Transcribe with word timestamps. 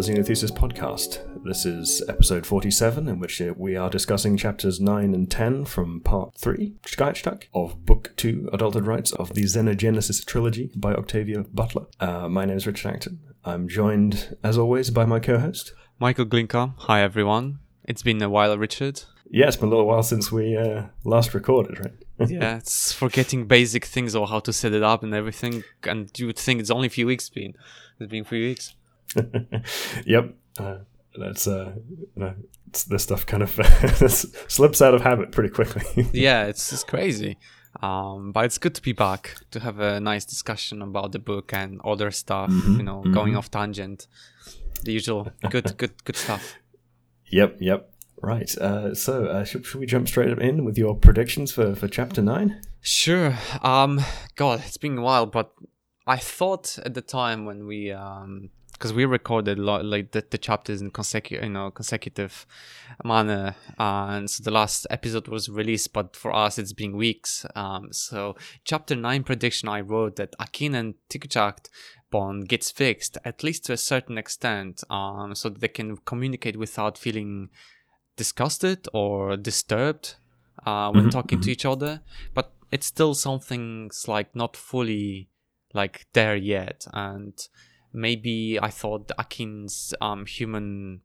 the 0.00 0.12
Xenothesis 0.12 0.50
podcast. 0.50 1.18
This 1.44 1.66
is 1.66 2.02
episode 2.08 2.46
47, 2.46 3.06
in 3.06 3.18
which 3.18 3.42
uh, 3.42 3.52
we 3.54 3.76
are 3.76 3.90
discussing 3.90 4.34
chapters 4.34 4.80
9 4.80 5.12
and 5.12 5.30
10 5.30 5.66
from 5.66 6.00
part 6.00 6.34
3, 6.38 6.72
Chkahichdahk, 6.84 7.44
of 7.52 7.84
Book 7.84 8.14
2, 8.16 8.48
Adulthood 8.50 8.86
Rites, 8.86 9.12
of 9.12 9.34
the 9.34 9.42
Xenogenesis 9.42 10.24
trilogy 10.24 10.70
by 10.74 10.94
Octavia 10.94 11.44
Butler. 11.52 11.84
Uh, 11.98 12.30
my 12.30 12.46
name 12.46 12.56
is 12.56 12.66
Richard 12.66 12.94
Acton. 12.94 13.20
I'm 13.44 13.68
joined, 13.68 14.38
as 14.42 14.56
always, 14.56 14.88
by 14.88 15.04
my 15.04 15.20
co 15.20 15.38
host, 15.38 15.74
Michael 15.98 16.24
Glinka. 16.24 16.72
Hi, 16.78 17.02
everyone. 17.02 17.58
It's 17.84 18.02
been 18.02 18.22
a 18.22 18.30
while, 18.30 18.56
Richard. 18.56 19.02
Yeah, 19.28 19.48
it's 19.48 19.56
been 19.56 19.68
a 19.68 19.70
little 19.70 19.86
while 19.86 20.02
since 20.02 20.32
we 20.32 20.56
uh, 20.56 20.84
last 21.04 21.34
recorded, 21.34 21.78
right? 21.78 21.92
yeah, 22.30 22.56
it's 22.56 22.90
forgetting 22.92 23.46
basic 23.46 23.84
things 23.84 24.16
or 24.16 24.26
how 24.28 24.40
to 24.40 24.52
set 24.52 24.72
it 24.72 24.82
up 24.82 25.02
and 25.02 25.12
everything. 25.12 25.62
And 25.82 26.10
you 26.18 26.26
would 26.26 26.38
think 26.38 26.60
it's 26.60 26.70
only 26.70 26.86
a 26.86 26.90
few 26.90 27.06
weeks 27.06 27.28
been. 27.28 27.52
It's 27.98 28.10
been 28.10 28.24
three 28.24 28.48
weeks. 28.48 28.74
yep. 30.06 30.34
Uh, 30.58 30.78
that's 31.18 31.46
uh, 31.46 31.72
you 31.88 32.22
know, 32.22 32.34
this 32.88 33.02
stuff 33.02 33.26
kind 33.26 33.42
of 33.42 33.50
slips 34.48 34.80
out 34.80 34.94
of 34.94 35.02
habit 35.02 35.32
pretty 35.32 35.50
quickly. 35.50 36.06
yeah, 36.12 36.46
it's 36.46 36.72
it's 36.72 36.84
crazy. 36.84 37.38
Um, 37.82 38.32
but 38.32 38.46
it's 38.46 38.58
good 38.58 38.74
to 38.74 38.82
be 38.82 38.92
back 38.92 39.36
to 39.52 39.60
have 39.60 39.78
a 39.78 40.00
nice 40.00 40.24
discussion 40.24 40.82
about 40.82 41.12
the 41.12 41.20
book 41.20 41.52
and 41.52 41.80
other 41.84 42.10
stuff. 42.10 42.50
Mm-hmm, 42.50 42.76
you 42.78 42.82
know, 42.82 43.00
mm-hmm. 43.00 43.12
going 43.12 43.36
off 43.36 43.50
tangent, 43.50 44.08
the 44.82 44.92
usual 44.92 45.30
good, 45.50 45.76
good, 45.76 45.92
good 46.04 46.16
stuff. 46.16 46.56
Yep, 47.26 47.58
yep. 47.60 47.92
Right. 48.20 48.54
Uh, 48.58 48.94
so, 48.94 49.26
uh, 49.26 49.44
should, 49.44 49.64
should 49.64 49.80
we 49.80 49.86
jump 49.86 50.08
straight 50.08 50.36
in 50.38 50.64
with 50.64 50.76
your 50.76 50.94
predictions 50.94 51.52
for, 51.52 51.74
for 51.74 51.88
chapter 51.88 52.20
nine? 52.20 52.60
Sure. 52.80 53.38
Um, 53.62 54.00
God, 54.34 54.62
it's 54.66 54.76
been 54.76 54.98
a 54.98 55.02
while, 55.02 55.26
but 55.26 55.52
I 56.06 56.16
thought 56.16 56.78
at 56.84 56.94
the 56.94 57.02
time 57.02 57.46
when 57.46 57.66
we 57.66 57.92
um 57.92 58.50
because 58.80 58.94
we 58.94 59.04
recorded 59.04 59.58
lot, 59.58 59.84
like 59.84 60.12
the, 60.12 60.24
the 60.30 60.38
chapters 60.38 60.80
in 60.80 60.90
consecutive 60.90 61.44
you 61.44 61.50
know 61.50 61.70
consecutive 61.70 62.46
manner 63.04 63.54
and 63.78 64.30
so 64.30 64.42
the 64.42 64.50
last 64.50 64.86
episode 64.88 65.28
was 65.28 65.50
released 65.50 65.92
but 65.92 66.16
for 66.16 66.34
us 66.34 66.58
it's 66.58 66.72
been 66.72 66.96
weeks 66.96 67.44
um 67.54 67.92
so 67.92 68.34
chapter 68.64 68.96
9 68.96 69.22
prediction 69.22 69.68
i 69.68 69.80
wrote 69.82 70.16
that 70.16 70.34
akin 70.40 70.74
and 70.74 70.94
Tiikuchahk 71.10 71.68
bond 72.10 72.48
gets 72.48 72.70
fixed 72.70 73.18
at 73.22 73.44
least 73.44 73.66
to 73.66 73.74
a 73.74 73.76
certain 73.76 74.16
extent 74.16 74.82
um 74.88 75.34
so 75.34 75.50
that 75.50 75.60
they 75.60 75.68
can 75.68 75.98
communicate 75.98 76.56
without 76.56 76.96
feeling 76.96 77.50
disgusted 78.16 78.88
or 78.94 79.36
disturbed 79.36 80.14
uh 80.64 80.90
when 80.90 81.02
mm-hmm, 81.02 81.10
talking 81.10 81.38
mm-hmm. 81.38 81.44
to 81.44 81.52
each 81.52 81.66
other 81.66 82.00
but 82.32 82.54
it's 82.72 82.86
still 82.86 83.12
something's 83.12 84.08
like 84.08 84.34
not 84.34 84.56
fully 84.56 85.28
like 85.74 86.06
there 86.14 86.34
yet 86.34 86.86
and 86.94 87.48
maybe 87.92 88.58
I 88.60 88.70
thought 88.70 89.10
Akin's 89.18 89.94
um, 90.00 90.26
human 90.26 91.02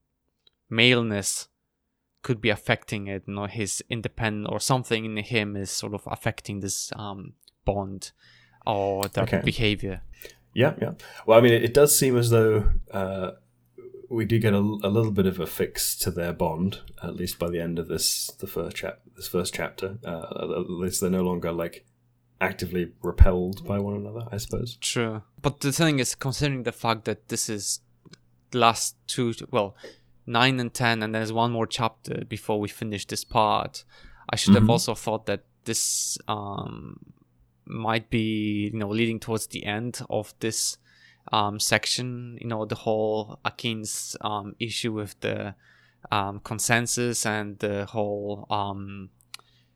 maleness 0.70 1.48
could 2.22 2.42
be 2.42 2.50
affecting 2.50 3.08
it, 3.08 3.24
you 3.28 3.36
know, 3.36 3.46
his 3.46 3.84
independent 3.90 4.52
or 4.52 4.60
something 4.60 5.06
in 5.06 5.18
him 5.18 5.56
is 5.56 5.70
sort 5.70 5.94
of 5.94 6.02
affecting 6.08 6.60
this 6.60 6.92
um, 6.96 7.34
bond 7.66 8.12
or 8.66 9.04
that 9.10 9.32
okay. 9.32 9.42
behavior. 9.46 10.02
Yeah, 10.54 10.74
yeah. 10.82 10.94
Well, 11.26 11.38
I 11.38 11.42
mean, 11.42 11.54
it, 11.54 11.64
it 11.64 11.74
does 11.74 11.98
seem 11.98 12.18
as 12.18 12.32
though 12.32 12.72
uh, 12.90 13.32
we 14.10 14.26
do 14.26 14.40
get 14.40 14.54
a, 14.54 14.58
a, 14.58 14.90
little 14.90 15.12
bit 15.12 15.26
of 15.26 15.40
a 15.40 15.46
fix 15.46 15.96
to 15.98 16.10
their 16.12 16.34
bond, 16.34 16.80
at 17.04 17.16
least 17.16 17.38
by 17.38 17.50
the 17.50 17.60
end 17.60 17.78
of 17.78 17.88
this 17.88 18.32
the 18.40 18.48
first 18.48 18.76
chap 18.78 19.02
this 19.16 19.28
first 19.28 19.54
chapter. 19.54 19.98
Uh, 20.04 20.58
at 20.58 20.70
least 20.70 21.02
they're 21.02 21.10
no 21.10 21.24
longer 21.24 21.52
like 21.52 21.86
actively 22.42 22.92
repelled 23.02 23.66
by 23.66 23.80
one 23.80 23.96
another, 23.96 24.28
I 24.32 24.38
suppose. 24.38 24.78
True. 24.82 25.24
But 25.42 25.62
the 25.62 25.72
thing 25.72 26.00
is, 26.00 26.16
considering 26.16 26.64
the 26.64 26.72
fact 26.72 27.06
that 27.06 27.30
this 27.30 27.50
is 27.50 27.80
last 28.54 28.96
two, 29.08 29.34
well, 29.52 29.76
9 30.28 30.60
and 30.60 30.74
10, 30.74 31.04
and 31.04 31.14
there's 31.14 31.32
one 31.32 31.52
more 31.52 31.68
chapter 31.68 32.26
before 32.26 32.60
we 32.60 32.68
finish 32.68 33.06
this 33.06 33.24
part, 33.24 33.84
I 34.30 34.36
should 34.36 34.54
mm-hmm. 34.54 34.64
have 34.64 34.70
also 34.70 34.96
thought 34.96 35.26
that 35.28 35.44
this 35.66 36.18
um, 36.28 37.00
might 37.66 38.10
be, 38.10 38.70
you 38.74 38.80
know, 38.80 38.90
leading 38.90 39.20
towards 39.20 39.48
the 39.48 39.66
end 39.66 40.02
of 40.10 40.34
this 40.40 40.78
um, 41.32 41.60
section, 41.60 42.38
you 42.42 42.48
know, 42.48 42.66
the 42.66 42.76
whole 42.76 43.40
Akin's 43.46 44.16
um, 44.22 44.56
issue 44.60 44.94
with 44.94 45.20
the 45.22 45.56
um, 46.12 46.40
consensus 46.44 47.26
and 47.26 47.58
the 47.60 47.86
whole 47.86 48.46
um, 48.50 49.10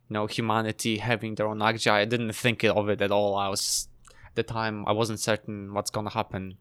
you 0.09 0.13
know 0.13 0.27
humanity 0.27 0.97
having 0.97 1.35
their 1.35 1.47
own 1.47 1.59
Akjai. 1.59 1.91
I 1.91 2.05
didn't 2.05 2.33
think 2.33 2.63
of 2.63 2.89
it 2.89 3.01
at 3.01 3.11
all. 3.11 3.35
I 3.35 3.47
was 3.47 3.87
at 4.25 4.35
the 4.35 4.43
time 4.43 4.85
I 4.87 4.91
wasn't 4.91 5.19
certain 5.19 5.73
what's 5.73 5.91
gonna 5.91 6.09
happen 6.09 6.57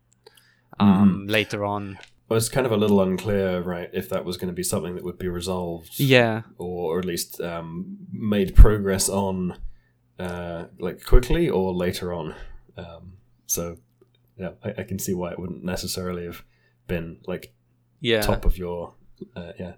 um, 0.79 1.27
mm. 1.27 1.31
later 1.31 1.65
on. 1.65 1.99
Well, 2.29 2.37
it's 2.37 2.51
kind 2.51 2.67
of 2.67 2.73
a 2.73 2.77
little 2.77 3.01
unclear, 3.01 3.63
right, 3.63 3.89
if 3.95 4.11
that 4.11 4.23
was 4.27 4.37
going 4.37 4.49
to 4.49 4.55
be 4.55 4.63
something 4.63 4.95
that 4.97 5.03
would 5.03 5.19
be 5.19 5.29
resolved, 5.29 5.99
yeah, 5.99 6.43
or, 6.59 6.97
or 6.97 6.99
at 6.99 7.07
least 7.07 7.41
um, 7.41 7.97
made 8.13 8.55
progress 8.55 9.09
on, 9.09 9.57
uh, 10.19 10.67
like 10.79 11.03
quickly 11.07 11.49
or 11.49 11.73
later 11.73 12.13
on. 12.13 12.35
Um, 12.77 13.15
so, 13.47 13.79
yeah, 14.37 14.51
I, 14.63 14.75
I, 14.81 14.83
can 14.83 14.99
see 14.99 15.15
why 15.15 15.33
it 15.33 15.39
wouldn't 15.39 15.65
necessarily 15.65 16.27
have 16.27 16.45
been 16.87 17.19
like 17.27 17.55
yeah. 18.01 18.21
top 18.21 18.45
of 18.45 18.59
your 18.59 18.93
uh, 19.35 19.53
yeah. 19.59 19.73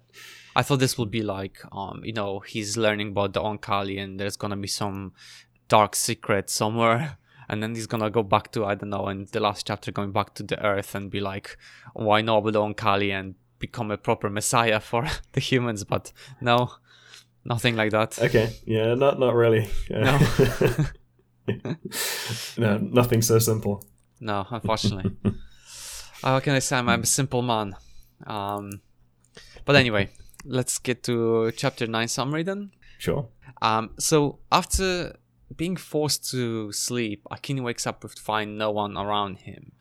I 0.55 0.63
thought 0.63 0.79
this 0.79 0.97
would 0.97 1.11
be 1.11 1.21
like, 1.21 1.59
um, 1.71 2.01
you 2.03 2.13
know, 2.13 2.39
he's 2.39 2.77
learning 2.77 3.09
about 3.09 3.33
the 3.33 3.41
Oankali 3.41 4.01
and 4.01 4.19
there's 4.19 4.37
gonna 4.37 4.57
be 4.57 4.67
some 4.67 5.13
dark 5.67 5.95
secret 5.95 6.49
somewhere. 6.49 7.17
And 7.49 7.61
then 7.61 7.75
he's 7.75 7.87
gonna 7.87 8.09
go 8.09 8.23
back 8.23 8.53
to, 8.53 8.63
I 8.63 8.75
don't 8.75 8.91
know, 8.91 9.09
in 9.09 9.27
the 9.29 9.41
last 9.41 9.67
chapter, 9.67 9.91
going 9.91 10.13
back 10.13 10.35
to 10.35 10.43
the 10.43 10.63
earth 10.65 10.95
and 10.95 11.11
be 11.11 11.19
like, 11.19 11.57
oh, 11.93 12.17
not 12.21 12.37
about 12.37 12.53
the 12.53 12.61
Oankali 12.61 13.11
and 13.11 13.35
become 13.59 13.91
a 13.91 13.97
proper 13.97 14.29
messiah 14.29 14.79
for 14.89 15.05
the 15.33 15.41
humans. 15.41 15.83
But 15.83 16.13
no, 16.39 16.71
nothing 17.43 17.75
like 17.75 17.91
that. 17.91 18.17
Okay. 18.19 18.55
Yeah, 18.65 18.93
not, 18.93 19.19
not 19.19 19.35
really. 19.35 19.67
No. 19.89 20.17
no, 22.57 22.77
nothing 22.77 23.21
so 23.21 23.37
simple. 23.39 23.83
No, 24.21 24.47
unfortunately. 24.49 25.11
How 26.21 26.39
can 26.39 26.53
I 26.55 26.59
say? 26.59 26.77
I'm, 26.77 26.87
I'm 26.87 27.03
a 27.03 27.05
simple 27.05 27.41
man. 27.41 27.75
Um, 28.25 28.81
but 29.65 29.75
anyway, 29.75 30.09
let's 30.45 30.79
get 30.79 31.03
to 31.03 31.51
chapter 31.55 31.87
9 31.87 32.07
summary 32.07 32.43
then. 32.43 32.71
Sure. 32.97 33.27
Um, 33.61 33.91
so 33.99 34.39
after 34.51 35.15
being 35.55 35.75
forced 35.75 36.29
to 36.31 36.71
sleep, 36.71 37.25
Akin 37.31 37.63
wakes 37.63 37.85
up 37.85 38.03
with 38.03 38.17
find 38.19 38.57
no 38.57 38.71
one 38.71 38.97
around 38.97 39.39
him. 39.39 39.71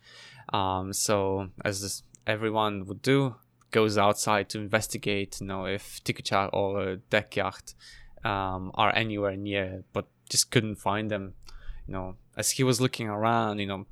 Um, 0.52 0.92
so 0.92 1.50
as 1.64 2.02
everyone 2.26 2.86
would 2.86 3.02
do, 3.02 3.36
goes 3.70 3.96
outside 3.96 4.48
to 4.50 4.58
investigate, 4.58 5.38
you 5.40 5.46
know, 5.46 5.64
if 5.66 6.02
Tiikuchahk 6.04 6.50
or 6.52 6.98
Dehkiaht 7.10 7.74
um, 8.24 8.72
are 8.74 8.94
anywhere 8.94 9.36
near, 9.36 9.84
but 9.92 10.06
just 10.28 10.50
couldn't 10.50 10.76
find 10.76 11.10
them. 11.10 11.34
You 11.86 11.94
know, 11.94 12.16
as 12.36 12.52
he 12.52 12.64
was 12.64 12.80
looking 12.80 13.08
around, 13.08 13.58
you 13.58 13.66
know, 13.66 13.86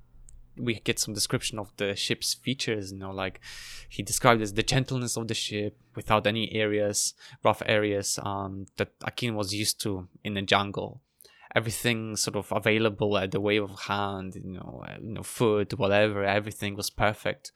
we 0.58 0.74
get 0.80 0.98
some 0.98 1.14
description 1.14 1.58
of 1.58 1.72
the 1.76 1.94
ship's 1.94 2.34
features 2.34 2.92
you 2.92 2.98
know 2.98 3.10
like 3.10 3.40
he 3.88 4.02
described 4.02 4.42
as 4.42 4.54
the 4.54 4.62
gentleness 4.62 5.16
of 5.16 5.28
the 5.28 5.34
ship 5.34 5.76
without 5.94 6.26
any 6.26 6.52
areas 6.52 7.14
rough 7.42 7.62
areas 7.66 8.18
um, 8.22 8.66
that 8.76 8.90
akin 9.04 9.34
was 9.34 9.54
used 9.54 9.80
to 9.80 10.08
in 10.24 10.34
the 10.34 10.42
jungle. 10.42 11.00
Everything 11.54 12.14
sort 12.14 12.36
of 12.36 12.52
available 12.52 13.16
at 13.16 13.30
the 13.30 13.40
wave 13.40 13.62
of 13.62 13.80
hand 13.80 14.34
you 14.34 14.52
know 14.52 14.84
uh, 14.86 14.96
you 15.00 15.14
know 15.14 15.22
food 15.22 15.72
whatever 15.78 16.24
everything 16.24 16.74
was 16.76 16.90
perfect. 16.90 17.52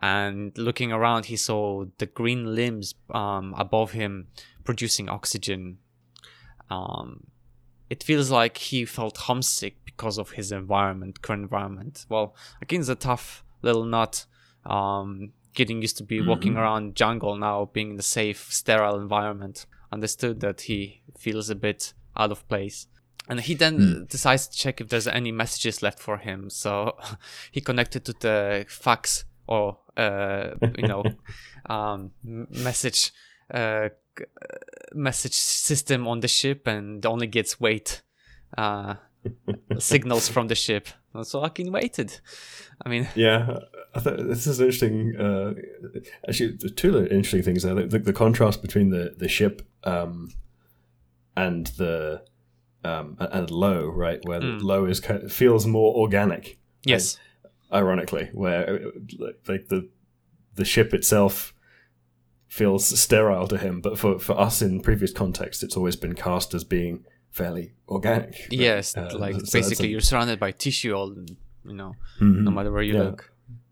And 0.00 0.56
looking 0.56 0.90
around 0.92 1.26
he 1.26 1.36
saw 1.36 1.84
the 1.98 2.06
green 2.06 2.54
limbs 2.54 2.94
um, 3.12 3.54
above 3.58 3.92
him 3.92 4.28
producing 4.64 5.08
oxygen. 5.08 5.78
Um, 6.70 7.26
it 7.90 8.02
feels 8.02 8.30
like 8.30 8.56
he 8.56 8.84
felt 8.84 9.16
homesick 9.16 9.84
because 9.84 10.18
of 10.18 10.32
his 10.32 10.52
environment, 10.52 11.22
current 11.22 11.42
environment. 11.42 12.06
Well, 12.08 12.34
Akin's 12.62 12.88
a 12.88 12.94
tough 12.94 13.44
little 13.62 13.84
nut. 13.84 14.26
Um, 14.64 15.32
getting 15.54 15.82
used 15.82 15.98
to 15.98 16.04
be 16.04 16.18
mm-hmm. 16.18 16.28
walking 16.28 16.56
around 16.56 16.94
jungle 16.94 17.36
now, 17.36 17.70
being 17.72 17.90
in 17.90 17.96
the 17.96 18.02
safe, 18.02 18.52
sterile 18.52 18.98
environment. 19.00 19.66
Understood 19.90 20.40
that 20.40 20.62
he 20.62 21.02
feels 21.18 21.50
a 21.50 21.54
bit 21.54 21.92
out 22.16 22.32
of 22.32 22.46
place. 22.48 22.86
And 23.28 23.40
he 23.40 23.54
then 23.54 23.78
mm. 23.78 24.08
decides 24.08 24.48
to 24.48 24.58
check 24.58 24.80
if 24.80 24.88
there's 24.88 25.06
any 25.06 25.30
messages 25.30 25.82
left 25.82 26.00
for 26.00 26.18
him. 26.18 26.50
So 26.50 26.96
he 27.52 27.60
connected 27.60 28.04
to 28.06 28.14
the 28.18 28.66
fax 28.68 29.24
or, 29.46 29.78
uh, 29.96 30.50
you 30.76 30.88
know, 30.88 31.04
um, 31.66 32.12
message, 32.24 33.12
uh, 33.52 33.90
message 34.94 35.34
system 35.34 36.06
on 36.06 36.20
the 36.20 36.28
ship 36.28 36.66
and 36.66 37.04
only 37.06 37.26
gets 37.26 37.60
wait 37.60 38.02
uh, 38.58 38.94
signals 39.78 40.28
from 40.28 40.48
the 40.48 40.54
ship. 40.54 40.88
So 41.22 41.42
Akin 41.42 41.70
waited. 41.70 42.20
I 42.84 42.88
mean, 42.88 43.08
yeah, 43.14 43.58
I 43.94 44.00
thought 44.00 44.16
this 44.16 44.46
is 44.46 44.60
interesting. 44.60 45.14
Uh, 45.16 45.54
actually, 46.26 46.56
two 46.76 46.96
interesting 46.98 47.42
things 47.42 47.62
there. 47.62 47.74
The, 47.74 47.98
the, 47.98 48.12
contrast 48.12 48.62
between 48.62 48.90
the 48.90 49.14
the 49.16 49.28
ship 49.28 49.62
um, 49.84 50.30
and 51.36 51.66
the 51.78 52.22
um, 52.82 53.16
and 53.20 53.50
Lo, 53.50 53.86
right, 53.86 54.20
where 54.24 54.40
mm. 54.40 54.62
Lo 54.62 54.86
is 54.86 55.00
kind 55.00 55.24
of, 55.24 55.32
feels 55.32 55.66
more 55.66 55.94
organic. 55.94 56.58
Yes, 56.84 57.18
ironically, 57.70 58.30
where 58.32 58.80
like 59.46 59.68
the 59.68 59.88
the 60.54 60.64
ship 60.64 60.94
itself 60.94 61.54
feels 62.58 62.84
sterile 63.00 63.48
to 63.48 63.56
him, 63.56 63.80
but 63.80 63.98
for 63.98 64.18
for 64.18 64.34
us 64.46 64.60
in 64.62 64.80
previous 64.88 65.12
context, 65.22 65.62
it's 65.64 65.76
always 65.78 65.96
been 65.96 66.14
cast 66.14 66.52
as 66.54 66.64
being 66.64 66.94
fairly 67.30 67.72
organic. 67.88 68.34
Yes, 68.50 68.94
Uh, 68.96 69.08
like 69.24 69.36
so 69.40 69.58
basically 69.58 69.88
a- 69.88 69.90
you're 69.92 70.00
surrounded 70.10 70.38
by 70.38 70.50
tissue 70.52 70.92
all 70.98 71.10
you 71.64 71.74
know, 71.80 71.92
Mhm. 72.20 72.42
no 72.46 72.50
matter 72.50 72.70
where 72.70 72.82
you 72.82 72.94
Yeah. 72.94 73.02
look. 73.08 73.20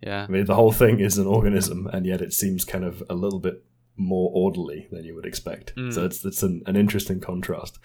Yeah. 0.09 0.25
I 0.29 0.31
mean, 0.33 0.47
the 0.47 0.55
whole 0.55 0.73
thing 0.73 1.01
is 1.01 1.19
an 1.19 1.27
organism, 1.27 1.87
and 1.93 2.07
yet 2.07 2.21
it 2.23 2.33
seems 2.33 2.65
kind 2.65 2.85
of 2.91 3.03
a 3.11 3.15
little 3.15 3.41
bit 3.41 3.57
more 3.97 4.31
orderly 4.35 4.89
than 4.93 5.05
you 5.05 5.15
would 5.17 5.27
expect. 5.27 5.75
Mm. 5.77 5.93
So 5.93 6.05
it's 6.07 6.25
it's 6.25 6.43
an, 6.43 6.63
an 6.67 6.77
interesting 6.77 7.21
contrast. 7.21 7.79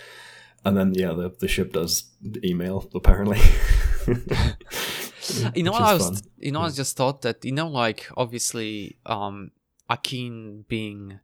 And 0.64 0.78
then 0.78 0.94
yeah, 0.94 1.14
the 1.20 1.28
the 1.42 1.48
ship 1.56 1.74
does 1.74 1.94
email 2.52 2.78
apparently. 2.96 3.40
you 5.56 5.64
know 5.64 5.74
I 5.74 5.94
was 5.94 6.04
fun. 6.04 6.18
you 6.46 6.52
know 6.54 6.62
I 6.62 6.70
just 6.70 6.96
thought 6.96 7.22
that 7.24 7.44
you 7.44 7.52
know 7.52 7.68
like 7.68 8.02
obviously 8.16 8.98
um 9.06 9.52
Akin 9.90 10.66
being 10.68 11.20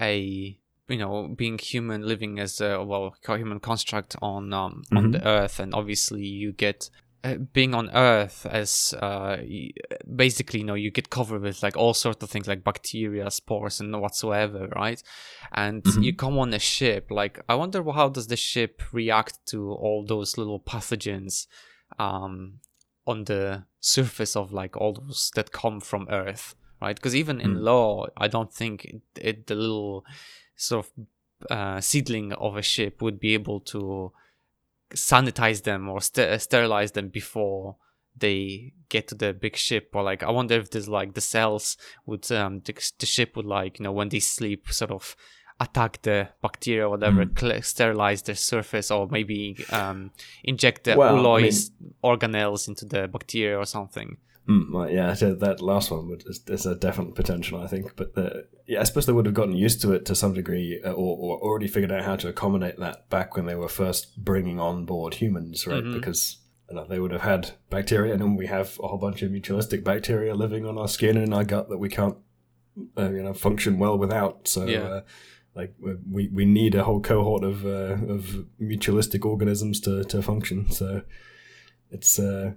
a 0.00 0.58
you 0.88 0.96
know 0.98 1.28
being 1.28 1.58
human 1.58 2.02
living 2.06 2.38
as 2.38 2.60
a 2.60 2.82
well 2.82 3.14
human 3.26 3.60
construct 3.60 4.16
on 4.22 4.52
um 4.52 4.82
on 4.92 5.04
Mhm. 5.08 5.12
the 5.12 5.26
earth 5.26 5.60
and 5.60 5.74
obviously 5.74 6.24
you 6.24 6.52
get 6.52 6.88
uh, 7.24 7.34
being 7.52 7.74
on 7.74 7.90
earth 7.90 8.46
as 8.46 8.94
uh 9.02 9.36
basically 10.16 10.60
you 10.60 10.64
know 10.66 10.74
you 10.74 10.90
get 10.90 11.10
covered 11.10 11.42
with 11.42 11.62
like 11.62 11.76
all 11.76 11.92
sorts 11.92 12.22
of 12.22 12.30
things 12.30 12.46
like 12.48 12.62
bacteria 12.64 13.30
spores 13.30 13.80
and 13.80 14.00
whatsoever 14.00 14.68
right 14.76 15.02
and 15.52 15.82
Mhm. 15.82 16.02
you 16.04 16.14
come 16.14 16.38
on 16.38 16.54
a 16.54 16.58
ship 16.58 17.10
like 17.10 17.40
i 17.48 17.54
wonder 17.54 17.82
how 17.92 18.08
does 18.08 18.28
the 18.28 18.36
ship 18.36 18.82
react 18.92 19.34
to 19.46 19.72
all 19.72 20.04
those 20.06 20.38
little 20.38 20.60
pathogens 20.60 21.46
um 21.98 22.60
on 23.06 23.24
the 23.24 23.64
surface 23.80 24.36
of 24.36 24.52
like 24.52 24.76
all 24.76 24.92
those 24.92 25.30
that 25.34 25.50
come 25.52 25.80
from 25.80 26.06
earth 26.10 26.54
right 26.80 26.96
because 26.96 27.14
even 27.16 27.40
in 27.40 27.54
Mm. 27.56 27.60
Lo 27.62 28.06
i 28.16 28.28
don't 28.28 28.52
think 28.52 28.84
it, 28.84 29.00
it 29.20 29.46
the 29.46 29.54
little 29.54 30.04
sort 30.56 30.86
of 30.86 30.92
uh, 31.50 31.80
seedling 31.80 32.32
of 32.32 32.56
a 32.56 32.62
ship 32.62 33.00
would 33.00 33.18
be 33.20 33.32
able 33.34 33.60
to 33.60 34.12
sanitize 34.94 35.62
them 35.64 35.88
or 35.88 36.00
st- 36.00 36.40
sterilize 36.40 36.92
them 36.92 37.08
before 37.08 37.76
they 38.16 38.72
get 38.88 39.06
to 39.08 39.14
the 39.14 39.32
big 39.32 39.54
ship 39.54 39.90
or 39.94 40.02
like 40.02 40.22
i 40.22 40.30
wonder 40.30 40.56
if 40.56 40.70
there's 40.70 40.88
like 40.88 41.14
the 41.14 41.20
cells 41.20 41.76
would 42.06 42.30
um 42.32 42.60
the, 42.64 42.72
the 42.98 43.06
ship 43.06 43.36
would 43.36 43.46
like 43.46 43.78
you 43.78 43.84
know 43.84 43.92
when 43.92 44.08
they 44.08 44.18
sleep 44.18 44.66
sort 44.72 44.90
of 44.90 45.14
attack 45.60 46.00
the 46.02 46.28
bacteria 46.42 46.86
or 46.86 46.90
whatever 46.90 47.24
Mm. 47.24 47.38
cl- 47.38 47.62
sterilize 47.62 48.22
their 48.22 48.34
surface 48.34 48.90
or 48.90 49.06
maybe 49.08 49.56
um 49.70 50.10
inject 50.42 50.84
the 50.84 50.96
Well, 50.96 51.14
I 51.14 51.42
Ooloi 51.42 51.70
organelles 52.02 52.66
into 52.68 52.84
the 52.86 53.06
bacteria 53.08 53.58
or 53.58 53.66
something 53.66 54.16
Mm, 54.48 54.72
right, 54.72 54.92
yeah, 54.94 55.12
so 55.12 55.34
that 55.34 55.60
last 55.60 55.90
one 55.90 56.08
would, 56.08 56.24
is, 56.26 56.40
is 56.48 56.64
a 56.64 56.74
definite 56.74 57.14
potential, 57.14 57.60
I 57.60 57.66
think. 57.66 57.94
But 57.96 58.14
the, 58.14 58.46
yeah, 58.66 58.80
I 58.80 58.84
suppose 58.84 59.04
they 59.04 59.12
would 59.12 59.26
have 59.26 59.34
gotten 59.34 59.54
used 59.54 59.82
to 59.82 59.92
it 59.92 60.06
to 60.06 60.14
some 60.14 60.32
degree, 60.32 60.80
uh, 60.82 60.92
or, 60.92 61.16
or 61.18 61.38
already 61.40 61.68
figured 61.68 61.92
out 61.92 62.04
how 62.04 62.16
to 62.16 62.28
accommodate 62.28 62.78
that 62.78 63.10
back 63.10 63.36
when 63.36 63.44
they 63.44 63.54
were 63.54 63.68
first 63.68 64.16
bringing 64.24 64.58
on 64.58 64.86
board 64.86 65.14
humans, 65.14 65.66
right? 65.66 65.84
Mhm. 65.84 65.92
Because 65.92 66.38
you 66.70 66.76
know, 66.76 66.86
they 66.86 66.98
would 66.98 67.12
have 67.12 67.22
had 67.22 67.52
bacteria, 67.70 68.12
and 68.12 68.22
then 68.22 68.36
we 68.36 68.46
have 68.46 68.78
a 68.82 68.88
whole 68.88 68.98
bunch 68.98 69.22
of 69.22 69.30
mutualistic 69.30 69.84
bacteria 69.84 70.34
living 70.34 70.64
on 70.66 70.78
our 70.78 70.88
skin 70.88 71.16
and 71.16 71.26
in 71.26 71.32
our 71.32 71.44
gut 71.44 71.68
that 71.68 71.78
we 71.78 71.88
can't, 71.88 72.16
uh, 72.96 73.10
you 73.10 73.22
know, 73.22 73.34
function 73.34 73.78
well 73.78 73.98
without. 73.98 74.48
So. 74.48 74.66
Yeah. 74.66 74.80
Uh, 74.80 75.00
like 75.54 75.74
we, 76.08 76.28
we 76.28 76.44
need 76.44 76.76
a 76.76 76.84
whole 76.84 77.00
cohort 77.00 77.42
of 77.42 77.66
uh, 77.66 77.96
of 78.14 78.44
mutualistic 78.62 79.24
organisms 79.24 79.80
to, 79.80 80.04
to 80.04 80.22
function. 80.22 80.70
So 80.70 81.02
it's 81.90 82.16
uh, 82.20 82.52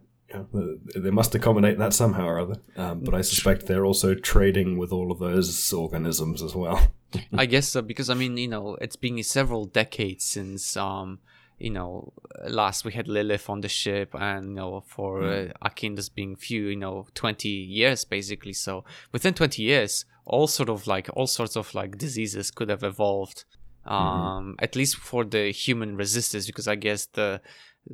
they 0.96 1.12
must 1.12 1.36
accommodate 1.36 1.78
that 1.78 1.94
somehow 1.94 2.26
or 2.26 2.40
other. 2.40 2.56
Um, 2.78 3.02
but 3.02 3.14
I 3.14 3.22
suspect 3.22 3.68
they're 3.68 3.86
also 3.86 4.16
trading 4.16 4.78
with 4.78 4.92
all 4.92 5.12
of 5.12 5.20
those 5.20 5.74
organisms 5.74 6.42
as 6.42 6.56
well. 6.56 6.92
I 7.34 7.46
guess 7.46 7.70
so 7.70 7.82
because 7.82 8.10
I 8.10 8.14
mean, 8.14 8.38
you 8.38 8.48
know, 8.48 8.78
it's 8.82 8.96
been 8.96 9.22
several 9.24 9.66
decades 9.66 10.24
since 10.24 10.78
um, 10.78 11.20
you 11.62 11.70
know, 11.70 12.12
last 12.48 12.86
we 12.86 12.94
had 12.94 13.08
Lilith 13.08 13.50
on 13.50 13.62
the 13.62 13.70
ship, 13.70 14.16
and 14.16 14.50
you 14.50 14.56
know, 14.56 14.84
for 14.86 15.24
uh, 15.24 15.48
Akin, 15.62 15.96
there's 15.96 16.10
been 16.10 16.36
few, 16.36 16.68
you 16.68 16.76
know, 16.76 17.08
twenty 17.14 17.50
years 17.50 18.04
basically. 18.04 18.54
So 18.54 18.84
within 19.12 19.34
twenty 19.34 19.64
years, 19.64 20.06
all 20.26 20.48
sort 20.48 20.70
of 20.70 20.88
like 20.88 21.10
all 21.14 21.28
sorts 21.28 21.56
of 21.56 21.74
like 21.76 21.98
diseases 21.98 22.52
could 22.52 22.70
have 22.70 22.84
evolved. 22.84 23.46
Um, 23.84 24.58
at 24.60 24.76
least 24.76 24.98
for 24.98 25.24
the 25.24 25.52
human 25.52 25.98
resistance, 25.98 26.46
because 26.46 26.68
I 26.68 26.76
guess 26.76 27.08
the 27.08 27.42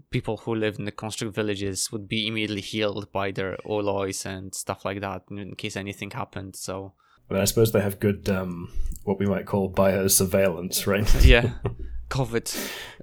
people 0.10 0.38
who 0.38 0.54
live 0.56 0.78
in 0.80 0.86
the 0.86 0.92
construct 0.92 1.34
villages 1.36 1.92
would 1.92 2.08
be 2.08 2.28
immediately 2.28 2.62
healed 2.62 3.12
by 3.12 3.32
their 3.32 3.58
Ooloi 3.66 4.26
and 4.26 4.54
stuff 4.54 4.86
like 4.86 5.02
that 5.02 5.24
in 5.32 5.56
case 5.56 5.76
anything 5.76 6.12
happened. 6.12 6.56
So 6.56 6.94
But 7.28 7.40
I 7.40 7.46
suppose 7.46 7.72
they 7.72 7.82
have 7.82 8.00
good, 8.00 8.30
um, 8.30 8.70
what 9.04 9.20
we 9.20 9.26
might 9.26 9.46
call 9.46 9.72
biosurveillance, 9.72 10.86
right? 10.88 11.26
yeah 11.26 11.52
covid 12.10 12.48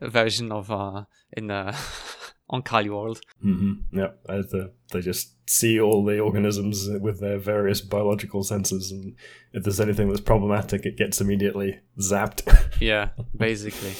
version 0.01 0.51
of 0.51 0.71
uh 0.71 1.05
in 1.37 1.51
uh 1.51 1.75
Oankali 2.51 2.91
world 2.91 3.21
Mm-hmm. 3.45 3.99
Yeah, 3.99 4.09
the, 4.27 4.73
they 4.93 5.01
just 5.01 5.33
see 5.49 5.81
all 5.81 6.05
the 6.05 6.21
organisms 6.21 6.89
with 7.01 7.21
their 7.21 7.39
various 7.39 7.81
biological 7.83 8.43
senses, 8.45 8.91
and 8.93 9.15
if 9.53 9.63
there's 9.65 9.81
anything 9.81 10.09
that's 10.09 10.21
problematic, 10.21 10.85
it 10.87 10.97
gets 10.97 11.21
immediately 11.21 11.81
zapped. 11.99 12.43
yeah 12.81 13.09
basically 13.37 13.93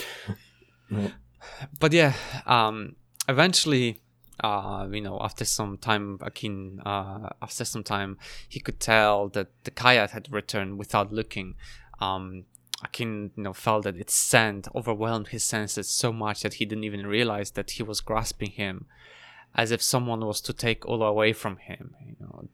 Yeah. 0.91 1.09
But 1.81 1.93
yeah 1.93 2.15
um 2.47 2.97
eventually 3.29 4.01
uh 4.41 4.87
you 4.91 5.01
know 5.01 5.19
after 5.21 5.45
some 5.45 5.79
time 5.79 6.19
akin 6.21 6.81
uh 6.85 7.31
after 7.41 7.65
some 7.65 7.85
time 7.85 8.19
he 8.49 8.61
could 8.61 8.81
tell 8.81 9.29
that 9.31 9.49
the 9.65 9.71
kayak 9.71 10.11
had 10.11 10.33
returned 10.33 10.79
without 10.79 11.13
looking 11.13 11.55
um 12.01 12.45
Akin, 12.83 13.31
you 13.37 13.43
know, 13.43 13.53
felt 13.53 13.85
that 13.85 13.97
its 13.97 14.15
scent 14.15 14.69
overwhelmed 14.75 15.29
his 15.29 15.43
senses 15.43 15.89
so 15.89 16.13
much 16.13 16.43
that 16.43 16.55
he 16.55 16.67
didn't 16.67 16.85
even 16.85 17.07
realize 17.07 17.53
that 17.53 17.73
he 17.73 17.83
was 17.83 18.01
grasping 18.01 18.51
him, 18.51 18.87
as 19.55 19.71
if 19.71 19.83
someone 19.83 20.21
was 20.21 20.41
to 20.43 20.53
take 20.53 20.85
all 20.87 21.03
away 21.03 21.33
from 21.33 21.57
him. 21.57 21.95
You 22.05 22.17
know, 22.21 22.49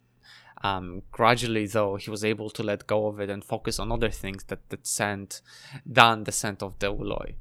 um, 0.62 1.02
gradually, 1.10 1.66
though, 1.66 1.96
he 1.96 2.10
was 2.10 2.24
able 2.24 2.50
to 2.50 2.62
let 2.62 2.86
go 2.86 3.06
of 3.06 3.18
it 3.18 3.30
and 3.30 3.44
focus 3.44 3.78
on 3.78 3.90
other 3.90 4.10
things 4.10 4.44
that 4.44 4.68
that 4.68 4.86
scent 4.86 5.40
than 5.84 6.24
the 6.24 6.32
scent 6.32 6.62
of 6.62 6.78
the 6.78 6.92
Ooloi. 6.92 7.34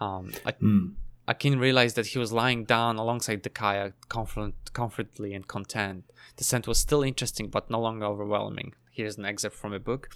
Um, 0.00 0.32
I, 0.44 0.52
Mm. 0.52 0.94
Akin 1.28 1.58
realized 1.58 1.96
that 1.96 2.06
he 2.06 2.18
was 2.18 2.32
lying 2.32 2.64
down 2.64 2.96
alongside 2.98 3.42
the 3.42 3.50
kayak, 3.50 3.94
comfort, 4.08 4.54
comfortably 4.72 5.34
and 5.34 5.48
content. 5.48 6.04
The 6.36 6.44
scent 6.44 6.68
was 6.68 6.78
still 6.78 7.02
interesting, 7.02 7.48
but 7.48 7.68
no 7.68 7.80
longer 7.80 8.06
overwhelming. 8.06 8.74
Here's 8.90 9.18
an 9.18 9.24
excerpt 9.24 9.56
from 9.56 9.72
a 9.72 9.80
book. 9.80 10.08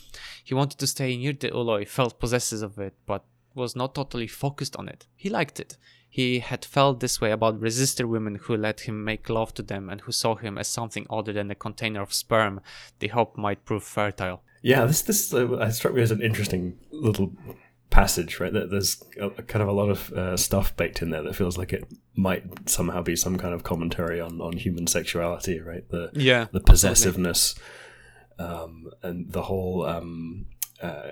He 0.45 0.55
wanted 0.55 0.79
to 0.79 0.87
stay 0.87 1.17
near 1.17 1.33
the 1.33 1.51
Ooloi, 1.51 1.87
felt 1.89 2.21
possessive 2.21 2.63
of 2.63 2.79
it, 2.79 2.95
but 3.07 3.25
was 3.55 3.75
not 3.75 3.95
totally 3.95 4.29
focused 4.29 4.77
on 4.77 4.89
it. 4.89 5.07
He 5.17 5.29
liked 5.29 5.59
it. 5.59 5.77
He 6.09 6.41
had 6.41 6.65
felt 6.65 7.01
this 7.01 7.21
way 7.21 7.31
about 7.31 7.61
resister 7.61 8.07
women 8.07 8.37
who 8.37 8.57
let 8.57 8.81
him 8.81 9.05
make 9.05 9.29
love 9.29 9.53
to 9.55 9.63
them 9.63 9.89
and 9.89 10.01
who 10.03 10.13
saw 10.13 10.37
him 10.37 10.59
as 10.59 10.69
something 10.69 11.07
other 11.11 11.33
than 11.33 11.51
a 11.51 11.55
container 11.55 12.03
of 12.03 12.13
sperm 12.13 12.61
they 12.99 13.09
hoped 13.09 13.37
might 13.37 13.65
prove 13.65 13.85
fertile. 13.85 14.43
Yeah, 14.63 14.85
this 14.87 15.03
this 15.03 15.33
uh, 15.33 15.71
struck 15.71 15.95
me 15.95 16.03
as 16.03 16.11
an 16.11 16.21
interesting 16.21 16.79
little 16.91 17.33
passage, 17.91 18.39
right? 18.41 18.53
There- 18.53 18.67
There's 18.67 19.03
kind 19.47 19.63
of 19.63 19.69
a 19.69 19.73
lot 19.73 19.91
of 19.91 20.13
uh, 20.13 20.37
stuff 20.37 20.77
baked 20.77 21.03
in 21.03 21.11
there 21.11 21.23
that 21.23 21.35
feels 21.37 21.59
like 21.59 21.73
it 21.73 21.85
might 22.15 22.69
somehow 22.69 23.03
be 23.03 23.17
some 23.17 23.37
kind 23.39 23.53
of 23.55 23.63
commentary 23.65 24.21
on, 24.21 24.41
on 24.41 24.53
human 24.57 24.87
sexuality, 24.87 25.61
right? 25.61 25.89
The 25.91 26.11
Yeah. 26.15 26.47
the 26.53 26.61
possessiveness 26.61 27.55
um, 28.39 28.91
and 29.03 29.31
the 29.33 29.43
whole 29.43 29.85
um, 29.85 30.47
uh, 30.83 31.11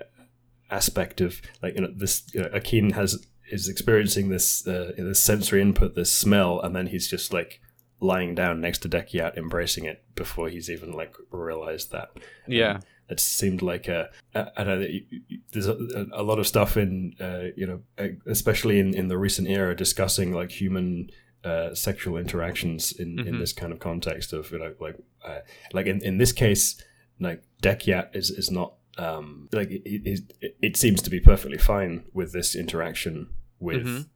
aspect 0.70 1.20
of 1.20 1.40
like 1.62 1.74
you 1.74 1.80
know 1.82 1.92
this 1.94 2.24
you 2.34 2.40
know, 2.42 2.48
Akin 2.52 2.90
has 2.90 3.26
is 3.50 3.68
experiencing 3.68 4.28
this 4.28 4.66
uh, 4.66 4.92
this 4.96 5.22
sensory 5.22 5.60
input, 5.62 5.94
this 5.94 6.12
smell, 6.12 6.60
and 6.60 6.74
then 6.76 6.86
he's 6.88 7.08
just 7.08 7.32
like 7.32 7.60
lying 8.00 8.34
down 8.34 8.60
next 8.60 8.78
to 8.78 8.88
Dehkiaht, 8.88 9.36
embracing 9.36 9.84
it 9.84 10.04
before 10.14 10.48
he's 10.48 10.70
even 10.70 10.92
like 10.92 11.14
realized 11.30 11.90
that. 11.92 12.10
Yeah. 12.46 12.74
Um, 12.76 12.80
it 13.08 13.20
seemed 13.20 13.62
like 13.62 13.88
a, 13.88 14.10
I 14.34 14.46
I 14.56 14.64
don't 14.64 14.80
know. 14.80 14.88
There's 15.52 15.66
a, 15.66 16.06
a 16.12 16.22
lot 16.22 16.38
of 16.38 16.46
stuff 16.46 16.76
in, 16.76 17.14
uh, 17.20 17.46
you 17.56 17.66
know, 17.66 17.80
especially 18.26 18.78
in, 18.80 18.94
in 18.94 19.08
the 19.08 19.18
recent 19.18 19.48
era, 19.48 19.74
discussing 19.74 20.32
like 20.32 20.50
human 20.50 21.10
uh, 21.44 21.74
sexual 21.74 22.16
interactions 22.18 22.92
in, 22.92 23.18
in 23.20 23.34
Mhm. 23.36 23.38
this 23.38 23.52
kind 23.52 23.72
of 23.72 23.78
context 23.78 24.32
of 24.32 24.50
you 24.52 24.58
know, 24.58 24.74
like, 24.80 24.96
uh, 25.24 25.38
like 25.72 25.86
in, 25.86 26.02
in 26.02 26.18
this 26.18 26.32
case, 26.32 26.82
like 27.20 27.42
Dehkiaht 27.62 28.14
is 28.14 28.30
is 28.30 28.50
not 28.50 28.74
um, 28.98 29.48
like 29.52 29.70
it, 29.70 29.82
it, 29.86 30.54
it 30.60 30.76
seems 30.76 31.00
to 31.02 31.10
be 31.10 31.20
perfectly 31.20 31.58
fine 31.58 32.04
with 32.12 32.32
this 32.32 32.54
interaction 32.56 33.28
with 33.60 33.86
Mhm. 33.86 34.06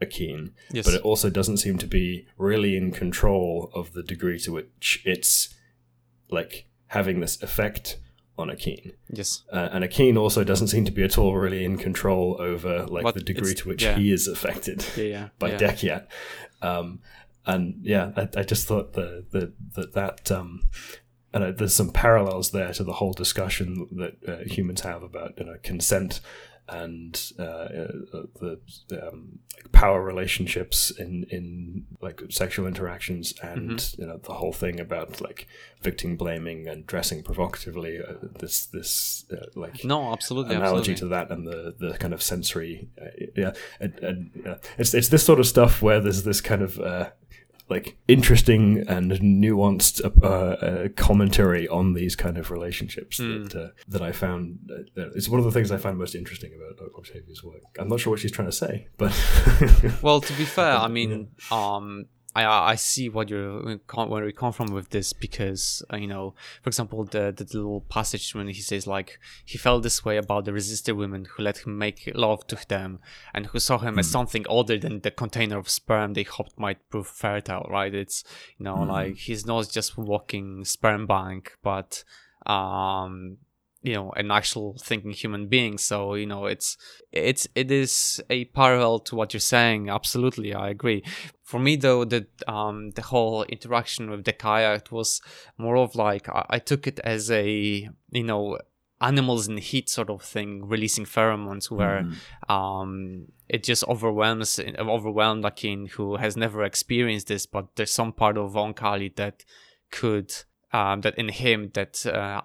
Akin, 0.00 0.54
Yes. 0.72 0.86
but 0.86 0.94
it 0.94 1.02
also 1.02 1.28
doesn't 1.28 1.58
seem 1.58 1.76
to 1.78 1.86
be 1.86 2.26
really 2.38 2.74
in 2.74 2.90
control 2.90 3.70
of 3.74 3.92
the 3.92 4.02
degree 4.02 4.38
to 4.40 4.50
which 4.52 5.02
it's 5.04 5.54
like 6.30 6.64
having 6.86 7.20
this 7.20 7.42
effect 7.42 7.98
on 8.40 8.50
Akin. 8.50 8.92
yes. 9.12 9.42
Uh, 9.52 9.68
and 9.72 9.84
Akin 9.84 10.16
also 10.16 10.44
doesn't 10.44 10.68
seem 10.68 10.84
to 10.84 10.92
be 10.92 11.02
at 11.02 11.18
all 11.18 11.36
really 11.36 11.64
in 11.64 11.76
control 11.78 12.36
over 12.40 12.86
like 12.86 13.02
But 13.04 13.14
the 13.14 13.20
degree 13.22 13.54
to 13.54 13.68
which 13.68 13.82
yeah. 13.82 13.96
he 13.96 14.12
is 14.12 14.26
affected 14.26 14.84
Yeah. 14.96 15.04
Yeah. 15.04 15.28
by 15.38 15.50
yeah. 15.50 15.58
Dehkiaht. 15.58 16.06
Um, 16.62 17.00
and 17.46 17.78
yeah, 17.82 18.12
I, 18.16 18.28
I 18.36 18.42
just 18.42 18.66
thought 18.66 18.92
the, 18.92 19.24
the, 19.30 19.52
that 19.74 19.92
that 19.94 20.30
um, 20.30 20.68
and 21.32 21.44
uh, 21.44 21.52
there's 21.52 21.74
some 21.74 21.90
parallels 21.90 22.50
there 22.50 22.72
to 22.72 22.84
the 22.84 22.94
whole 22.94 23.12
discussion 23.12 23.88
that 23.92 24.16
uh, 24.28 24.44
humans 24.44 24.80
have 24.82 25.02
about 25.02 25.34
you 25.38 25.44
know 25.46 25.56
consent 25.62 26.20
and 26.70 27.32
uh, 27.38 27.42
uh, 27.42 27.88
the 28.40 28.60
um, 29.02 29.38
power 29.72 30.02
relationships 30.02 30.90
in 30.90 31.24
in 31.30 31.86
like 32.00 32.22
sexual 32.30 32.66
interactions 32.66 33.34
and 33.42 33.72
mm-hmm. 33.78 34.00
you 34.00 34.06
know 34.06 34.18
the 34.18 34.34
whole 34.34 34.52
thing 34.52 34.80
about 34.80 35.20
like 35.20 35.46
victim 35.82 36.16
blaming 36.16 36.68
and 36.68 36.86
dressing 36.86 37.22
provocatively 37.22 37.98
uh, 37.98 38.14
this 38.38 38.66
this 38.66 39.24
uh, 39.32 39.46
like 39.54 39.84
no 39.84 40.12
absolutely 40.12 40.54
analogy 40.54 40.92
absolutely. 40.92 40.94
to 40.94 41.06
that 41.06 41.30
and 41.30 41.46
the 41.46 41.74
the 41.78 41.98
kind 41.98 42.14
of 42.14 42.22
sensory 42.22 42.88
uh, 43.00 43.06
yeah 43.36 43.52
and, 43.80 43.98
and 44.00 44.58
it's 44.78 44.94
it's 44.94 45.08
this 45.08 45.24
sort 45.24 45.40
of 45.40 45.46
stuff 45.46 45.82
where 45.82 46.00
there's 46.00 46.22
this 46.22 46.40
kind 46.40 46.62
of 46.62 46.78
uh, 46.78 47.10
like 47.70 47.96
interesting 48.08 48.84
and 48.88 49.12
nuanced 49.12 50.04
uh, 50.22 50.26
uh, 50.26 50.88
commentary 50.96 51.68
on 51.68 51.94
these 51.94 52.16
kind 52.16 52.36
of 52.36 52.50
relationships 52.50 53.18
mm. 53.18 53.48
that 53.48 53.64
uh, 53.64 53.68
that 53.88 54.02
I 54.02 54.12
found. 54.12 54.58
Uh, 54.70 55.10
it's 55.14 55.28
one 55.28 55.38
of 55.38 55.44
the 55.44 55.52
things 55.52 55.70
I 55.70 55.76
find 55.76 55.96
most 55.96 56.14
interesting 56.14 56.52
about 56.54 56.88
Octavia's 56.98 57.42
work. 57.44 57.62
I'm 57.78 57.88
not 57.88 58.00
sure 58.00 58.10
what 58.10 58.20
she's 58.20 58.32
trying 58.32 58.48
to 58.48 58.52
say, 58.52 58.88
but 58.98 59.12
well, 60.02 60.20
to 60.20 60.32
be 60.34 60.44
fair, 60.44 60.76
I 60.76 60.88
mean, 60.98 61.28
yeah. 61.50 61.76
um, 61.76 62.06
I 62.34 62.44
I 62.44 62.74
see 62.76 63.08
what 63.08 63.28
you're 63.28 63.78
where 63.94 64.24
we 64.24 64.32
come 64.32 64.52
from 64.52 64.72
with 64.72 64.90
this 64.90 65.12
because 65.12 65.82
uh, 65.92 65.96
you 65.96 66.06
know, 66.06 66.34
for 66.62 66.68
example, 66.68 67.04
the 67.04 67.32
the 67.36 67.44
little 67.44 67.80
passage 67.82 68.34
when 68.34 68.48
he 68.48 68.60
says 68.60 68.86
like 68.86 69.18
he 69.44 69.58
felt 69.58 69.82
this 69.82 70.04
way 70.04 70.16
about 70.16 70.44
the 70.44 70.52
resisted 70.52 70.96
women 70.96 71.24
who 71.24 71.42
let 71.42 71.58
him 71.58 71.76
make 71.76 72.10
love 72.14 72.46
to 72.48 72.68
them 72.68 73.00
and 73.34 73.46
who 73.46 73.58
saw 73.58 73.78
him 73.78 73.96
mm. 73.96 73.98
as 73.98 74.06
hmm. 74.06 74.12
something 74.12 74.46
other 74.48 74.78
than 74.78 75.00
the 75.00 75.10
container 75.10 75.58
of 75.58 75.68
sperm 75.68 76.14
they 76.14 76.22
hoped 76.22 76.58
might 76.58 76.88
prove 76.88 77.08
fertile. 77.08 77.66
Right? 77.68 77.94
It's 77.94 78.22
you 78.58 78.64
know 78.64 78.76
mm. 78.76 78.88
like 78.88 79.16
he's 79.16 79.44
not 79.44 79.68
just 79.70 79.98
walking 79.98 80.64
sperm 80.64 81.06
bank, 81.06 81.56
but 81.62 82.04
um 82.46 83.38
you 83.82 83.94
know 83.94 84.10
an 84.12 84.30
actual 84.30 84.76
thinking 84.80 85.12
human 85.12 85.46
being. 85.46 85.78
So 85.78 86.14
you 86.14 86.26
know 86.26 86.46
it's 86.46 86.76
it's 87.12 87.46
it 87.54 87.70
is 87.70 88.20
a 88.28 88.44
parallel 88.46 88.98
to 89.00 89.16
what 89.16 89.32
you're 89.32 89.40
saying. 89.40 89.88
Absolutely 89.88 90.54
i 90.54 90.68
agree. 90.68 91.02
For 91.42 91.58
me 91.58 91.76
though 91.76 92.04
the 92.04 92.26
um 92.46 92.90
the 92.90 93.02
whole 93.02 93.44
interaction 93.44 94.10
with 94.10 94.24
Dekaya 94.24 94.76
it 94.76 94.92
was 94.92 95.20
more 95.56 95.76
of 95.76 95.94
like 95.94 96.28
I, 96.28 96.46
I 96.50 96.58
took 96.58 96.86
it 96.86 97.00
as 97.00 97.30
a 97.30 97.88
you 98.10 98.24
know 98.24 98.58
animals 99.00 99.48
in 99.48 99.56
heat 99.56 99.88
sort 99.88 100.10
of 100.10 100.22
thing 100.22 100.68
releasing 100.68 101.06
pheromones 101.06 101.70
where 101.70 102.02
mm. 102.02 102.54
um 102.54 103.26
it 103.48 103.64
just 103.64 103.82
overwhelms 103.88 104.60
overwhelmed 104.78 105.44
Akin 105.44 105.86
who 105.86 106.16
has 106.16 106.36
never 106.36 106.62
experienced 106.64 107.28
this 107.28 107.46
but 107.46 107.74
there's 107.76 107.90
some 107.90 108.12
part 108.12 108.36
of 108.36 108.52
Oankali 108.52 109.16
that 109.16 109.42
could 109.90 110.30
um 110.74 111.00
that 111.00 111.16
in 111.16 111.30
him 111.30 111.70
that 111.72 112.04
uh, 112.04 112.42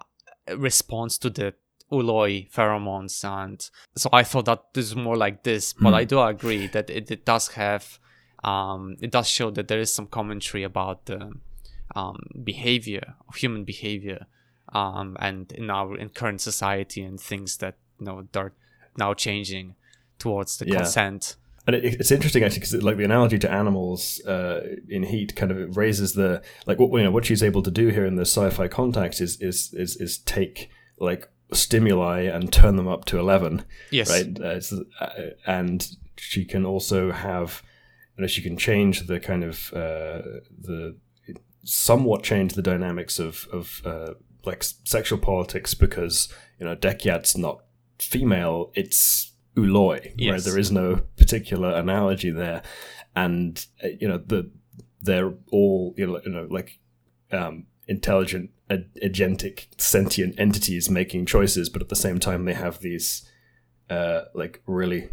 response 0.54 1.18
to 1.18 1.30
the 1.30 1.54
Ooloi 1.90 2.50
pheromones. 2.50 3.24
And 3.24 3.68
so 3.96 4.08
I 4.12 4.22
thought 4.22 4.46
that 4.46 4.74
this 4.74 4.86
is 4.86 4.96
more 4.96 5.16
like 5.16 5.42
this, 5.44 5.72
but 5.72 5.90
mm. 5.90 5.94
I 5.94 6.04
do 6.04 6.20
agree 6.20 6.66
that 6.68 6.90
it, 6.90 7.10
it 7.10 7.24
does 7.24 7.48
have, 7.48 7.98
um, 8.44 8.96
it 9.00 9.10
does 9.10 9.28
show 9.28 9.50
that 9.52 9.68
there 9.68 9.80
is 9.80 9.92
some 9.92 10.06
commentary 10.06 10.62
about 10.62 11.06
the 11.06 11.32
um, 11.94 12.18
behavior 12.42 13.14
of 13.28 13.36
human 13.36 13.64
behavior 13.64 14.26
um, 14.72 15.16
and 15.20 15.52
in 15.52 15.70
our 15.70 15.96
in 15.96 16.08
current 16.08 16.40
society 16.40 17.02
and 17.02 17.20
things 17.20 17.58
that 17.58 17.76
you 17.98 18.06
know 18.06 18.26
are 18.34 18.52
now 18.98 19.14
changing 19.14 19.74
towards 20.18 20.58
the 20.58 20.66
yeah. 20.66 20.76
consent 20.76 21.36
and 21.66 21.76
it, 21.76 21.84
it's 21.84 22.10
interesting 22.10 22.42
actually 22.44 22.60
because 22.60 22.82
like 22.82 22.96
the 22.96 23.04
analogy 23.04 23.38
to 23.38 23.50
animals 23.50 24.20
uh, 24.26 24.60
in 24.88 25.02
heat 25.02 25.34
kind 25.36 25.50
of 25.50 25.76
raises 25.76 26.14
the 26.14 26.42
like 26.66 26.78
what 26.78 26.96
you 26.98 27.04
know 27.04 27.10
what 27.10 27.24
she's 27.24 27.42
able 27.42 27.62
to 27.62 27.70
do 27.70 27.88
here 27.88 28.06
in 28.06 28.16
the 28.16 28.22
sci-fi 28.22 28.68
context 28.68 29.20
is 29.20 29.40
is 29.40 29.72
is, 29.74 29.96
is 29.96 30.18
take 30.18 30.70
like 30.98 31.28
stimuli 31.52 32.22
and 32.22 32.52
turn 32.52 32.76
them 32.76 32.88
up 32.88 33.04
to 33.04 33.18
11 33.18 33.64
yes. 33.90 34.10
right? 34.10 34.40
Uh, 34.40 35.04
uh, 35.04 35.30
and 35.46 35.96
she 36.16 36.44
can 36.44 36.64
also 36.64 37.12
have 37.12 37.62
you 38.16 38.22
know 38.22 38.26
she 38.26 38.42
can 38.42 38.56
change 38.56 39.06
the 39.06 39.20
kind 39.20 39.44
of 39.44 39.72
uh, 39.72 40.22
the 40.58 40.96
somewhat 41.64 42.22
change 42.22 42.54
the 42.54 42.62
dynamics 42.62 43.18
of 43.18 43.48
of 43.52 43.82
uh, 43.84 44.14
like 44.44 44.62
sexual 44.62 45.18
politics 45.18 45.74
because 45.74 46.28
you 46.58 46.66
know 46.66 46.76
Dehkiaht's 46.76 47.36
not 47.36 47.60
female. 47.98 48.70
It's 48.74 49.32
Ooloi, 49.56 50.12
yes. 50.16 50.30
where 50.30 50.40
there 50.40 50.60
is 50.60 50.70
no 50.70 51.02
particular 51.16 51.74
analogy 51.74 52.30
there, 52.30 52.62
and 53.14 53.66
uh, 53.82 53.88
you 53.98 54.06
know 54.06 54.18
the 54.18 54.50
they're 55.02 55.32
all 55.50 55.94
you 55.96 56.06
know, 56.06 56.20
you 56.24 56.30
know 56.30 56.46
like 56.50 56.78
um, 57.32 57.66
intelligent, 57.88 58.50
agentic, 58.70 59.66
sentient 59.78 60.38
entities 60.38 60.90
making 60.90 61.26
choices, 61.26 61.68
but 61.68 61.82
at 61.82 61.88
the 61.88 61.96
same 61.96 62.18
time 62.18 62.44
they 62.44 62.54
have 62.54 62.80
these 62.80 63.28
uh, 63.88 64.22
like 64.34 64.62
really 64.66 65.10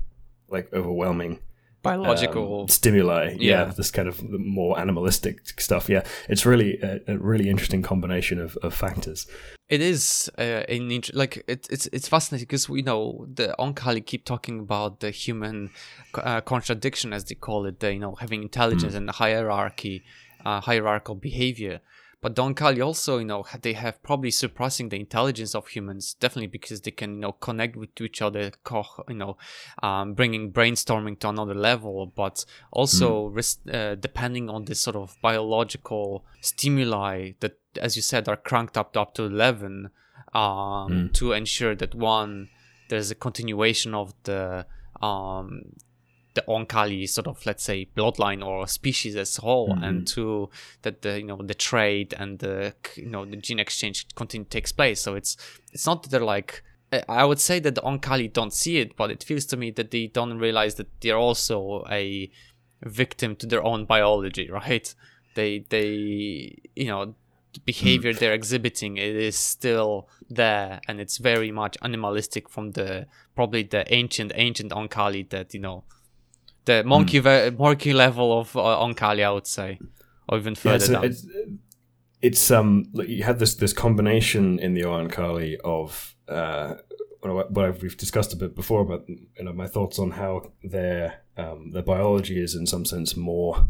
like 0.50 0.72
overwhelming 0.74 1.40
biological 1.84 2.62
um, 2.62 2.68
stimuli. 2.68 3.36
Yeah. 3.38 3.66
yeah. 3.66 3.66
this 3.66 3.92
kind 3.92 4.08
of 4.08 4.24
more 4.28 4.80
animalistic 4.80 5.60
stuff. 5.60 5.90
Yeah, 5.90 6.04
it's 6.28 6.46
really 6.46 6.80
a, 6.82 7.02
a 7.08 7.18
really 7.18 7.50
interesting 7.50 7.84
combination 7.84 8.40
of, 8.40 8.58
of 8.64 8.74
factors. 8.74 9.28
It 9.70 9.82
is 9.82 10.32
uh, 10.40 10.64
in 10.68 11.02
like 11.14 11.44
it, 11.48 11.68
it's 11.70 11.88
it's 11.88 12.08
fascinating 12.08 12.48
because 12.48 12.68
we 12.68 12.82
know 12.82 13.28
the 13.32 13.56
Oankali 13.60 14.06
keep 14.06 14.26
talking 14.26 14.60
about 14.60 15.00
the 15.00 15.12
human 15.12 15.70
uh, 16.16 16.42
contradiction, 16.42 17.14
as 17.14 17.26
they 17.26 17.36
call 17.36 17.66
it. 17.66 17.80
The, 17.80 17.94
you 17.94 18.00
know, 18.00 18.16
having 18.16 18.42
intelligence 18.42 18.94
mm. 18.94 18.98
and 18.98 19.10
hierarchy, 19.10 20.04
uh, 20.44 20.62
hierarchical 20.62 21.16
behavior. 21.16 21.82
But 22.24 22.36
Oankali 22.36 22.82
also, 22.82 23.18
you 23.18 23.26
know, 23.26 23.46
they 23.62 23.74
have 23.74 24.02
probably 24.02 24.32
surpassing 24.32 24.88
the 24.88 24.96
intelligence 24.96 25.54
of 25.54 25.68
humans, 25.68 26.14
definitely 26.14 26.48
because 26.48 26.80
they 26.80 26.92
can, 26.92 27.16
you 27.16 27.20
know, 27.20 27.34
connect 27.34 27.76
with 27.76 27.90
each 28.00 28.22
other, 28.22 28.52
you 29.10 29.16
know, 29.16 29.36
um, 29.84 30.14
bringing 30.14 30.54
brainstorming 30.54 31.20
to 31.20 31.28
another 31.28 31.54
level. 31.54 32.14
But 32.16 32.46
also, 32.72 33.30
mm. 33.30 33.74
uh, 33.74 33.96
depending 33.96 34.50
on 34.50 34.64
this 34.64 34.80
sort 34.80 34.96
of 34.96 35.18
biological 35.22 36.24
stimuli 36.40 37.34
that, 37.42 37.58
as 37.82 37.98
you 37.98 38.02
said, 38.02 38.30
are 38.30 38.38
cranked 38.38 38.78
up 38.78 38.94
to 38.94 39.02
up 39.02 39.14
to 39.16 39.24
eleven, 39.24 39.90
um, 40.34 40.90
mm. 40.90 41.14
to 41.16 41.34
ensure 41.34 41.76
that 41.76 41.94
one, 41.94 42.48
there's 42.88 43.12
a 43.12 43.16
continuation 43.16 43.94
of 43.94 44.14
the 44.24 44.66
um, 45.02 45.74
the 46.34 46.44
Oankali 46.48 47.08
sort 47.08 47.28
of 47.28 47.46
let's 47.46 47.64
say 47.64 47.88
bloodline 47.96 48.46
or 48.46 48.68
species 48.68 49.16
as 49.16 49.38
a 49.38 49.42
whole, 49.42 49.70
mm-hmm. 49.70 49.84
and 49.84 50.08
two 50.08 50.50
that 50.82 51.02
the 51.02 51.20
you 51.20 51.26
know 51.26 51.38
the 51.38 51.54
trade 51.54 52.14
and 52.18 52.40
the 52.40 52.74
you 52.96 53.10
know 53.10 53.26
the 53.26 53.38
gene 53.38 53.60
exchange 53.60 54.08
continue 54.16 54.46
takes 54.46 54.72
place. 54.72 55.02
So 55.02 55.16
it's 55.16 55.38
it's 55.72 55.86
not 55.86 56.04
that 56.04 56.10
they're 56.10 56.22
like 56.22 56.64
I 57.08 57.26
would 57.26 57.40
say 57.40 57.60
that 57.60 57.76
the 57.76 57.82
Oankali 57.82 58.32
don't 58.32 58.54
see 58.54 58.78
it, 58.78 58.96
but 58.96 59.10
it 59.10 59.24
feels 59.24 59.46
to 59.48 59.58
me 59.58 59.72
that 59.72 59.92
they 59.92 60.08
don't 60.08 60.38
realize 60.38 60.76
that 60.76 60.88
they're 61.02 61.18
also 61.18 61.86
a 61.90 62.30
victim 62.84 63.36
to 63.38 63.48
their 63.48 63.64
own 63.64 63.86
biology, 63.86 64.50
right? 64.50 64.94
They 65.36 65.66
they 65.70 66.62
you 66.76 66.88
know 66.88 67.16
the 67.54 67.60
behavior 67.60 68.14
mm. 68.14 68.20
they're 68.20 68.34
exhibiting 68.34 68.98
it 68.98 69.16
is 69.16 69.38
still 69.38 70.10
there 70.28 70.82
and 70.88 71.00
it's 71.00 71.18
very 71.18 71.52
much 71.52 71.78
animalistic 71.84 72.50
from 72.50 72.72
the 72.72 73.06
probably 73.36 73.62
the 73.62 73.86
ancient 73.94 74.32
ancient 74.34 74.72
Oankali 74.72 75.30
that 75.30 75.54
you 75.54 75.60
know 75.60 75.84
the 76.66 76.84
monkey 76.84 77.22
mm. 77.22 77.58
monkey 77.58 77.94
level 77.94 78.40
of 78.40 78.56
uh, 78.56 78.62
Oankali, 78.62 79.24
I 79.24 79.32
would 79.32 79.48
say, 79.48 79.80
or 80.28 80.38
even 80.38 80.56
further 80.56 80.86
yeah, 80.86 80.92
down. 80.92 81.06
It's, 81.06 81.26
it's 82.22 82.52
um 82.52 82.86
you 82.94 83.24
have 83.24 83.40
this 83.40 83.56
this 83.56 83.74
combination 83.74 84.60
in 84.60 84.74
the 84.74 84.82
Oankali 84.82 85.58
of 85.64 86.16
uh 86.28 86.76
what 87.32 87.82
we've 87.82 87.98
discussed 87.98 88.34
a 88.34 88.36
bit 88.36 88.56
before 88.56 88.82
about 88.82 89.08
you 89.08 89.44
know 89.44 89.54
my 89.54 89.68
thoughts 89.68 90.00
on 90.00 90.12
how 90.12 90.52
their 90.64 91.22
um, 91.38 91.72
their 91.72 91.84
biology 91.84 92.42
is 92.42 92.56
in 92.56 92.68
some 92.68 92.86
sense 92.86 93.16
more 93.16 93.70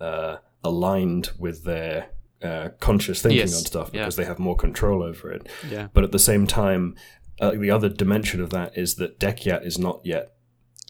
uh, 0.00 0.36
aligned 0.64 1.30
with 1.38 1.64
their 1.64 2.10
uh, 2.42 2.70
conscious 2.80 3.22
thinking 3.22 3.40
yes. 3.40 3.56
on 3.56 3.64
stuff 3.64 3.92
because 3.92 4.16
yeah. 4.16 4.24
they 4.24 4.28
have 4.28 4.38
more 4.38 4.56
control 4.56 5.02
over 5.02 5.30
it. 5.30 5.48
Yeah. 5.68 5.88
But 5.92 6.04
at 6.04 6.12
the 6.12 6.18
same 6.18 6.46
time, 6.46 6.96
uh, 7.40 7.52
the 7.52 7.70
other 7.70 7.88
dimension 7.88 8.40
of 8.40 8.50
that 8.50 8.76
is 8.76 8.96
that 8.96 9.18
Dehkiaht 9.18 9.64
is 9.64 9.78
not 9.78 10.00
yet 10.04 10.34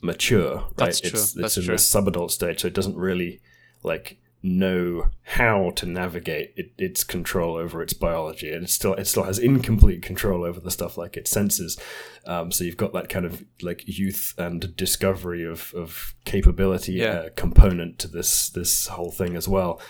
mature. 0.03 0.55
Right? 0.55 0.77
That's 0.77 1.01
true. 1.01 1.11
It's, 1.11 1.33
That's 1.33 1.57
it's 1.57 1.67
in 1.67 1.73
the 1.73 1.79
subadult 1.79 2.31
stage, 2.31 2.61
so 2.61 2.67
it 2.67 2.73
doesn't 2.73 2.97
really 2.97 3.41
like 3.83 4.17
know 4.45 5.07
how 5.21 5.69
to 5.69 5.85
navigate 5.85 6.53
it, 6.57 6.73
its 6.77 7.05
control 7.05 7.55
over 7.55 7.81
its 7.81 7.93
biology, 7.93 8.51
and 8.51 8.65
it 8.65 8.69
still 8.69 8.93
it 8.95 9.05
still 9.05 9.23
has 9.23 9.39
incomplete 9.39 10.01
control 10.01 10.43
over 10.43 10.59
the 10.59 10.71
stuff 10.71 10.97
like 10.97 11.15
its 11.15 11.31
senses. 11.31 11.79
Um, 12.25 12.51
so 12.51 12.63
you've 12.63 12.77
got 12.77 12.93
that 12.93 13.09
kind 13.09 13.25
of 13.25 13.43
like 13.61 13.83
youth 13.87 14.33
and 14.37 14.75
discovery 14.75 15.45
of 15.45 15.73
of 15.73 16.13
capability 16.25 16.93
yeah. 16.93 17.05
uh, 17.11 17.29
component 17.35 17.99
to 17.99 18.07
this 18.07 18.49
this 18.49 18.87
whole 18.87 19.11
thing 19.11 19.35
as 19.35 19.47
well, 19.47 19.81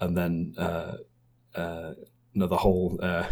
and 0.00 0.16
then. 0.16 0.54
Uh, 0.56 0.96
uh, 1.54 1.92
the 2.34 2.56
whole 2.56 2.98
uh, 3.02 3.26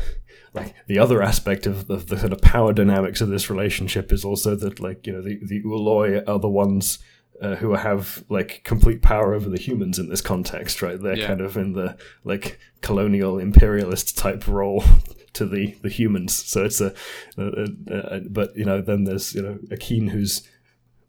like 0.55 0.75
the 0.87 0.99
other 0.99 1.23
aspect 1.23 1.67
of 1.67 1.87
the, 1.87 1.97
the 1.97 2.17
kind 2.17 2.33
of 2.33 2.41
power 2.41 2.73
dynamics 2.73 3.21
of 3.21 3.29
this 3.29 3.49
relationship 3.51 4.13
is 4.13 4.25
also 4.25 4.55
that 4.57 4.81
like 4.81 5.07
you 5.07 5.13
know 5.13 5.23
the 5.23 5.39
the 5.45 5.63
Ooloi 5.63 6.27
are 6.29 6.39
the 6.39 6.49
ones 6.49 6.99
uh, 7.41 7.55
who 7.57 7.75
have 7.75 8.25
like 8.29 8.63
complete 8.65 9.01
power 9.01 9.33
over 9.33 9.49
the 9.49 9.59
humans 9.59 9.99
in 9.99 10.09
this 10.11 10.21
context, 10.21 10.83
right? 10.83 11.01
They're 11.01 11.17
Yeah. 11.17 11.27
kind 11.29 11.41
of 11.41 11.57
in 11.57 11.73
the 11.73 11.97
like 12.25 12.59
colonial 12.83 13.39
imperialist 13.39 14.19
type 14.19 14.47
role 14.47 14.85
to 15.35 15.47
the 15.47 15.75
the 15.83 15.89
humans. 15.89 16.35
So 16.35 16.65
it's 16.65 16.81
a, 16.81 16.93
uh 17.39 17.65
uh 17.91 17.95
uh 17.95 18.21
but 18.29 18.55
you 18.57 18.65
know, 18.65 18.83
then 18.83 19.05
there's 19.05 19.35
you 19.35 19.43
know 19.43 19.59
Akin 19.71 20.09
who's 20.09 20.43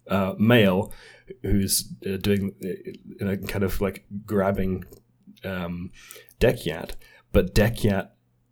uh, 0.07 0.33
male, 0.37 0.91
who's 1.41 1.91
uh, 2.05 2.17
doing 2.17 2.53
uh, 2.63 2.67
you 3.19 3.25
know 3.25 3.37
kind 3.37 3.63
of 3.63 3.81
like 3.81 4.05
grabbing 4.25 4.85
um, 5.43 5.91
Dehkiaht, 6.39 6.91
but 7.31 7.53
Dehkiaht 7.55 8.09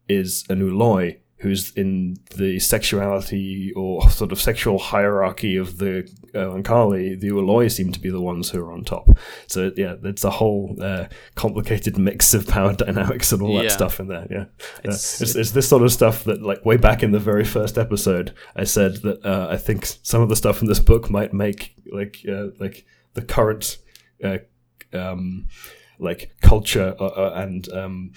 is 0.10 0.44
an 0.50 0.60
Ooloi 0.62 1.20
who's 1.42 1.72
in 1.78 2.18
the 2.36 2.60
sexuality 2.60 3.72
or 3.74 4.10
sort 4.10 4.34
of 4.34 4.42
sexual 4.42 4.78
hierarchy 4.78 5.56
of 5.56 5.78
the 5.78 6.00
uh, 6.36 6.40
Oankali. 6.40 7.18
The 7.18 7.30
Ooloi 7.30 7.72
seem 7.72 7.94
to 7.94 8.00
be 8.00 8.10
the 8.10 8.20
ones 8.22 8.50
who 8.50 8.60
are 8.60 8.74
on 8.74 8.84
top. 8.84 9.08
So 9.48 9.72
yeah, 9.78 9.96
it's 10.04 10.26
a 10.26 10.30
whole 10.32 10.76
uh, 10.82 11.06
complicated 11.36 11.98
mix 12.10 12.34
of 12.34 12.46
power 12.46 12.74
dynamics 12.74 13.32
and 13.32 13.42
all 13.42 13.56
that 13.56 13.64
Yeah. 13.64 13.70
stuff 13.70 14.02
in 14.02 14.08
there. 14.10 14.28
Yeah, 14.30 14.46
It's- 14.84 15.22
it's, 15.22 15.22
it's, 15.22 15.36
it's 15.36 15.52
this 15.52 15.70
sort 15.70 15.84
of 15.84 15.94
stuff 15.94 16.26
that 16.26 16.42
like 16.42 16.66
way 16.66 16.76
back 16.76 17.04
in 17.04 17.12
the 17.12 17.20
very 17.20 17.46
first 17.46 17.78
episode, 17.78 18.34
I 18.56 18.66
said 18.66 18.98
that 19.04 19.26
uh, 19.26 19.48
I 19.50 19.56
think 19.56 19.86
some 20.04 20.22
of 20.22 20.28
the 20.28 20.36
stuff 20.36 20.62
in 20.62 20.68
this 20.68 20.80
book 20.82 21.10
might 21.10 21.34
make 21.34 21.74
like 21.90 22.18
uh, 22.30 22.48
like 22.60 22.86
the 23.14 23.22
current 23.22 23.78
uh, 24.24 24.40
um, 24.94 25.48
like 26.00 26.32
culture 26.42 26.96
uh, 27.00 27.06
uh, 27.06 27.34
and 27.36 27.70
um, 27.74 28.12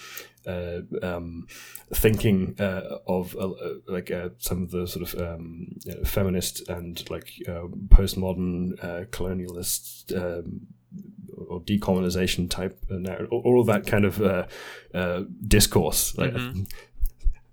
uh, 0.46 0.80
um, 1.02 1.46
thinking 1.94 2.54
uh, 2.58 2.98
of 3.06 3.36
uh, 3.36 3.50
like 3.86 4.10
uh, 4.10 4.30
some 4.38 4.62
of 4.62 4.70
the 4.70 4.86
sort 4.86 5.02
of 5.12 5.20
um, 5.20 5.68
you 5.84 5.94
know, 5.94 6.02
feminist 6.04 6.68
and 6.68 7.08
like 7.10 7.32
uh, 7.48 7.66
postmodern 7.88 8.78
colonialist 9.10 10.14
um, 10.16 10.66
or 11.48 11.60
decolonization 11.60 12.48
type 12.50 12.78
narrative, 12.90 13.28
all 13.32 13.60
of 13.60 13.66
that 13.66 13.86
kind 13.86 14.04
of 14.04 14.18
discourse 15.46 16.16
like 16.18 16.34
Mhm. 16.34 16.66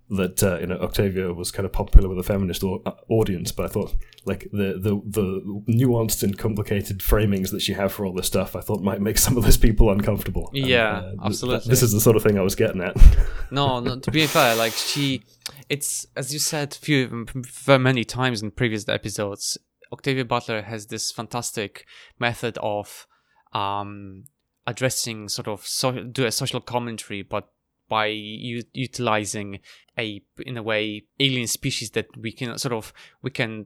That 0.10 0.42
uh, 0.42 0.58
you 0.60 0.68
know 0.68 0.78
Octavia 0.78 1.34
was 1.34 1.52
kind 1.52 1.66
of 1.66 1.72
popular 1.72 2.10
with 2.10 2.18
a 2.18 2.24
feminist 2.24 2.64
au- 2.64 2.82
uh, 2.86 2.94
audience, 3.10 3.52
but 3.52 3.66
I 3.66 3.70
thought 3.70 3.94
like 4.26 4.50
the, 4.52 4.74
the 4.80 5.02
the 5.06 5.64
nuanced 5.70 6.24
and 6.24 6.38
complicated 6.38 7.00
framings 7.00 7.52
that 7.52 7.62
she 7.62 7.74
have 7.74 7.94
for 7.94 8.06
all 8.06 8.14
this 8.14 8.28
stuff, 8.28 8.56
I 8.56 8.62
thought 8.62 8.82
might 8.82 9.02
make 9.02 9.18
some 9.26 9.38
of 9.38 9.44
those 9.44 9.58
people 9.58 9.92
uncomfortable. 9.92 10.50
And, 10.54 10.66
Yeah, 10.68 11.02
th- 11.02 11.20
absolutely. 11.24 11.70
this 11.70 11.84
is 11.84 11.92
the 11.92 12.02
sort 12.02 12.16
of 12.16 12.24
thing 12.24 12.38
I 12.40 12.42
was 12.42 12.56
getting 12.56 12.82
at. 12.82 12.96
no, 13.52 13.80
no, 13.80 14.00
to 14.00 14.12
be 14.12 14.26
fair, 14.26 14.56
like 14.56 14.74
she, 14.74 15.24
it's 15.70 16.06
as 16.16 16.34
you 16.34 16.40
said, 16.40 16.74
few 16.74 17.26
very 17.36 17.80
many 17.80 18.04
times 18.04 18.42
in 18.42 18.52
previous 18.52 18.88
episodes. 18.90 19.58
Octavia 19.92 20.24
Butler 20.26 20.62
has 20.64 20.88
this 20.88 21.12
fantastic 21.12 21.86
method 22.20 22.58
of 22.62 23.08
um, 23.54 24.26
addressing 24.68 25.30
sort 25.30 25.48
of 25.48 25.66
so, 25.66 26.04
do 26.04 26.26
a 26.26 26.32
social 26.32 26.62
commentary, 26.62 27.24
but 27.24 27.50
by 27.90 28.06
u- 28.08 28.64
utilizing 28.74 29.60
a 29.98 30.22
in 30.46 30.56
a 30.58 30.64
way 30.64 31.04
alien 31.20 31.48
species 31.48 31.92
that 31.92 32.06
we 32.18 32.32
can 32.32 32.58
sort 32.58 32.74
of 32.74 32.94
we 33.22 33.30
can 33.32 33.66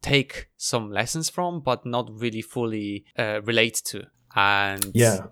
take 0.00 0.46
some 0.56 0.90
lessons 0.92 1.28
from, 1.28 1.60
but 1.60 1.84
not 1.84 2.08
really 2.12 2.40
fully 2.42 3.04
uh, 3.18 3.40
relate 3.44 3.82
to. 3.86 4.04
And 4.36 4.92
yeah, 4.94 5.26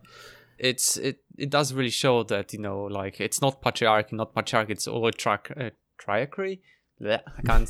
it's 0.59 0.97
it 0.97 1.19
it 1.39 1.51
does 1.51 1.73
really 1.73 1.91
show 1.91 2.23
that 2.25 2.53
you 2.53 2.59
know 2.61 2.83
like 2.85 3.21
it's 3.21 3.41
not 3.41 3.63
patriarchy 3.63 4.13
not 4.13 4.35
patriarchy 4.35 4.71
it's 4.71 4.89
all 4.89 5.11
tri- 5.13 5.39
uh, 5.57 5.71
triarchy 6.01 6.61
Blech, 7.01 7.21
i 7.39 7.43
can't 7.43 7.69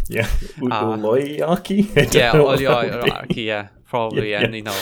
yeah, 0.10 0.28
Uh, 0.70 0.92
oligarchy. 1.02 1.82
Yeah 2.12 2.32
know 2.34 2.44
what 2.44 2.58
that 2.58 2.68
would 2.68 3.02
be. 3.04 3.10
oligarchy 3.10 3.42
yeah 3.52 3.68
probably 3.88 4.30
Yeah, 4.32 4.42
and 4.44 4.54
you 4.54 4.62
know 4.62 4.76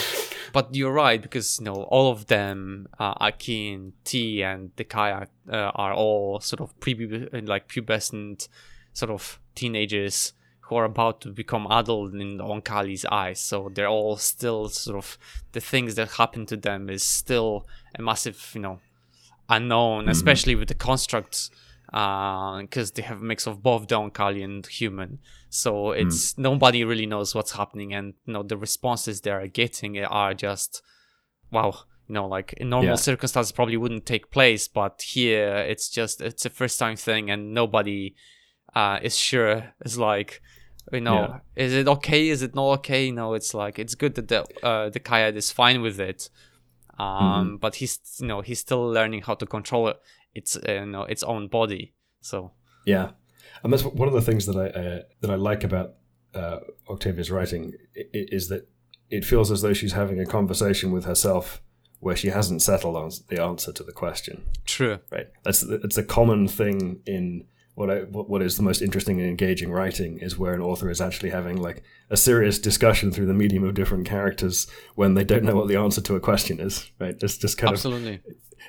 but 0.52 0.74
you're 0.74 0.92
right 0.92 1.20
because 1.20 1.58
you 1.58 1.64
know 1.64 1.82
all 1.84 2.10
of 2.10 2.26
them 2.26 2.88
uh, 2.98 3.14
akin 3.20 3.92
t 4.04 4.42
and 4.42 4.74
Dekaya 4.76 5.26
uh, 5.50 5.70
are 5.74 5.94
all 5.94 6.40
sort 6.40 6.60
of 6.60 6.78
pre 6.80 6.94
like 7.32 7.68
pubescent 7.68 8.48
sort 8.92 9.10
of 9.10 9.38
teenagers 9.54 10.32
who 10.66 10.76
are 10.76 10.84
about 10.84 11.20
to 11.20 11.28
become 11.28 11.66
adult 11.70 12.12
in 12.14 12.38
Oankali's 12.38 13.04
eyes. 13.04 13.40
So 13.40 13.70
they're 13.72 13.88
all 13.88 14.16
still 14.16 14.68
sort 14.68 14.98
of 14.98 15.18
the 15.52 15.60
things 15.60 15.94
that 15.94 16.12
happen 16.12 16.44
to 16.46 16.56
them 16.56 16.90
is 16.90 17.04
still 17.04 17.66
a 17.94 18.02
massive, 18.02 18.50
you 18.52 18.60
know, 18.60 18.80
unknown, 19.48 20.08
especially 20.08 20.56
with 20.56 20.68
the 20.68 20.74
constructs, 20.74 21.50
because 21.86 22.92
they 22.94 23.02
have 23.02 23.18
a 23.18 23.24
mix 23.24 23.46
of 23.46 23.62
both 23.62 23.86
the 23.86 23.94
Oankali 23.94 24.42
and 24.42 24.66
human. 24.66 25.20
So 25.56 25.92
it's 25.92 26.36
nobody 26.36 26.84
really 26.84 27.06
knows 27.06 27.34
what's 27.34 27.52
happening, 27.52 27.94
and 27.94 28.14
you 28.26 28.32
know 28.34 28.42
the 28.42 28.58
responses 28.58 29.20
they 29.20 29.30
are 29.30 29.46
getting 29.46 29.98
are 30.04 30.34
just 30.34 30.82
wow. 31.50 31.74
You 32.08 32.14
know, 32.14 32.28
like 32.28 32.52
in 32.52 32.68
normal 32.68 32.90
Yeah. 32.92 32.96
circumstances, 32.96 33.52
probably 33.52 33.76
wouldn't 33.76 34.06
take 34.06 34.30
place, 34.30 34.68
but 34.68 35.02
here 35.02 35.56
it's 35.72 35.88
just 35.90 36.20
it's 36.20 36.44
a 36.46 36.50
first 36.50 36.78
time 36.78 36.96
thing, 36.96 37.30
and 37.30 37.52
nobody 37.54 38.14
uh, 38.74 38.98
is 39.02 39.16
sure. 39.16 39.74
It's 39.84 39.96
like, 39.96 40.40
you 40.92 41.00
know, 41.00 41.22
Yeah. 41.22 41.40
is 41.64 41.72
it 41.74 41.88
okay? 41.88 42.28
Is 42.28 42.42
it 42.42 42.54
not 42.54 42.68
okay? 42.78 43.06
You 43.06 43.12
know, 43.12 43.34
it's 43.34 43.54
like 43.54 43.78
it's 43.78 43.94
good 43.96 44.14
that 44.16 44.28
the 44.28 44.44
uh, 44.62 44.90
the 44.90 45.00
Kayad 45.00 45.34
is 45.36 45.50
fine 45.50 45.80
with 45.82 45.98
it, 45.98 46.28
um, 46.98 47.06
Mm-hmm. 47.24 47.56
but 47.56 47.76
he's 47.76 47.98
you 48.20 48.26
know 48.28 48.40
he's 48.42 48.60
still 48.60 48.86
learning 48.88 49.22
how 49.22 49.34
to 49.34 49.46
control 49.46 49.88
it, 49.88 49.96
its 50.34 50.56
uh, 50.56 50.72
you 50.72 50.86
know 50.86 51.04
its 51.04 51.22
own 51.22 51.48
body. 51.48 51.94
So 52.20 52.52
Yeah, 52.84 53.10
and 53.62 53.72
that's 53.72 53.84
one 53.84 54.08
of 54.08 54.14
the 54.14 54.22
things 54.22 54.46
that 54.46 54.56
I 54.56 54.66
uh, 54.78 55.02
that 55.20 55.30
I 55.30 55.34
like 55.36 55.64
about 55.64 55.94
uh, 56.34 56.58
Octavia's 56.88 57.30
writing 57.30 57.72
is 57.94 58.48
that 58.48 58.68
it 59.10 59.24
feels 59.24 59.50
as 59.50 59.62
though 59.62 59.72
she's 59.72 59.92
having 59.92 60.20
a 60.20 60.26
conversation 60.26 60.90
with 60.92 61.04
herself 61.04 61.62
where 62.00 62.16
she 62.16 62.28
hasn't 62.28 62.60
settled 62.62 62.96
on 62.96 63.10
the 63.28 63.40
answer 63.42 63.72
to 63.72 63.82
the 63.82 63.92
question. 63.92 64.44
true. 64.64 64.98
Right. 65.10 65.28
That's 65.44 65.62
it's 65.62 65.96
a 65.96 66.02
common 66.04 66.46
thing 66.48 67.00
in 67.06 67.46
what 67.74 67.90
I 67.90 68.00
what 68.00 68.42
is 68.42 68.56
the 68.56 68.62
most 68.62 68.80
interesting 68.82 69.20
and 69.20 69.28
engaging 69.28 69.70
writing 69.70 70.18
is 70.18 70.38
where 70.38 70.54
an 70.54 70.60
author 70.62 70.88
is 70.90 71.00
actually 71.00 71.30
having 71.30 71.56
like 71.60 71.82
a 72.10 72.16
serious 72.16 72.58
discussion 72.58 73.12
through 73.12 73.26
the 73.26 73.34
medium 73.34 73.64
of 73.64 73.74
different 73.74 74.06
characters 74.06 74.66
when 74.94 75.14
they 75.14 75.24
don't 75.24 75.44
know 75.44 75.54
what 75.56 75.68
the 75.68 75.76
answer 75.76 76.00
to 76.02 76.16
a 76.16 76.20
question 76.20 76.58
is. 76.60 76.90
Right. 76.98 77.16
It's 77.22 77.36
just 77.38 77.58
kind 77.58 77.70
of 77.72 77.74
Absolutely. 77.78 78.20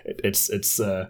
it- 0.05 0.21
it's 0.23 0.49
it's 0.49 0.79
uh, 0.79 1.07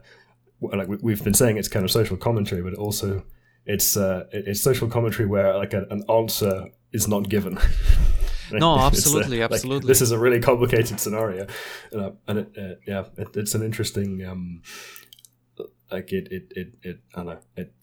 like 0.62 0.88
we- 0.88 0.98
we've 1.02 1.24
been 1.24 1.34
saying 1.34 1.58
it's 1.58 1.68
kind 1.68 1.86
of 1.86 1.92
social 1.92 2.18
commentary, 2.18 2.62
but 2.64 2.74
also 2.76 3.24
it's 3.68 3.98
uh, 3.98 4.26
it's 4.32 4.62
social 4.62 4.88
commentary 4.88 5.28
where 5.28 5.56
like 5.58 5.74
a, 5.74 5.86
an 5.90 6.04
answer 6.10 6.66
is 6.92 7.08
not 7.08 7.30
given. 7.30 7.58
No, 8.50 8.76
uh, 8.76 8.88
absolutely, 8.88 9.42
like, 9.42 9.52
absolutely. 9.52 9.90
this 9.90 10.02
is 10.02 10.12
a 10.12 10.18
really 10.18 10.40
complicated 10.40 11.02
scenario, 11.02 11.48
uh, 11.94 12.12
and 12.30 12.40
it, 12.40 12.56
uh, 12.58 12.76
yeah, 12.88 13.04
it, 13.18 13.36
it's 13.36 13.54
an 13.56 13.62
interesting 13.62 14.24
um, 14.26 14.62
like 15.92 16.14
it 16.14 16.30
it 16.32 16.54
it, 16.56 16.68
it 16.82 17.00
I 17.14 17.18
don't 17.18 17.26
know 17.26 17.40
it 17.58 17.74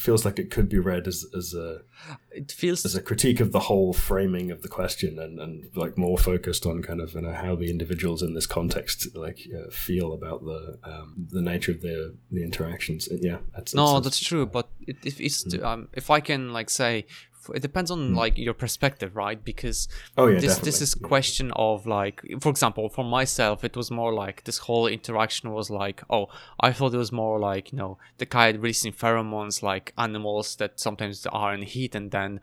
feels 0.00 0.24
like 0.24 0.38
it 0.38 0.50
could 0.50 0.68
be 0.68 0.78
read 0.78 1.06
as 1.06 1.18
as 1.36 1.52
a 1.54 1.82
It 2.30 2.50
feels 2.52 2.84
as 2.86 2.94
a 2.96 3.02
critique 3.02 3.40
of 3.40 3.52
the 3.52 3.64
whole 3.68 3.92
framing 3.92 4.50
of 4.50 4.62
the 4.62 4.68
question 4.68 5.18
and, 5.18 5.38
and 5.38 5.52
like 5.74 5.98
more 5.98 6.16
focused 6.18 6.64
on 6.70 6.82
kind 6.82 7.00
of 7.00 7.14
you 7.14 7.20
know 7.20 7.32
how 7.44 7.54
the 7.54 7.70
individuals 7.70 8.22
in 8.22 8.32
this 8.34 8.46
context 8.46 9.14
like 9.14 9.40
uh, 9.58 9.68
feel 9.70 10.08
about 10.12 10.40
the 10.50 10.78
um, 10.92 11.08
the 11.36 11.42
nature 11.42 11.72
of 11.72 11.80
their 11.82 12.02
the 12.30 12.42
interactions 12.42 13.08
yeah 13.28 13.38
that's, 13.54 13.74
no, 13.74 13.84
that's- 13.86 14.04
that's 14.04 14.20
true. 14.30 14.46
But 14.46 14.66
it, 14.90 14.96
if 15.04 15.20
it's 15.20 15.44
Mm. 15.44 15.64
um, 15.70 15.88
if 16.00 16.06
I 16.10 16.20
can 16.20 16.42
like 16.58 16.70
say, 16.70 17.06
it 17.54 17.60
depends 17.60 17.90
on 17.90 18.08
hmm. 18.08 18.14
like 18.14 18.36
your 18.38 18.54
perspective, 18.54 19.16
right? 19.16 19.42
Because 19.42 19.88
oh 20.16 20.26
yeah 20.26 20.40
this 20.40 20.54
definitely. 20.54 20.68
this 20.70 20.82
is 20.82 20.94
question 20.94 21.52
of 21.56 21.86
like 21.86 22.22
for 22.40 22.50
example 22.50 22.88
for 22.88 23.04
myself 23.04 23.64
it 23.64 23.76
was 23.76 23.90
more 23.90 24.12
like 24.12 24.44
this 24.44 24.58
whole 24.58 24.86
interaction 24.86 25.52
was 25.52 25.70
like 25.70 26.02
oh 26.10 26.26
i 26.60 26.72
thought 26.72 26.94
it 26.94 26.98
was 26.98 27.12
more 27.12 27.38
like 27.38 27.72
you 27.72 27.78
know 27.78 27.98
the 28.18 28.26
guy 28.26 28.50
releasing 28.50 28.92
pheromones 28.92 29.62
like 29.62 29.92
animals 29.98 30.56
that 30.56 30.78
sometimes 30.78 31.26
are 31.26 31.54
in 31.54 31.62
heat 31.62 31.94
and 31.94 32.10
then 32.10 32.40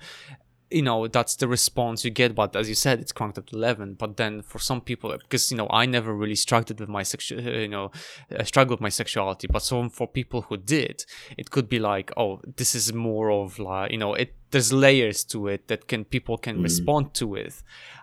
you 0.69 0.81
know 0.81 1.07
that's 1.07 1.35
the 1.37 1.47
response 1.47 2.03
you 2.03 2.11
get 2.11 2.35
but 2.35 2.55
as 2.55 2.67
you 2.67 2.75
said 2.75 2.99
it's 2.99 3.11
cranked 3.11 3.37
up 3.37 3.45
to 3.45 3.55
11 3.55 3.93
but 3.93 4.17
then 4.17 4.41
for 4.41 4.59
some 4.59 4.81
people 4.81 5.15
because 5.17 5.49
you 5.49 5.57
know 5.57 5.67
i 5.69 5.85
never 5.85 6.13
really 6.13 6.35
struggled 6.35 6.79
with 6.79 6.89
my 6.89 7.03
sexual 7.03 7.39
you 7.41 7.67
know 7.67 7.89
uh, 8.37 8.43
struggled 8.43 8.79
with 8.79 8.81
my 8.81 8.89
sexuality 8.89 9.47
but 9.47 9.61
some 9.61 9.89
for 9.89 10.07
people 10.07 10.41
who 10.43 10.57
did 10.57 11.05
it 11.37 11.51
could 11.51 11.69
be 11.69 11.79
like 11.79 12.11
oh 12.17 12.41
this 12.57 12.75
is 12.75 12.91
more 12.91 13.31
of 13.31 13.59
like 13.59 13.91
you 13.91 13.97
know 13.97 14.13
it 14.13 14.33
there's 14.51 14.73
layers 14.73 15.23
to 15.23 15.47
it 15.47 15.67
that 15.67 15.87
can 15.87 16.03
people 16.03 16.37
can 16.37 16.61
respond 16.61 17.13
to 17.13 17.35
it 17.35 17.61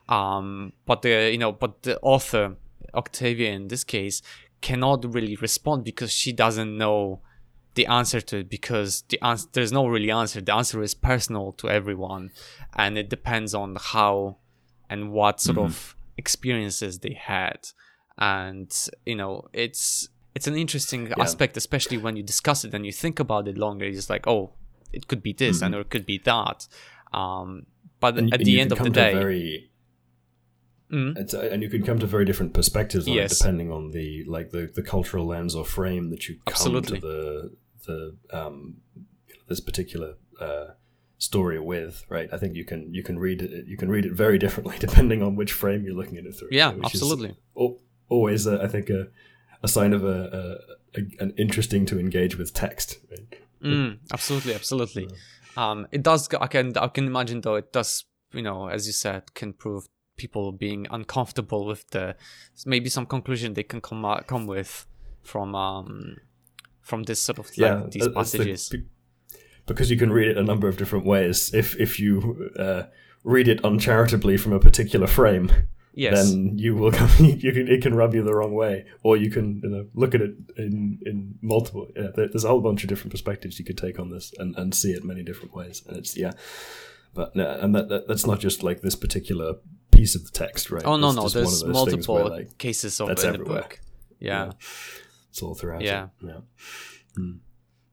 um 0.08 0.72
but 0.86 1.02
the 1.02 1.30
you 1.30 1.38
know 1.38 1.52
but 1.52 1.82
the 1.82 1.98
author 2.00 2.56
octavia 2.94 3.50
in 3.50 3.68
this 3.68 3.84
case 3.84 4.22
cannot 4.62 5.04
really 5.12 5.36
respond 5.36 5.84
because 5.84 6.10
she 6.10 6.32
doesn't 6.32 6.78
know 6.78 7.20
the 7.74 7.86
answer 7.86 8.20
to 8.20 8.38
it 8.38 8.48
because 8.48 9.02
the 9.08 9.18
answer 9.24 9.48
there's 9.52 9.72
no 9.72 9.86
really 9.86 10.10
answer. 10.10 10.40
The 10.40 10.54
answer 10.54 10.82
is 10.82 10.94
personal 10.94 11.52
to 11.52 11.68
everyone 11.68 12.30
and 12.74 12.96
it 12.98 13.08
depends 13.10 13.54
on 13.54 13.76
how 13.80 14.36
and 14.88 15.10
what 15.12 15.40
sort 15.40 15.58
of 15.58 15.96
experiences 16.16 17.00
they 17.00 17.14
had. 17.14 17.68
And 18.18 18.72
you 19.04 19.16
know 19.16 19.48
it's 19.52 20.08
it's 20.34 20.46
an 20.46 20.56
interesting 20.56 21.12
aspect 21.18 21.56
especially 21.56 21.98
when 21.98 22.16
you 22.16 22.22
discuss 22.22 22.64
it 22.64 22.74
and 22.74 22.84
you 22.86 22.92
think 22.92 23.18
about 23.20 23.48
it 23.48 23.56
longer. 23.58 23.86
It's 23.86 24.08
like 24.10 24.26
oh 24.26 24.52
it 24.92 25.08
could 25.08 25.22
be 25.22 25.32
this 25.32 25.60
and 25.62 25.74
or 25.74 25.80
it 25.80 25.90
could 25.90 26.06
be 26.06 26.18
that. 26.24 26.68
Um 27.12 27.66
but 28.00 28.16
And- 28.18 28.32
at 28.32 28.40
and 28.40 28.46
the 28.46 28.60
end 28.60 28.72
of 28.72 28.78
the 28.78 28.90
day 28.90 29.12
very 29.14 29.70
Mm. 30.92 31.16
It's, 31.16 31.32
and 31.34 31.62
you 31.62 31.70
can 31.70 31.82
come 31.82 31.98
to 31.98 32.06
very 32.06 32.24
different 32.26 32.52
perspectives 32.52 33.08
on 33.08 33.14
Yes. 33.14 33.32
it 33.32 33.38
depending 33.38 33.72
on 33.72 33.90
the 33.90 34.22
like 34.24 34.50
the, 34.50 34.70
the 34.72 34.82
cultural 34.82 35.24
lens 35.26 35.54
or 35.54 35.64
frame 35.64 36.10
that 36.10 36.28
you 36.28 36.34
come 36.46 36.52
Absolutely. 36.52 37.00
to 37.00 37.06
the 37.06 37.50
the 37.86 38.16
um, 38.30 38.76
this 39.48 39.60
particular 39.60 40.14
uh, 40.40 40.68
story 41.18 41.58
with. 41.58 42.04
Right, 42.08 42.28
I 42.32 42.38
think 42.38 42.54
you 42.54 42.64
can 42.64 42.92
you 42.92 43.02
can 43.02 43.18
read 43.18 43.42
it 43.42 43.66
you 43.66 43.76
can 43.76 43.88
read 43.88 44.04
it 44.04 44.12
very 44.12 44.38
differently 44.38 44.76
depending 44.80 45.22
on 45.22 45.36
which 45.36 45.52
frame 45.52 45.84
you're 45.84 45.94
looking 45.94 46.18
at 46.18 46.26
it 46.26 46.34
through. 46.34 46.48
Yeah, 46.50 46.72
absolutely. 46.84 47.36
al- 47.56 47.78
always, 48.08 48.46
uh, 48.46 48.60
I 48.62 48.68
think, 48.68 48.90
a, 48.90 49.08
a 49.62 49.68
sign 49.68 49.92
of 49.92 50.04
a, 50.04 50.58
a, 50.96 51.00
a 51.00 51.22
an 51.22 51.34
interesting 51.36 51.86
to 51.86 51.98
engage 51.98 52.36
with 52.36 52.52
text. 52.52 52.98
Right? 53.10 53.40
Mm, 53.62 53.98
absolutely, 54.12 54.54
absolutely. 54.54 55.08
Um, 55.56 55.86
it 55.90 56.02
does. 56.02 56.28
I 56.40 56.46
can 56.46 56.76
I 56.76 56.88
can 56.88 57.06
imagine 57.06 57.40
though. 57.40 57.56
It 57.56 57.72
does. 57.72 58.04
You 58.32 58.42
know, 58.42 58.68
as 58.68 58.86
you 58.88 58.92
said, 58.92 59.32
can 59.34 59.52
prove 59.52 59.86
people 60.16 60.52
being 60.52 60.86
uncomfortable 60.90 61.64
with 61.66 61.88
the 61.90 62.16
maybe 62.66 62.88
some 62.88 63.06
conclusion 63.06 63.54
they 63.54 63.62
can 63.62 63.80
come 63.80 64.04
out, 64.04 64.26
come 64.26 64.46
with 64.46 64.86
from 65.22 65.54
um 65.54 66.16
from 66.84 67.02
this 67.04 67.20
sort 67.20 67.38
of 67.38 67.46
like, 67.46 67.58
yeah, 67.58 67.82
these 67.90 68.02
that's 68.14 68.32
the- 68.32 68.38
passages. 68.38 68.72
because 69.66 69.90
you 69.90 69.96
can 69.96 70.12
read 70.12 70.28
it 70.28 70.38
a 70.38 70.42
number 70.44 70.68
of 70.68 70.76
different 70.76 71.06
ways. 71.06 71.52
If 71.54 71.74
if 71.80 71.98
you 71.98 72.50
uh, 72.58 72.82
read 73.24 73.48
it 73.48 73.60
uncharitably 73.64 74.36
from 74.38 74.52
a 74.52 74.60
particular 74.60 75.06
frame, 75.08 75.50
yes. 75.94 76.30
then 76.30 76.58
you 76.58 76.76
will 76.76 76.92
come, 77.00 77.08
you 77.24 77.52
can 77.52 77.66
it 77.68 77.82
can 77.82 77.94
rub 77.94 78.14
you 78.14 78.22
the 78.22 78.34
wrong 78.34 78.54
way, 78.54 78.84
or 79.02 79.16
you 79.16 79.30
can 79.30 79.60
you 79.64 79.70
know, 79.70 79.86
look 79.94 80.14
at 80.14 80.20
it 80.20 80.34
in 80.56 80.98
in 81.06 81.34
multiple. 81.40 81.88
Yeah, 81.96 82.08
there's 82.14 82.44
a 82.44 82.48
whole 82.48 82.60
bunch 82.60 82.84
of 82.84 82.88
different 82.90 83.10
perspectives 83.12 83.58
you 83.58 83.64
could 83.64 83.78
take 83.78 83.98
on 83.98 84.10
this 84.10 84.32
and, 84.38 84.54
and 84.56 84.74
see 84.74 84.92
it 84.92 85.02
many 85.04 85.22
different 85.22 85.54
ways, 85.54 85.82
and 85.88 85.96
it's 85.96 86.16
yeah. 86.16 86.32
But 87.14 87.34
no, 87.36 87.48
and 87.60 87.74
that, 87.74 87.88
that 87.88 88.08
that's 88.08 88.26
not 88.26 88.40
just 88.40 88.62
like 88.62 88.82
this 88.82 88.96
particular 88.96 89.54
piece 89.92 90.14
of 90.16 90.24
the 90.24 90.32
text, 90.32 90.70
right? 90.70 90.84
oh 90.84 90.96
no, 90.96 91.08
It's 91.08 91.16
no. 91.16 91.22
There's 91.28 91.34
of 91.34 91.42
those 91.42 91.62
things 91.62 91.72
multiple 92.08 92.14
where, 92.16 92.28
like, 92.28 92.58
cases 92.58 93.00
of 93.00 93.08
that's 93.08 93.22
in 93.24 93.32
the 93.32 93.38
everywhere. 93.38 93.60
book. 93.62 93.80
Yeah. 94.18 94.50
It's 95.34 95.42
all 95.42 95.54
throughout. 95.56 95.82
it. 95.82 95.86
Yeah. 95.86 96.06
yeah, 96.22 96.40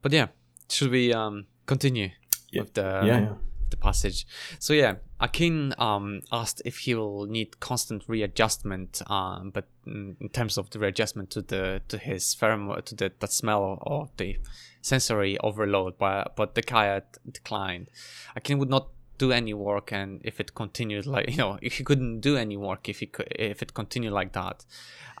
But 0.00 0.12
yeah, 0.12 0.28
should 0.70 0.90
we 0.92 1.12
um 1.12 1.46
continue 1.66 2.10
Yeah. 2.52 2.62
with 2.62 2.74
the 2.74 2.82
yeah, 3.04 3.20
yeah. 3.20 3.34
the 3.70 3.76
passage. 3.76 4.26
So 4.60 4.74
yeah, 4.74 4.94
Akin 5.18 5.74
um, 5.78 6.20
asked 6.30 6.62
if 6.64 6.78
he 6.78 6.94
will 6.94 7.26
need 7.26 7.58
constant 7.58 8.04
readjustment, 8.08 9.02
um, 9.10 9.50
but 9.50 9.66
mm, 9.86 10.14
in 10.20 10.28
terms 10.28 10.56
of 10.56 10.70
the 10.70 10.78
readjustment 10.78 11.30
to 11.30 11.42
the 11.42 11.80
to 11.88 11.98
his 11.98 12.36
pheromone 12.36 12.84
to 12.84 12.94
the 12.94 13.10
that 13.18 13.32
smell 13.32 13.78
or 13.82 14.08
the 14.18 14.36
sensory 14.80 15.36
overload, 15.40 15.98
but 15.98 16.36
but 16.36 16.54
the 16.54 16.62
Kaya 16.62 17.02
declined. 17.32 17.88
Akin 18.36 18.58
would 18.58 18.70
not 18.70 18.86
do 19.18 19.32
any 19.32 19.54
work, 19.54 19.92
and 19.92 20.20
if 20.24 20.38
it 20.38 20.54
continued 20.54 21.06
like 21.06 21.28
you 21.34 21.38
know, 21.38 21.58
if 21.60 21.78
he 21.78 21.84
couldn't 21.84 22.20
do 22.20 22.36
any 22.36 22.56
work 22.56 22.88
if 22.88 23.00
he 23.00 23.06
could 23.06 23.26
if 23.34 23.62
it 23.62 23.74
continued 23.74 24.12
like 24.12 24.32
that. 24.32 24.64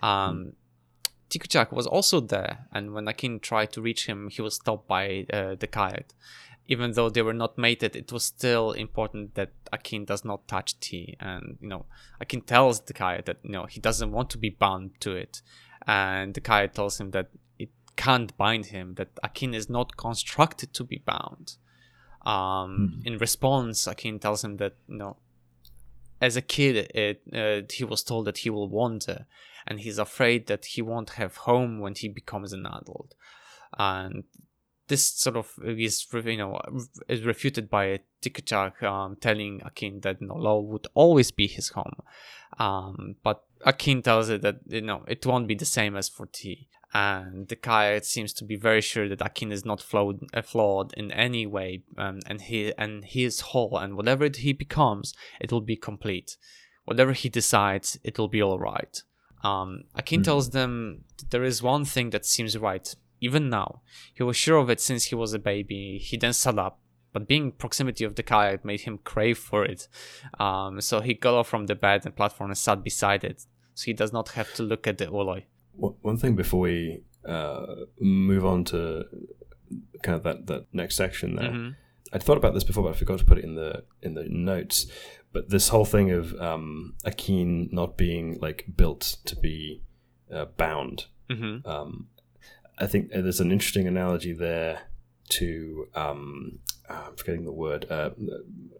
Um, 0.02 0.52
Tiikuchahk 1.32 1.72
was 1.72 1.86
also 1.86 2.20
there, 2.20 2.66
and 2.72 2.92
when 2.92 3.08
Akin 3.08 3.40
tried 3.40 3.72
to 3.72 3.80
reach 3.80 4.06
him, 4.06 4.28
he 4.28 4.42
was 4.42 4.56
stopped 4.56 4.86
by 4.86 5.26
uh, 5.32 5.54
the 5.58 5.66
Kayat 5.66 6.10
even 6.66 6.92
though 6.92 7.10
they 7.10 7.22
were 7.22 7.34
not 7.34 7.58
mated, 7.58 7.96
it 7.96 8.12
was 8.12 8.24
still 8.24 8.72
important 8.72 9.34
that 9.34 9.50
Akin 9.72 10.04
does 10.04 10.24
not 10.24 10.46
touch 10.46 10.78
T. 10.80 11.16
And, 11.20 11.58
you 11.60 11.68
know, 11.68 11.86
Akin 12.20 12.40
tells 12.42 12.80
the 12.80 12.92
Kaya 12.92 13.22
that, 13.24 13.38
you 13.42 13.50
know, 13.50 13.66
he 13.66 13.80
doesn't 13.80 14.12
want 14.12 14.30
to 14.30 14.38
be 14.38 14.50
bound 14.50 14.92
to 15.00 15.12
it. 15.12 15.42
And 15.86 16.34
the 16.34 16.40
Kaya 16.40 16.68
tells 16.68 17.00
him 17.00 17.10
that 17.10 17.28
it 17.58 17.70
can't 17.96 18.36
bind 18.36 18.66
him, 18.66 18.94
that 18.94 19.08
Akin 19.22 19.54
is 19.54 19.68
not 19.68 19.96
constructed 19.96 20.72
to 20.74 20.84
be 20.84 21.02
bound. 21.04 21.56
Um, 22.24 23.02
In 23.04 23.18
response, 23.18 23.88
Akin 23.88 24.20
tells 24.20 24.44
him 24.44 24.58
that, 24.58 24.74
you 24.88 24.96
know, 24.96 25.16
as 26.22 26.36
a 26.36 26.40
kid, 26.40 26.76
it, 26.94 27.22
uh, 27.34 27.66
he 27.70 27.82
was 27.82 28.04
told 28.04 28.26
that 28.26 28.38
he 28.38 28.50
will 28.50 28.68
wander, 28.68 29.26
and 29.66 29.80
he's 29.80 29.98
afraid 29.98 30.46
that 30.46 30.64
he 30.64 30.80
won't 30.80 31.10
have 31.10 31.36
home 31.38 31.80
when 31.80 31.94
he 31.96 32.08
becomes 32.08 32.52
an 32.52 32.64
adult. 32.64 33.14
And 33.76 34.22
this 34.86 35.04
sort 35.04 35.36
of 35.36 35.52
is 35.64 36.06
you 36.12 36.36
know 36.36 36.60
is 37.08 37.22
refuted 37.22 37.68
by 37.68 38.00
Tiikuchahk 38.22 38.82
um, 38.84 39.16
telling 39.16 39.62
Akin 39.64 40.00
that 40.00 40.20
you 40.20 40.28
would 40.28 40.86
always 40.94 41.32
be 41.32 41.48
his 41.48 41.70
home, 41.70 41.96
um, 42.58 43.16
but 43.24 43.42
Akin 43.64 44.00
tells 44.00 44.28
it 44.28 44.42
that 44.42 44.60
you 44.68 44.82
know 44.82 45.04
it 45.08 45.26
won't 45.26 45.48
be 45.48 45.56
the 45.56 45.64
same 45.64 45.96
as 45.96 46.08
for 46.08 46.26
T. 46.26 46.68
And 46.94 47.48
the 47.48 47.56
Kai 47.56 48.00
seems 48.00 48.34
to 48.34 48.44
be 48.44 48.56
very 48.56 48.82
sure 48.82 49.08
that 49.08 49.22
Akin 49.22 49.50
is 49.50 49.64
not 49.64 49.80
flawed, 49.80 50.20
uh, 50.34 50.42
flawed 50.42 50.92
in 50.94 51.10
any 51.10 51.46
way, 51.46 51.84
um, 51.96 52.20
and 52.26 52.40
he 52.40 52.72
and 52.76 53.04
he 53.04 53.24
is 53.24 53.40
whole, 53.40 53.78
and 53.78 53.96
whatever 53.96 54.28
he 54.34 54.52
becomes, 54.52 55.14
it 55.40 55.50
will 55.50 55.62
be 55.62 55.76
complete. 55.76 56.36
Whatever 56.84 57.12
he 57.12 57.30
decides, 57.30 57.98
it 58.04 58.18
will 58.18 58.28
be 58.28 58.42
all 58.42 58.58
right. 58.58 59.02
Um, 59.42 59.84
Akin 59.94 60.22
tells 60.22 60.50
them 60.50 61.04
there 61.30 61.44
is 61.44 61.62
one 61.62 61.84
thing 61.84 62.10
that 62.10 62.26
seems 62.26 62.58
right, 62.58 62.94
even 63.20 63.48
now. 63.48 63.80
He 64.12 64.22
was 64.22 64.36
sure 64.36 64.58
of 64.58 64.68
it 64.68 64.80
since 64.80 65.04
he 65.04 65.14
was 65.14 65.32
a 65.32 65.38
baby. 65.38 65.98
He 65.98 66.18
then 66.18 66.34
sat 66.34 66.58
up, 66.58 66.78
but 67.12 67.26
being 67.26 67.52
proximity 67.52 68.04
of 68.04 68.16
the 68.16 68.22
kayak 68.22 68.64
made 68.64 68.82
him 68.82 68.98
crave 68.98 69.38
for 69.38 69.64
it. 69.64 69.88
Um, 70.38 70.80
so 70.82 71.00
he 71.00 71.14
got 71.14 71.34
off 71.34 71.48
from 71.48 71.66
the 71.66 71.74
bed 71.74 72.04
and 72.04 72.14
platform 72.14 72.50
and 72.50 72.58
sat 72.58 72.84
beside 72.84 73.24
it, 73.24 73.46
so 73.74 73.86
he 73.86 73.94
does 73.94 74.12
not 74.12 74.30
have 74.30 74.52
to 74.54 74.62
look 74.62 74.86
at 74.86 74.98
the 74.98 75.06
Ooloi. 75.06 75.44
One 75.76 76.16
thing 76.16 76.36
before 76.36 76.60
we 76.60 77.02
uh, 77.24 77.66
move 78.00 78.44
on 78.44 78.64
to 78.64 79.04
kind 80.02 80.16
of 80.16 80.22
that, 80.24 80.46
that 80.46 80.66
next 80.72 80.96
section 80.96 81.36
there, 81.36 81.50
Mhm. 81.50 81.76
I'd 82.12 82.22
thought 82.22 82.36
about 82.36 82.52
this 82.54 82.64
before, 82.64 82.84
but 82.84 82.90
I 82.90 82.98
forgot 82.98 83.18
to 83.20 83.24
put 83.24 83.38
it 83.38 83.44
in 83.44 83.54
the 83.54 83.84
in 84.02 84.14
the 84.14 84.24
notes. 84.28 84.86
But 85.32 85.48
this 85.48 85.68
whole 85.68 85.86
thing 85.86 86.10
of 86.10 86.34
um, 86.40 86.94
Akin 87.06 87.70
not 87.72 87.96
being 87.96 88.38
like 88.40 88.66
built 88.76 89.16
to 89.24 89.34
be 89.36 89.82
uh, 90.30 90.44
bound, 90.56 91.06
Mhm. 91.30 91.66
um, 91.66 92.08
I 92.78 92.86
think 92.86 93.10
there's 93.10 93.40
an 93.40 93.50
interesting 93.50 93.86
analogy 93.86 94.32
there 94.34 94.80
to 95.30 95.88
um, 95.94 96.58
uh, 96.90 97.04
I'm 97.08 97.16
forgetting 97.16 97.44
the 97.44 97.52
word, 97.52 97.86
uh, 97.90 98.10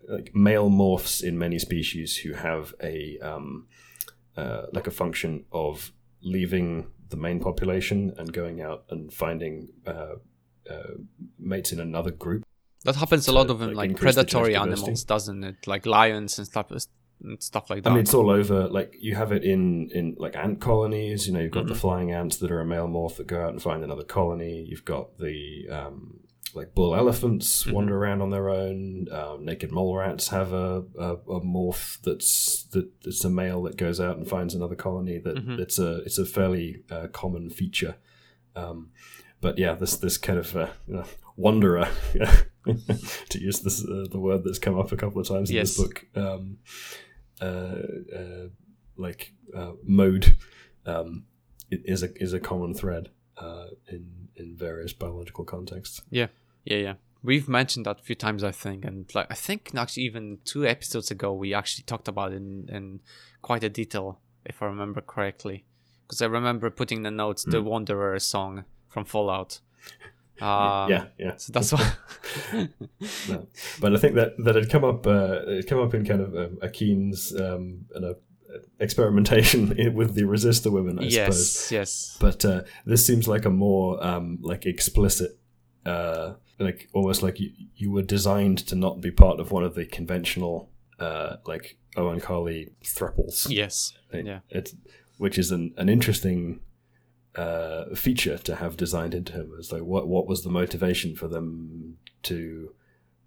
like 0.09 0.35
male 0.35 0.69
morphs 0.69 1.23
in 1.23 1.39
many 1.39 1.59
species 1.59 2.19
who 2.19 2.35
have 2.35 2.75
a 2.83 3.19
um, 3.21 3.67
uh, 4.37 4.67
like 4.73 4.87
a 4.87 4.91
function 4.91 5.45
of 5.53 5.93
leaving 6.23 6.87
the 7.11 7.17
main 7.17 7.41
population 7.41 8.13
and 8.17 8.33
going 8.33 8.61
out 8.61 8.85
and 8.91 9.13
finding 9.13 9.69
uh, 9.87 10.15
uh, 10.71 10.95
mates 11.39 11.73
in 11.73 11.81
another 11.81 12.11
group. 12.11 12.45
That 12.85 12.97
happens 12.97 13.29
a 13.29 13.33
lot 13.33 13.49
of 13.51 13.63
in 13.63 13.69
like, 13.75 13.77
like 13.77 13.91
the 13.91 13.97
predatory 13.97 14.57
animals, 14.57 15.05
doesn't 15.05 15.45
it? 15.45 15.67
Like 15.67 15.87
lions 15.87 16.39
and 16.39 16.47
stuff, 16.47 16.71
and 16.71 17.41
stuff 17.41 17.71
like 17.71 17.85
that. 17.85 17.91
I 17.91 17.93
mean, 17.93 18.01
it's 18.03 18.15
all 18.15 18.31
over. 18.31 18.67
Like 18.69 18.95
you 18.99 19.15
have 19.15 19.31
it 19.31 19.45
in 19.45 19.91
in 19.95 20.17
like 20.19 20.35
ant 20.35 20.61
colonies. 20.61 21.27
You 21.29 21.35
know, 21.35 21.41
you've 21.41 21.53
got 21.53 21.69
the 21.69 21.75
Mhm. 21.75 21.85
flying 21.85 22.11
ants 22.11 22.39
that 22.39 22.51
are 22.51 22.61
a 22.61 22.65
male 22.67 22.89
morph 22.89 23.17
that 23.19 23.29
go 23.29 23.41
out 23.41 23.51
and 23.51 23.63
find 23.63 23.85
another 23.85 24.03
colony. 24.03 24.65
You've 24.69 24.85
got 24.85 25.19
the 25.19 25.69
um, 25.71 26.21
like 26.55 26.75
bull 26.75 26.95
elephants 26.95 27.65
Mhm. 27.65 27.73
wander 27.73 27.97
around 27.97 28.21
on 28.23 28.31
their 28.31 28.49
own. 28.51 29.09
Um, 29.11 29.45
naked 29.45 29.73
mole 29.73 29.97
rats 29.97 30.29
have 30.29 30.53
a, 30.53 30.85
a, 30.99 31.13
a 31.15 31.41
morph 31.41 32.01
that's 32.03 32.65
that 32.73 32.89
it's 33.05 33.25
a 33.25 33.31
male 33.31 33.63
that 33.63 33.77
goes 33.77 34.01
out 34.01 34.17
and 34.17 34.29
finds 34.29 34.55
another 34.55 34.75
colony. 34.77 35.19
That 35.19 35.37
Mhm. 35.37 35.59
it's 35.59 35.79
a 35.79 35.99
it's 36.07 36.19
a 36.19 36.27
fairly 36.27 36.83
uh, 36.91 37.09
common 37.13 37.51
feature. 37.51 37.97
Um, 38.55 38.91
but 39.41 39.59
yeah, 39.59 39.75
this 39.75 39.97
this 39.97 40.19
kind 40.19 40.39
of 40.39 40.55
uh, 40.57 40.69
you 40.87 40.95
know, 40.95 41.05
wanderer, 41.37 41.89
to 43.31 43.41
use 43.41 43.61
this 43.61 43.85
uh, 43.85 44.07
the 44.11 44.19
word 44.21 44.45
that's 44.45 44.59
come 44.59 44.79
up 44.79 44.93
a 44.93 44.97
couple 44.97 45.21
of 45.21 45.27
times 45.29 45.51
in 45.51 45.57
Yes. 45.57 45.77
this 45.77 45.87
book. 45.87 46.07
Um, 46.15 46.59
uh, 47.41 47.45
uh, 48.15 48.49
like 48.97 49.33
uh, 49.57 49.73
mode 49.85 50.37
um, 50.87 51.25
is 51.71 52.03
a 52.03 52.23
is 52.23 52.33
a 52.33 52.41
common 52.41 52.75
thread 52.75 53.09
uh, 53.39 53.67
in 53.89 54.29
in 54.37 54.57
various 54.57 54.93
biological 54.93 55.45
contexts. 55.45 56.03
Yeah, 56.11 56.29
yeah. 56.65 56.77
Yeah. 56.77 56.95
We've 57.25 57.49
mentioned 57.49 57.87
that 57.87 58.01
a 58.01 58.03
few 58.03 58.17
times, 58.17 58.43
I 58.43 58.51
think, 58.51 58.85
and 58.85 59.13
like 59.15 59.27
I 59.31 59.35
think 59.35 59.73
actually 59.77 60.03
even 60.05 60.39
two 60.45 60.67
episodes 60.67 61.11
ago 61.11 61.33
we 61.33 61.55
actually 61.55 61.85
talked 61.85 62.09
about 62.09 62.33
it 62.33 62.37
in, 62.37 62.69
in 62.69 63.01
quite 63.43 63.63
a 63.63 63.69
detail, 63.69 64.19
if 64.45 64.61
I 64.61 64.67
remember 64.67 65.01
correctly, 65.01 65.65
because 66.07 66.21
I 66.21 66.27
remember 66.27 66.69
putting 66.71 66.99
in 66.99 67.03
the 67.05 67.11
notes 67.13 67.45
the 67.45 67.63
Wanderer 67.63 68.19
song 68.19 68.65
from 68.89 69.05
Fallout. 69.05 69.61
Um, 70.41 70.91
yeah, 70.91 71.05
yeah. 71.19 71.37
So 71.37 71.53
that's 71.53 71.73
why. 71.73 71.93
No. 73.29 73.47
But 73.81 73.95
I 73.95 73.99
think 73.99 74.17
that 74.17 74.33
that 74.39 74.57
had 74.57 74.71
come 74.71 74.83
up 74.83 75.07
uh, 75.07 75.43
it 75.47 75.69
come 75.69 75.79
up 75.79 75.95
in 75.95 76.05
kind 76.05 76.21
of 76.21 76.35
um, 76.35 76.59
Akin's 76.63 77.33
um, 77.39 77.85
and 77.95 78.05
a 78.05 78.17
experimentation 78.81 79.75
with 79.95 80.15
the 80.15 80.25
resister 80.25 80.71
women, 80.71 80.99
I 80.99 81.09
suppose. 81.09 81.71
yes, 81.71 81.73
yes. 81.73 82.17
But 82.21 82.45
uh, 82.45 82.63
this 82.85 83.07
seems 83.07 83.29
like 83.29 83.45
a 83.45 83.51
more 83.51 84.05
um, 84.05 84.39
like 84.43 84.67
explicit, 84.67 85.39
uh, 85.87 86.35
like 86.63 86.89
almost 86.93 87.23
like 87.23 87.41
you, 87.41 87.51
you 87.77 87.91
were 87.91 88.03
designed 88.03 88.59
to 88.69 88.75
not 88.75 89.01
be 89.01 89.11
part 89.11 89.41
of 89.41 89.51
one 89.51 89.65
of 89.65 89.75
the 89.75 89.85
conventional 89.87 90.71
uh, 90.99 91.37
like 91.47 91.77
Oankali 91.97 92.71
thruples. 92.85 93.47
Yes. 93.51 93.93
It- 94.13 94.27
Yeah. 94.27 94.41
It's 94.51 94.75
which 95.19 95.39
is 95.39 95.51
an, 95.53 95.73
an 95.77 95.89
interesting 95.89 96.61
uh, 97.37 97.95
feature 97.95 98.39
to 98.39 98.57
have 98.57 98.77
designed 98.77 99.15
into 99.15 99.33
him. 99.33 99.53
It's 99.59 99.73
like 99.73 99.83
what 99.83 100.09
what 100.09 100.27
was 100.27 100.43
the 100.43 100.51
motivation 100.51 101.15
for 101.17 101.29
them 101.29 101.99
to 102.25 102.75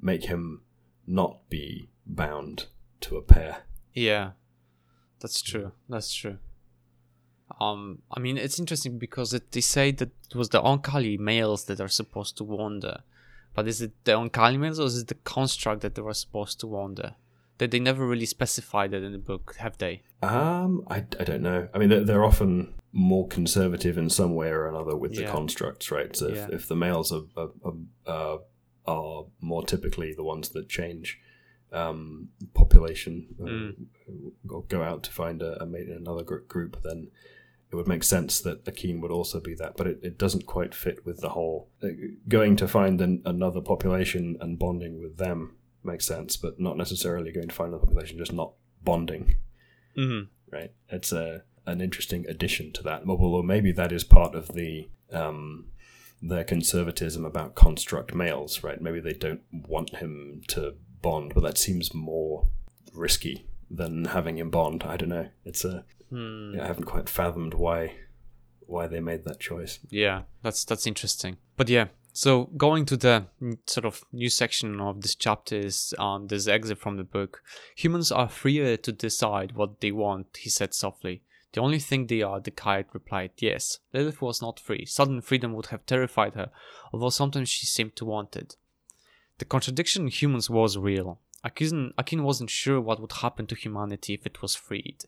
make 0.02 0.26
him 0.26 0.62
not 1.08 1.48
be 1.50 1.90
bound 2.06 2.66
to 3.02 3.18
a 3.18 3.22
pair? 3.22 3.64
Yeah. 3.94 4.32
that's 5.22 5.42
true. 5.42 5.72
That's 5.90 6.14
true. 6.14 6.38
Um, 7.62 8.02
I 8.12 8.20
mean, 8.20 8.38
it's 8.38 8.60
interesting 8.60 8.98
because 8.98 9.34
it, 9.34 9.52
they 9.52 9.62
say 9.62 9.92
that 9.92 10.10
it 10.30 10.36
was 10.36 10.50
the 10.50 10.62
Oankali 10.62 11.18
males 11.20 11.66
that 11.66 11.80
are 11.80 11.88
supposed 11.88 12.38
to 12.38 12.44
wander, 12.44 13.02
but 13.56 13.68
is 13.68 13.82
it 13.82 13.92
the 14.04 14.12
Oankali 14.12 14.60
males 14.60 14.80
or 14.80 14.86
is 14.86 14.98
it 15.02 15.08
the 15.08 15.16
construct 15.16 15.82
that 15.82 15.96
they 15.96 16.02
were 16.02 16.14
supposed 16.14 16.60
to 16.60 16.68
wander? 16.68 17.16
That 17.58 17.72
they 17.72 17.80
never 17.80 18.06
really 18.06 18.26
specified 18.26 18.94
it 18.94 19.02
in 19.02 19.14
the 19.14 19.18
book, 19.18 19.56
have 19.60 19.78
they? 19.78 20.04
Um, 20.22 20.84
I, 20.90 20.98
I 21.20 21.24
don't 21.24 21.42
know. 21.42 21.70
I 21.74 21.78
mean, 21.78 21.88
they're, 21.90 22.04
they're 22.04 22.26
often 22.26 22.74
more 22.92 23.28
conservative 23.30 23.98
in 23.98 24.10
some 24.10 24.36
way 24.36 24.50
or 24.50 24.68
another 24.68 24.96
with 24.96 25.16
the 25.16 25.24
constructs, 25.26 25.90
right? 25.90 26.14
So 26.16 26.28
if, 26.28 26.36
Yeah. 26.36 26.48
if 26.52 26.68
the 26.68 26.76
males 26.76 27.14
are, 27.14 27.22
are, 27.38 27.50
are, 27.64 27.74
uh, 28.06 28.38
are 28.88 29.26
more 29.40 29.64
typically 29.66 30.14
the 30.14 30.24
ones 30.24 30.50
that 30.50 30.68
change 30.70 31.18
um, 31.72 32.30
population 32.54 33.28
uh, 33.42 33.46
Mm. 33.46 33.88
or 34.50 34.64
go 34.64 34.84
out 34.84 35.04
to 35.04 35.12
find 35.12 35.42
a, 35.42 35.62
a 35.64 35.66
mate 35.66 35.88
in 35.90 35.98
another 35.98 36.24
group, 36.24 36.82
then 36.84 37.10
it 37.72 37.76
would 37.76 37.88
make 37.88 38.04
sense 38.04 38.40
that 38.42 38.68
Akin 38.68 39.02
would 39.02 39.12
also 39.12 39.40
be 39.40 39.54
that. 39.56 39.76
But 39.76 39.88
it, 39.88 40.00
it 40.04 40.18
doesn't 40.18 40.46
quite 40.46 40.74
fit 40.74 41.06
with 41.06 41.22
the 41.22 41.30
whole 41.30 41.70
uh, 41.84 41.88
going 42.28 42.56
to 42.58 42.68
find 42.68 43.02
an, 43.02 43.22
another 43.26 43.62
population 43.62 44.38
and 44.40 44.60
bonding 44.60 45.02
with 45.02 45.18
them 45.18 45.56
makes 45.84 46.06
sense, 46.06 46.38
but 46.38 46.60
not 46.60 46.78
necessarily 46.78 47.32
going 47.32 47.48
to 47.48 47.56
find 47.56 47.70
another 47.70 47.86
population 47.86 48.18
just 48.18 48.34
not 48.34 48.54
bonding 48.84 49.36
Mm-hmm. 49.98 50.56
right? 50.56 50.72
It's 50.90 51.12
a 51.12 51.44
an 51.66 51.82
interesting 51.82 52.26
addition 52.28 52.72
to 52.74 52.84
that. 52.84 53.04
Or 53.08 53.44
maybe 53.44 53.72
that 53.72 53.92
is 53.92 54.04
part 54.04 54.36
of 54.36 54.50
the 54.50 54.88
um, 55.12 55.68
their 56.22 56.44
conservatism 56.44 57.26
about 57.26 57.56
construct 57.56 58.14
males, 58.14 58.64
right? 58.64 58.82
Maybe 58.82 59.00
they 59.00 59.14
don't 59.14 59.42
want 59.52 59.96
him 59.98 60.42
to 60.50 60.76
bond, 61.02 61.34
but 61.34 61.44
that 61.44 61.58
seems 61.58 61.94
more 61.94 62.48
risky 62.94 63.46
than 63.70 64.06
having 64.06 64.38
him 64.38 64.50
bond. 64.50 64.84
I 64.84 64.98
don't 64.98 65.10
know. 65.10 65.30
It's 65.44 65.66
a 65.66 65.86
Hmm. 66.10 66.60
I 66.62 66.68
haven't 66.68 66.86
quite 66.86 67.10
fathomed 67.10 67.54
why 67.54 67.96
why 68.68 68.88
they 68.88 69.00
made 69.00 69.24
that 69.26 69.40
choice. 69.40 69.80
Yeah, 69.90 70.24
that's 70.42 70.66
that's 70.66 70.88
interesting. 70.88 71.38
But 71.58 71.70
yeah, 71.70 71.88
so 72.14 72.46
going 72.58 72.86
to 72.86 72.98
the 72.98 73.26
sort 73.68 73.86
of 73.86 74.04
new 74.12 74.30
section 74.30 74.80
of 74.80 75.02
this 75.02 75.16
chapter 75.16 75.56
is 75.56 75.94
um, 76.00 76.28
this 76.28 76.48
exit 76.48 76.78
from 76.80 76.98
the 76.98 77.04
book. 77.04 77.42
Humans 77.76 78.12
are 78.12 78.30
freer 78.30 78.78
to 78.78 78.92
decide 78.92 79.56
what 79.56 79.82
they 79.82 79.92
want, 79.92 80.38
he 80.38 80.50
said 80.50 80.74
softly. 80.74 81.22
The 81.54 81.62
only 81.62 81.80
thing 81.80 82.08
they 82.08 82.22
are, 82.22 82.42
the 82.42 82.52
kite 82.52 82.88
replied, 82.92 83.32
yes. 83.38 83.80
Lilith 83.94 84.22
was 84.22 84.42
not 84.42 84.60
free. 84.60 84.86
Sudden 84.86 85.22
freedom 85.22 85.54
would 85.54 85.68
have 85.68 85.86
terrified 85.86 86.34
her, 86.34 86.50
although 86.92 87.10
sometimes 87.10 87.50
she 87.50 87.66
seemed 87.66 87.96
to 87.96 88.06
want 88.06 88.36
it. 88.36 88.58
The 89.38 89.46
contradiction 89.46 90.04
in 90.04 90.08
humans 90.10 90.50
was 90.50 90.78
real. 90.78 91.20
Akin, 91.46 91.94
Akin 91.96 92.24
wasn't 92.24 92.50
sure 92.50 92.82
what 92.82 93.00
would 93.00 93.12
happen 93.12 93.46
to 93.48 93.56
humanity 93.56 94.16
if 94.16 94.26
it 94.26 94.42
was 94.42 94.56
freed. 94.56 95.06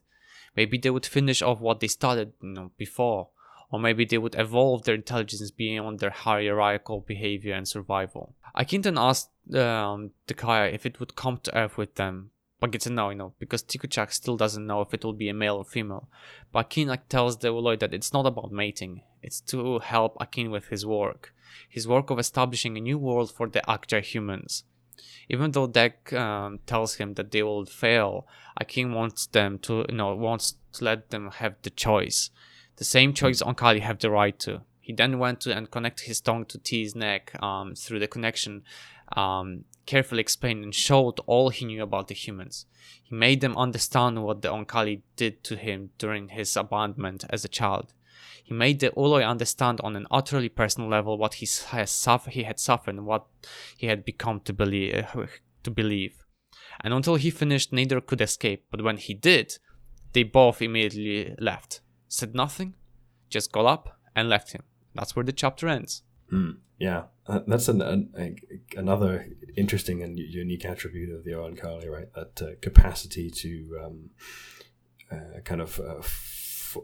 Maybe 0.55 0.77
they 0.77 0.91
would 0.91 1.05
finish 1.05 1.41
off 1.41 1.59
what 1.59 1.79
they 1.79 1.87
started 1.87 2.33
you 2.41 2.49
know, 2.49 2.71
before, 2.77 3.29
or 3.71 3.79
maybe 3.79 4.05
they 4.05 4.19
would 4.19 4.35
evolve 4.35 4.83
their 4.83 4.95
intelligence 4.95 5.49
beyond 5.49 5.99
their 5.99 6.11
hierarchical 6.11 7.01
behavior 7.01 7.55
and 7.55 7.67
survival. 7.67 8.35
Akin 8.53 8.81
then 8.81 8.99
asked 8.99 9.31
um, 9.55 10.11
the 10.27 10.35
Kaya 10.35 10.71
if 10.71 10.85
it 10.85 10.99
would 10.99 11.15
come 11.15 11.39
to 11.43 11.57
Earth 11.57 11.75
with 11.75 11.95
them, 11.95 12.29
but 12.59 12.71
gets 12.71 12.85
a 12.85 12.91
no, 12.91 13.09
you 13.09 13.15
know, 13.15 13.33
because 13.39 13.63
Tiikuchahk 13.63 14.13
still 14.13 14.37
doesn't 14.37 14.65
know 14.65 14.81
if 14.81 14.93
it 14.93 15.03
will 15.03 15.13
be 15.13 15.29
a 15.29 15.33
male 15.33 15.57
or 15.57 15.65
female. 15.65 16.07
But 16.51 16.67
Akin 16.67 16.87
like, 16.87 17.09
tells 17.09 17.37
the 17.37 17.49
Ooloi 17.49 17.79
that 17.79 17.95
it's 17.95 18.13
not 18.13 18.27
about 18.27 18.51
mating, 18.51 19.01
it's 19.23 19.41
to 19.41 19.79
help 19.79 20.15
Akin 20.19 20.51
with 20.51 20.67
his 20.67 20.85
work, 20.85 21.33
his 21.67 21.87
work 21.87 22.11
of 22.11 22.19
establishing 22.19 22.77
a 22.77 22.81
new 22.81 22.99
world 22.99 23.31
for 23.31 23.47
the 23.49 23.61
Akjai 23.67 24.03
humans. 24.03 24.63
Even 25.29 25.51
though 25.51 25.67
Deck 25.67 26.11
um, 26.13 26.59
tells 26.65 26.95
him 26.95 27.13
that 27.15 27.31
they 27.31 27.43
will 27.43 27.65
fail, 27.65 28.27
Akin 28.59 28.93
wants 28.93 29.27
them 29.27 29.59
to, 29.59 29.85
you 29.89 29.95
know, 29.95 30.15
wants 30.15 30.55
to 30.73 30.83
let 30.83 31.09
them 31.09 31.31
have 31.31 31.55
the 31.61 31.69
choice. 31.69 32.29
The 32.77 32.83
same 32.83 33.13
choice 33.13 33.41
Oankali 33.41 33.81
have 33.81 33.99
the 33.99 34.11
right 34.11 34.37
to. 34.39 34.61
He 34.79 34.93
then 34.93 35.19
went 35.19 35.41
to 35.41 35.55
and 35.55 35.69
connected 35.69 36.07
his 36.07 36.21
tongue 36.21 36.45
to 36.45 36.57
T's 36.57 36.95
neck 36.95 37.35
um, 37.43 37.75
through 37.75 37.99
the 37.99 38.07
connection, 38.07 38.63
um, 39.15 39.65
carefully 39.85 40.21
explained 40.21 40.63
and 40.63 40.73
showed 40.73 41.19
all 41.25 41.49
he 41.49 41.65
knew 41.65 41.83
about 41.83 42.07
the 42.07 42.13
humans. 42.13 42.65
He 43.03 43.13
made 43.13 43.41
them 43.41 43.57
understand 43.57 44.23
what 44.23 44.41
the 44.41 44.49
Oankali 44.49 45.01
did 45.15 45.43
to 45.45 45.57
him 45.57 45.89
during 45.97 46.29
his 46.29 46.55
abandonment 46.55 47.25
as 47.29 47.43
a 47.43 47.49
child. 47.49 47.93
He 48.43 48.53
made 48.53 48.79
the 48.79 48.89
Ooloi 48.91 49.27
understand 49.27 49.81
on 49.81 49.95
an 49.95 50.07
utterly 50.09 50.49
personal 50.49 50.89
level 50.89 51.17
what 51.17 51.35
he 51.35 51.47
has 51.71 51.91
suffer- 51.91 52.31
he 52.31 52.43
had 52.43 52.59
suffered 52.59 52.95
and 52.95 53.05
what 53.05 53.25
he 53.77 53.87
had 53.87 54.05
become 54.05 54.39
to 54.41 54.53
believe. 54.53 55.05
to 55.63 55.71
believe. 55.71 56.23
And 56.81 56.93
until 56.93 57.15
he 57.15 57.29
finished, 57.29 57.73
neither 57.73 57.99
could 57.99 58.21
escape. 58.21 58.65
But 58.71 58.83
when 58.83 58.97
he 58.97 59.13
did, 59.13 59.57
they 60.13 60.23
both 60.23 60.61
immediately 60.61 61.35
left. 61.39 61.81
Said 62.07 62.33
nothing, 62.33 62.75
just 63.29 63.51
got 63.51 63.65
up 63.65 63.99
and 64.15 64.29
left 64.29 64.53
him. 64.53 64.63
That's 64.95 65.15
where 65.15 65.25
the 65.25 65.33
chapter 65.33 65.67
ends. 65.67 66.03
Hmm. 66.29 66.51
Yeah, 66.79 67.03
uh, 67.27 67.39
that's 67.47 67.67
an, 67.67 67.81
an, 67.81 68.13
a, 68.17 68.35
another 68.79 69.27
interesting 69.55 70.03
and 70.03 70.17
unique 70.17 70.63
attribute 70.63 71.13
of 71.13 71.23
the 71.23 71.31
Oankali, 71.31 71.89
right? 71.89 72.13
That 72.13 72.41
uh, 72.41 72.51
capacity 72.61 73.29
to 73.31 73.79
um, 73.83 74.09
uh, 75.11 75.39
kind 75.43 75.61
of 75.61 75.79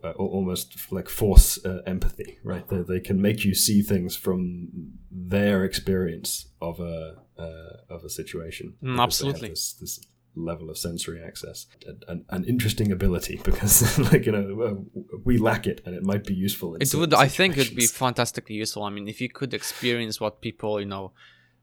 uh, 0.03 0.09
uh, 0.09 0.11
almost 0.11 0.91
like 0.91 1.09
force 1.09 1.63
uh, 1.65 1.81
empathy, 1.85 2.39
right? 2.43 2.67
They, 2.67 2.81
they 2.81 2.99
can 2.99 3.21
make 3.21 3.45
you 3.45 3.53
see 3.53 3.81
things 3.81 4.15
from 4.15 4.69
their 5.11 5.63
experience 5.63 6.47
of 6.61 6.79
a 6.79 7.17
uh, 7.37 7.93
of 7.95 8.03
a 8.03 8.09
situation. 8.09 8.75
Mm, 8.83 8.95
because 8.95 9.19
they 9.19 9.27
have 9.27 9.35
absolutely. 9.35 9.49
This, 9.49 9.73
this 9.73 9.99
level 10.35 10.69
of 10.69 10.77
sensory 10.77 11.23
access, 11.23 11.67
an, 12.07 12.25
an 12.29 12.43
interesting 12.45 12.91
ability 12.91 13.39
because, 13.43 13.99
like 14.11 14.25
you 14.25 14.31
know, 14.31 14.85
we 15.23 15.37
lack 15.37 15.67
it, 15.67 15.81
and 15.85 15.95
it 15.95 16.03
might 16.03 16.25
be 16.25 16.33
useful. 16.33 16.75
It 16.75 16.93
would, 16.95 17.13
I 17.13 17.27
think, 17.27 17.57
it'd 17.57 17.75
be 17.75 17.87
fantastically 17.87 18.55
useful. 18.55 18.83
I 18.83 18.89
mean, 18.89 19.07
if 19.07 19.21
you 19.21 19.29
could 19.29 19.53
experience 19.53 20.19
what 20.19 20.41
people, 20.41 20.79
you 20.79 20.87
know, 20.87 21.11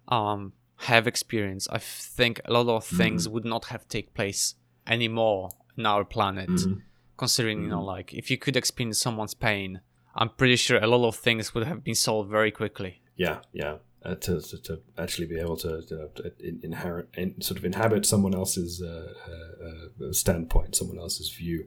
um, 0.09 0.53
have 0.77 1.07
experienced, 1.07 1.69
I 1.71 1.79
think 1.79 2.41
a 2.45 2.53
lot 2.53 2.69
of 2.69 2.85
things 2.85 3.29
would 3.29 3.45
not 3.45 3.67
have 3.67 3.89
take 3.89 4.15
place 4.15 4.55
anymore 4.87 5.51
in 5.77 5.87
our 5.87 6.05
planet. 6.05 6.49
Mhm. 6.49 6.83
Considering, 7.21 7.59
you 7.65 7.69
know, 7.75 7.85
like 7.95 8.09
if 8.21 8.27
you 8.31 8.39
could 8.45 8.57
experience 8.57 8.99
someone's 9.07 9.35
pain, 9.35 9.81
I'm 10.19 10.31
pretty 10.41 10.57
sure 10.57 10.77
a 10.83 10.87
lot 10.87 11.07
of 11.07 11.17
things 11.27 11.55
would 11.55 11.67
have 11.71 11.81
been 11.89 11.95
solved 12.07 12.29
very 12.39 12.51
quickly. 12.61 12.93
yeah 13.27 13.39
yeah 13.63 13.75
uh, 14.07 14.15
to, 14.25 14.33
to, 14.49 14.57
to 14.67 14.73
actually 15.03 15.29
be 15.35 15.39
able 15.45 15.59
to, 15.65 15.71
to, 15.89 15.97
to 16.17 16.23
in- 16.49 16.61
inherit 16.71 17.07
in, 17.21 17.29
sort 17.49 17.59
of 17.61 17.65
inhabit 17.71 18.03
someone 18.13 18.35
else's 18.41 18.73
uh, 18.83 19.13
uh, 19.35 20.07
uh, 20.09 20.13
standpoint 20.25 20.71
someone 20.81 20.99
else's 21.05 21.29
view 21.41 21.59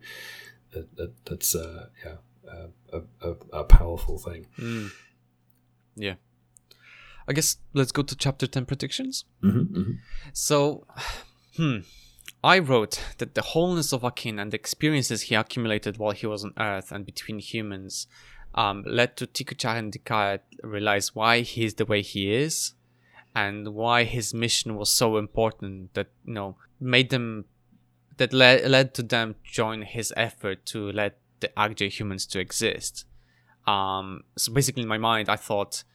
that, 0.74 0.86
that, 0.98 1.12
that's 1.28 1.52
uh, 1.56 1.84
yeah 2.04 2.18
uh, 2.54 2.70
a, 2.98 3.00
a, 3.30 3.32
a 3.62 3.64
powerful 3.80 4.18
thing 4.28 4.42
Mm. 4.58 4.90
Yeah. 5.96 6.16
I 7.30 7.34
guess 7.38 7.58
let's 7.74 7.92
go 7.98 8.02
to 8.04 8.16
chapter 8.26 8.48
10 8.48 8.66
predictions. 8.66 9.26
mm-hmm, 9.44 9.78
mm-hmm. 9.80 9.92
So, 10.34 10.86
hmm. 11.58 11.78
I 12.44 12.60
wrote 12.60 13.02
that 13.20 13.36
the 13.36 13.42
wholeness 13.42 13.94
of 13.94 14.04
Akin 14.04 14.38
and 14.38 14.52
the 14.52 14.58
experiences 14.58 15.24
he 15.24 15.36
accumulated 15.36 15.98
while 15.98 16.12
he 16.12 16.28
was 16.28 16.44
on 16.44 16.54
Earth 16.60 16.92
and 16.92 17.06
between 17.06 17.40
humans 17.40 18.06
um, 18.54 18.84
led 18.86 19.16
to 19.18 19.28
Tikucha 19.28 19.78
and 19.78 19.94
Dikaya 19.94 20.40
realize 20.62 21.16
why 21.16 21.40
he 21.40 21.64
is 21.64 21.76
the 21.76 21.86
way 21.86 22.02
he 22.02 22.34
is 22.34 22.74
and 23.34 23.70
why 23.70 24.04
his 24.04 24.34
mission 24.34 24.76
was 24.76 24.92
so 24.92 25.18
important 25.18 25.94
that, 25.94 26.08
you 26.26 26.34
know, 26.34 26.58
made 26.82 27.12
them, 27.12 27.46
that 28.18 28.34
led, 28.34 28.70
led 28.70 28.94
to 28.96 29.04
them 29.04 29.36
join 29.44 29.82
his 29.82 30.14
effort 30.18 30.66
to 30.68 30.92
let 30.92 31.18
the 31.40 31.48
Akjai 31.56 31.90
humans 31.90 32.26
to 32.28 32.40
exist. 32.40 33.06
Um, 33.66 34.24
so 34.38 34.52
basically 34.52 34.84
in 34.84 34.90
my 34.90 34.98
mind, 34.98 35.30
I 35.30 35.38
thought 35.38 35.86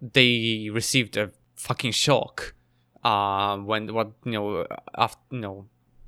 they 0.00 0.68
received 0.70 1.16
a 1.16 1.32
fucking 1.54 1.92
shock 1.92 2.54
uh, 3.02 3.56
when 3.56 3.94
what 3.94 4.12
you 4.24 4.32
know 4.32 4.66
after 4.96 5.20
you 5.30 5.40
know 5.40 5.66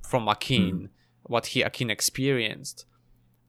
from 0.09 0.27
Akin 0.27 0.89
what 1.29 1.47
he 1.49 1.63
Akin 1.63 1.91
experienced, 1.91 2.87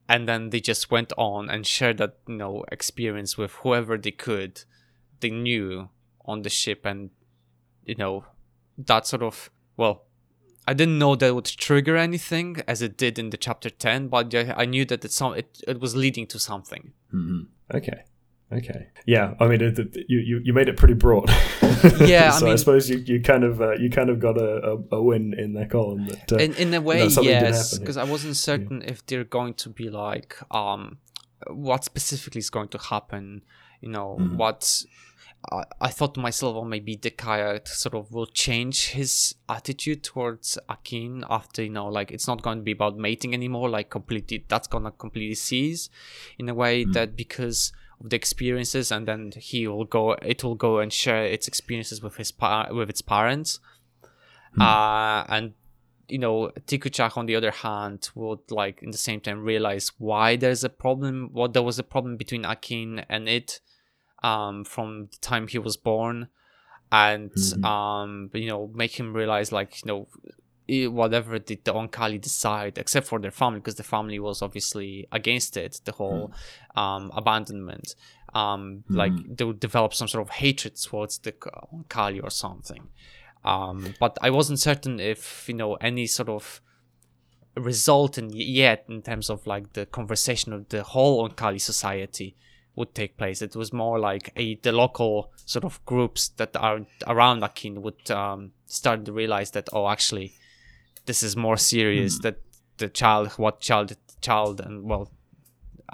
and 0.08 0.28
then 0.28 0.50
they 0.50 0.60
just 0.60 0.92
went 0.92 1.14
on 1.18 1.50
and 1.50 1.66
shared 1.66 1.98
that 1.98 2.18
you 2.28 2.36
know 2.36 2.66
experience 2.72 3.38
with 3.38 3.52
whoever 3.64 3.98
they 3.98 4.12
could, 4.12 4.64
they 5.22 5.30
knew 5.30 5.90
on 6.26 6.42
the 6.42 6.50
ship, 6.50 6.86
and 6.86 7.10
you 7.86 7.96
know 7.96 8.26
that 8.78 9.08
sort 9.08 9.24
of 9.24 9.50
well. 9.78 10.04
I 10.68 10.74
didn't 10.74 11.00
know 11.00 11.16
that 11.16 11.34
would 11.34 11.46
trigger 11.46 11.98
anything 11.98 12.58
as 12.68 12.84
it 12.84 12.96
did 12.96 13.18
in 13.18 13.32
the 13.32 13.38
chapter 13.38 13.72
10, 13.72 14.10
but 14.10 14.36
I 14.36 14.54
I 14.56 14.66
knew 14.66 14.86
that 14.86 15.04
it, 15.04 15.12
some, 15.12 15.34
it, 15.34 15.64
it 15.68 15.80
was 15.80 15.96
leading 15.96 16.28
to 16.28 16.38
something. 16.38 16.94
Mm-hmm. 17.12 17.76
okay 17.76 18.04
okay 18.52 18.88
yeah 19.06 19.36
i 19.40 19.48
mean 19.48 19.62
it, 19.62 19.78
it- 19.80 20.06
you, 20.08 20.20
you 20.20 20.42
you 20.44 20.54
made 20.54 20.68
it 20.68 20.78
pretty 20.78 20.94
broad 20.96 21.30
Yeah, 22.02 22.32
I 22.34 22.40
so 22.40 22.46
I, 22.46 22.50
mean- 22.50 22.58
suppose 22.58 22.90
you, 22.90 22.98
you 22.98 23.22
kind 23.22 23.44
of 23.44 23.62
uh, 23.62 23.74
you 23.76 23.90
kind 23.90 24.10
of 24.10 24.20
got 24.20 24.38
a, 24.38 24.72
a, 24.92 24.96
a 24.98 25.02
win 25.02 25.34
in 25.38 25.54
that 25.54 25.70
column 25.70 26.08
that 26.08 26.32
uh, 26.34 26.38
in 26.38 26.54
in 26.56 26.74
a 26.74 26.82
way 26.82 27.08
did 27.08 27.24
yes 27.24 27.78
because 27.78 27.96
i 27.96 28.04
wasn't 28.04 28.36
certain 28.36 28.82
if 28.82 29.06
they're 29.06 29.24
going 29.24 29.54
to 29.54 29.70
be 29.70 29.90
like 29.90 30.36
um 30.52 30.98
what 31.48 31.86
specifically 31.86 32.40
is 32.40 32.50
going 32.50 32.68
to 32.68 32.78
happen 32.78 33.44
you 33.82 33.90
know 33.90 34.18
Mhm. 34.20 34.36
what 34.36 34.84
I, 35.50 35.64
I 35.80 35.88
thought 35.88 36.16
to 36.16 36.20
myself, 36.20 36.56
well, 36.56 36.66
maybe 36.66 36.98
the 36.98 37.12
kayak 37.12 37.66
sort 37.70 37.96
of 37.96 38.12
will 38.12 38.26
change 38.26 38.90
his 38.90 39.36
attitude 39.48 40.04
towards 40.04 40.58
Akin 40.68 41.24
after, 41.30 41.64
you 41.64 41.70
know, 41.70 41.88
like 41.88 42.12
it's 42.12 42.28
not 42.28 42.42
going 42.42 42.58
to 42.58 42.62
be 42.64 42.74
about 42.74 42.98
mating 42.98 43.34
anymore, 43.34 43.70
like 43.70 43.90
completely, 43.90 44.44
that's 44.50 44.68
going 44.68 44.84
to 44.84 44.92
completely 44.92 45.36
cease 45.36 45.90
in 46.38 46.50
a 46.50 46.54
way 46.54 46.84
Hmm. 46.84 46.92
that 46.92 47.16
because 47.16 47.72
of 48.02 48.10
the 48.10 48.16
experiences 48.16 48.92
and 48.92 49.08
then 49.08 49.32
he 49.36 49.68
will 49.68 49.86
go, 49.86 50.14
it 50.14 50.44
will 50.44 50.56
go 50.56 50.80
and 50.80 50.92
share 50.92 51.26
its 51.26 51.48
experiences 51.48 52.02
with 52.02 52.16
his, 52.18 52.32
pa- 52.32 52.70
with 52.72 52.90
its 52.90 53.02
parents. 53.02 53.60
Hmm. 54.56 54.62
Uh, 54.62 55.24
and 55.30 55.54
you 56.08 56.18
know, 56.18 56.52
Tiikuchahk 56.66 57.18
on 57.18 57.28
the 57.28 57.36
other 57.36 57.52
hand 57.52 58.10
would 58.16 58.40
like 58.50 58.82
in 58.82 58.90
the 58.90 58.98
same 58.98 59.20
time 59.20 59.44
realize 59.44 59.92
why 60.00 60.36
there's 60.36 60.64
a 60.64 60.70
problem, 60.70 61.30
what 61.34 61.54
there 61.54 61.62
was 61.62 61.78
a 61.78 61.84
problem 61.84 62.18
between 62.18 62.46
Akin 62.46 63.06
and 63.10 63.30
it, 63.30 63.60
um, 64.24 64.64
from 64.66 65.08
the 65.12 65.18
time 65.22 65.48
he 65.48 65.60
was 65.60 65.78
born, 65.78 66.28
and 66.92 67.32
Mhm. 67.32 67.64
um, 67.64 68.32
you 68.34 68.48
know, 68.48 68.72
make 68.74 69.00
him 69.00 69.14
realize 69.14 69.52
like 69.52 69.84
you 69.84 69.88
know, 69.88 70.08
whatever 70.88 71.40
did 71.40 71.64
the 71.66 71.74
Oankali 71.74 72.20
decide, 72.20 72.78
except 72.78 73.08
for 73.08 73.20
their 73.20 73.32
family, 73.32 73.60
because 73.60 73.76
the 73.76 73.84
family 73.84 74.20
was 74.20 74.42
obviously 74.42 75.08
against 75.12 75.58
it, 75.58 75.82
the 75.86 75.92
whole 75.94 76.32
um 76.76 77.12
abandonment. 77.16 77.96
Um, 78.34 78.84
like 78.90 79.14
they 79.38 79.44
would 79.44 79.60
develop 79.60 79.94
some 79.96 80.08
sort 80.08 80.22
of 80.22 80.30
hatred 80.30 80.76
towards 80.76 81.18
the 81.18 81.32
Oankali 81.32 82.24
or 82.24 82.30
something. 82.30 82.88
Um, 83.44 83.96
but 84.00 84.18
I 84.22 84.30
wasn't 84.30 84.60
certain 84.60 85.00
if 85.00 85.46
you 85.48 85.56
know 85.56 85.76
any 85.76 86.06
sort 86.06 86.30
of 86.30 86.62
result 87.56 88.18
in 88.18 88.30
yet 88.32 88.86
in 88.88 89.02
terms 89.02 89.30
of 89.30 89.46
like 89.48 89.74
the 89.74 89.86
conversation 89.86 90.54
of 90.54 90.70
the 90.70 90.84
whole 90.84 91.28
Oankali 91.28 91.60
society 91.60 92.36
would 92.76 92.94
take 92.94 93.18
place. 93.18 93.42
It 93.42 93.56
was 93.56 93.74
more 93.74 94.00
like 94.00 94.32
a 94.36 94.56
the 94.56 94.72
local 94.72 95.32
sort 95.46 95.66
of 95.66 95.84
groups 95.86 96.30
that 96.38 96.56
are 96.56 96.86
around 97.08 97.44
Akin 97.44 97.82
would 97.82 98.10
um, 98.12 98.52
start 98.66 99.06
to 99.06 99.12
realize 99.12 99.52
that 99.52 99.70
oh 99.74 99.90
actually 99.90 100.34
this 101.10 101.24
is 101.24 101.36
more 101.36 101.58
serious 101.58 102.14
that 102.26 102.36
the 102.78 102.88
child 103.02 103.28
what 103.44 103.56
child 103.68 103.88
child 104.22 104.62
and 104.66 104.84
well 104.90 105.06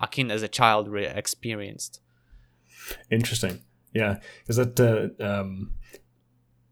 Akin 0.05 0.29
as 0.31 0.43
a 0.43 0.47
child 0.59 0.87
re- 0.89 1.05
experienced. 1.21 2.01
Interesting. 3.09 3.61
Yeah, 3.93 4.19
because 4.41 4.57
that 4.57 4.77
uh, 4.79 5.23
um, 5.31 5.71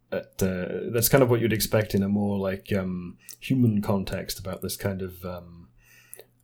that, 0.09 0.43
uh, 0.43 0.91
that's 0.93 1.09
kind 1.09 1.23
of 1.23 1.29
what 1.29 1.39
you'd 1.39 1.53
expect 1.53 1.95
in 1.95 2.03
a 2.03 2.09
more 2.09 2.37
like 2.37 2.67
um, 2.73 3.17
human 3.39 3.81
context 3.81 4.39
about 4.39 4.61
this 4.61 4.75
kind 4.75 5.01
of 5.01 5.23
um, 5.23 5.69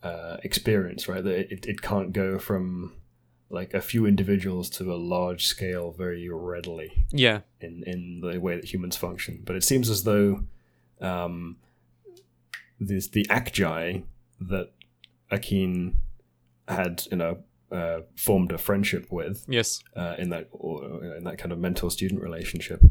uh, 0.02 0.38
experience, 0.44 1.10
right? 1.10 1.24
That 1.24 1.52
it, 1.54 1.66
it 1.66 1.82
can't 1.82 2.14
go 2.14 2.40
from 2.40 2.94
like 3.50 3.74
a 3.74 3.82
few 3.82 4.06
individuals 4.06 4.70
to 4.70 4.94
a 4.94 4.96
large 4.96 5.44
scale 5.46 5.92
very 5.92 6.30
readily 6.30 7.06
Yeah. 7.12 7.42
in 7.60 7.84
in 7.86 8.22
the 8.22 8.40
way 8.40 8.56
that 8.56 8.74
humans 8.74 8.96
function. 8.96 9.42
But 9.44 9.56
it 9.58 9.64
seems 9.66 9.90
as 9.90 10.04
though 10.04 10.46
um, 11.02 11.58
this 12.80 13.08
the 13.10 13.26
Akjai 13.30 14.04
that 14.42 14.72
Akin 15.32 15.98
had, 16.68 17.04
you 17.12 17.18
know, 17.18 17.40
uh, 17.72 18.00
formed 18.16 18.52
a 18.52 18.58
friendship 18.58 19.08
with 19.12 19.46
Yes. 19.48 19.84
uh, 19.96 20.16
in 20.18 20.30
that 20.30 20.48
or 20.52 21.04
in 21.16 21.24
that 21.26 21.38
kind 21.38 21.52
of 21.52 21.60
mentor 21.60 21.92
student 21.92 22.22
relationship 22.22 22.82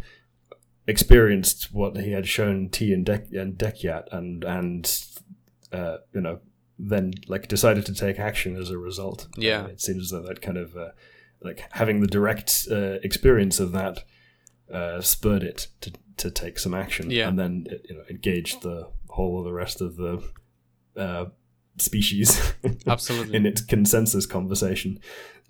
experienced 0.87 1.72
what 1.72 1.96
he 1.98 2.12
had 2.12 2.27
shown 2.27 2.68
T 2.70 2.92
and 2.92 3.05
Dek 3.05 3.33
and 3.38 3.59
Dehkiaht 3.59 4.05
and 4.12 4.44
and 4.44 5.03
uh, 5.72 5.98
you 6.14 6.20
know 6.20 6.40
then 6.79 7.12
like 7.27 7.48
decided 7.48 7.85
to 7.87 7.94
take 7.94 8.18
action 8.18 8.57
as 8.57 8.70
a 8.70 8.79
result. 8.79 9.27
Yeah. 9.37 9.66
It 9.66 9.81
seems 9.81 10.05
as 10.05 10.11
though 10.11 10.27
that 10.29 10.40
kind 10.40 10.57
of 10.57 10.77
uh, 10.77 10.90
like 11.42 11.64
having 11.72 12.01
the 12.01 12.07
direct 12.07 12.66
uh, 12.70 12.98
experience 13.03 13.59
of 13.61 13.72
that 13.72 14.05
uh, 14.72 15.01
spurred 15.01 15.42
it 15.42 15.68
to 15.81 15.92
to 16.18 16.31
take 16.31 16.59
some 16.59 16.74
action 16.74 17.11
Yeah. 17.11 17.29
and 17.29 17.38
then 17.38 17.66
you 17.88 17.96
know 17.96 18.03
engage 18.11 18.61
the 18.61 18.88
whole 19.18 19.40
of 19.40 19.44
the 19.44 19.52
rest 19.52 19.81
of 19.81 19.96
the 19.96 20.22
uh, 20.96 21.24
species 21.76 22.54
Absolutely. 22.87 23.37
in 23.37 23.46
its 23.46 23.61
consensus 23.61 24.26
conversation. 24.26 25.00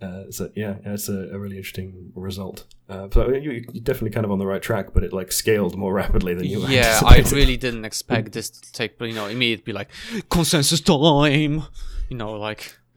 Uh, 0.00 0.30
so 0.30 0.50
yeah, 0.56 0.76
it's 0.84 1.10
a, 1.10 1.28
a 1.34 1.38
really 1.38 1.58
interesting 1.58 2.12
result. 2.14 2.64
Uh, 2.88 3.08
so 3.12 3.28
you, 3.28 3.50
you're 3.72 3.82
definitely 3.82 4.10
kind 4.10 4.24
of 4.24 4.30
on 4.32 4.38
the 4.38 4.46
right 4.46 4.62
track, 4.62 4.94
but 4.94 5.04
it 5.04 5.12
like 5.12 5.30
scaled 5.30 5.76
more 5.76 5.92
rapidly 6.02 6.32
than 6.34 6.46
you. 6.46 6.66
yeah, 6.66 6.98
I 7.04 7.18
really 7.30 7.58
didn't 7.58 7.84
expect 7.84 8.32
this 8.32 8.48
to 8.48 8.72
take, 8.72 8.98
you 9.00 9.12
know, 9.12 9.26
immediately 9.26 9.64
be 9.64 9.72
like 9.74 9.90
consensus 10.30 10.80
time. 10.80 11.64
You 12.08 12.16
know, 12.16 12.32
like 12.32 12.74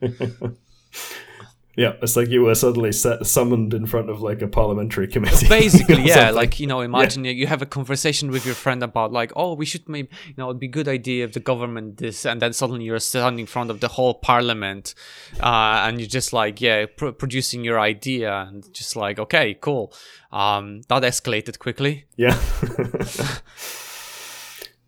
Yeah, 1.76 1.94
it's 2.02 2.16
like 2.16 2.28
you 2.28 2.42
were 2.42 2.54
suddenly 2.54 2.92
set, 2.92 3.26
summoned 3.26 3.72
in 3.72 3.86
front 3.86 4.10
of 4.10 4.20
like 4.20 4.42
a 4.42 4.46
parliamentary 4.46 5.08
committee. 5.08 5.48
basically, 5.48 6.02
yeah, 6.02 6.14
something. 6.14 6.34
like 6.34 6.60
you 6.60 6.66
know, 6.66 6.80
imagine 6.82 7.24
you 7.24 7.32
you 7.32 7.46
have 7.46 7.62
a 7.62 7.66
conversation 7.66 8.30
with 8.30 8.44
your 8.44 8.54
friend 8.54 8.82
about 8.82 9.10
like, 9.12 9.32
oh, 9.36 9.54
we 9.54 9.64
should 9.64 9.88
maybe, 9.88 10.08
you 10.26 10.34
know, 10.36 10.50
it'd 10.50 10.60
be 10.60 10.66
a 10.66 10.70
good 10.70 10.88
idea 10.88 11.24
if 11.24 11.32
the 11.32 11.40
government 11.40 11.96
this, 11.96 12.26
and 12.26 12.42
then 12.42 12.52
suddenly 12.52 12.84
you're 12.84 12.98
standing 12.98 13.40
in 13.40 13.46
front 13.46 13.70
of 13.70 13.80
the 13.80 13.88
whole 13.88 14.14
parliament, 14.14 14.94
uh, 15.40 15.84
and 15.86 15.98
you're 15.98 16.08
just 16.08 16.32
like, 16.32 16.60
yeah, 16.60 16.84
pr- 16.94 17.10
producing 17.10 17.64
your 17.64 17.80
idea, 17.80 18.46
and 18.48 18.72
just 18.74 18.94
like, 18.94 19.18
okay, 19.18 19.54
cool. 19.54 19.94
Um, 20.30 20.82
that 20.88 21.02
escalated 21.02 21.58
quickly. 21.58 22.04
yeah. 22.16 22.38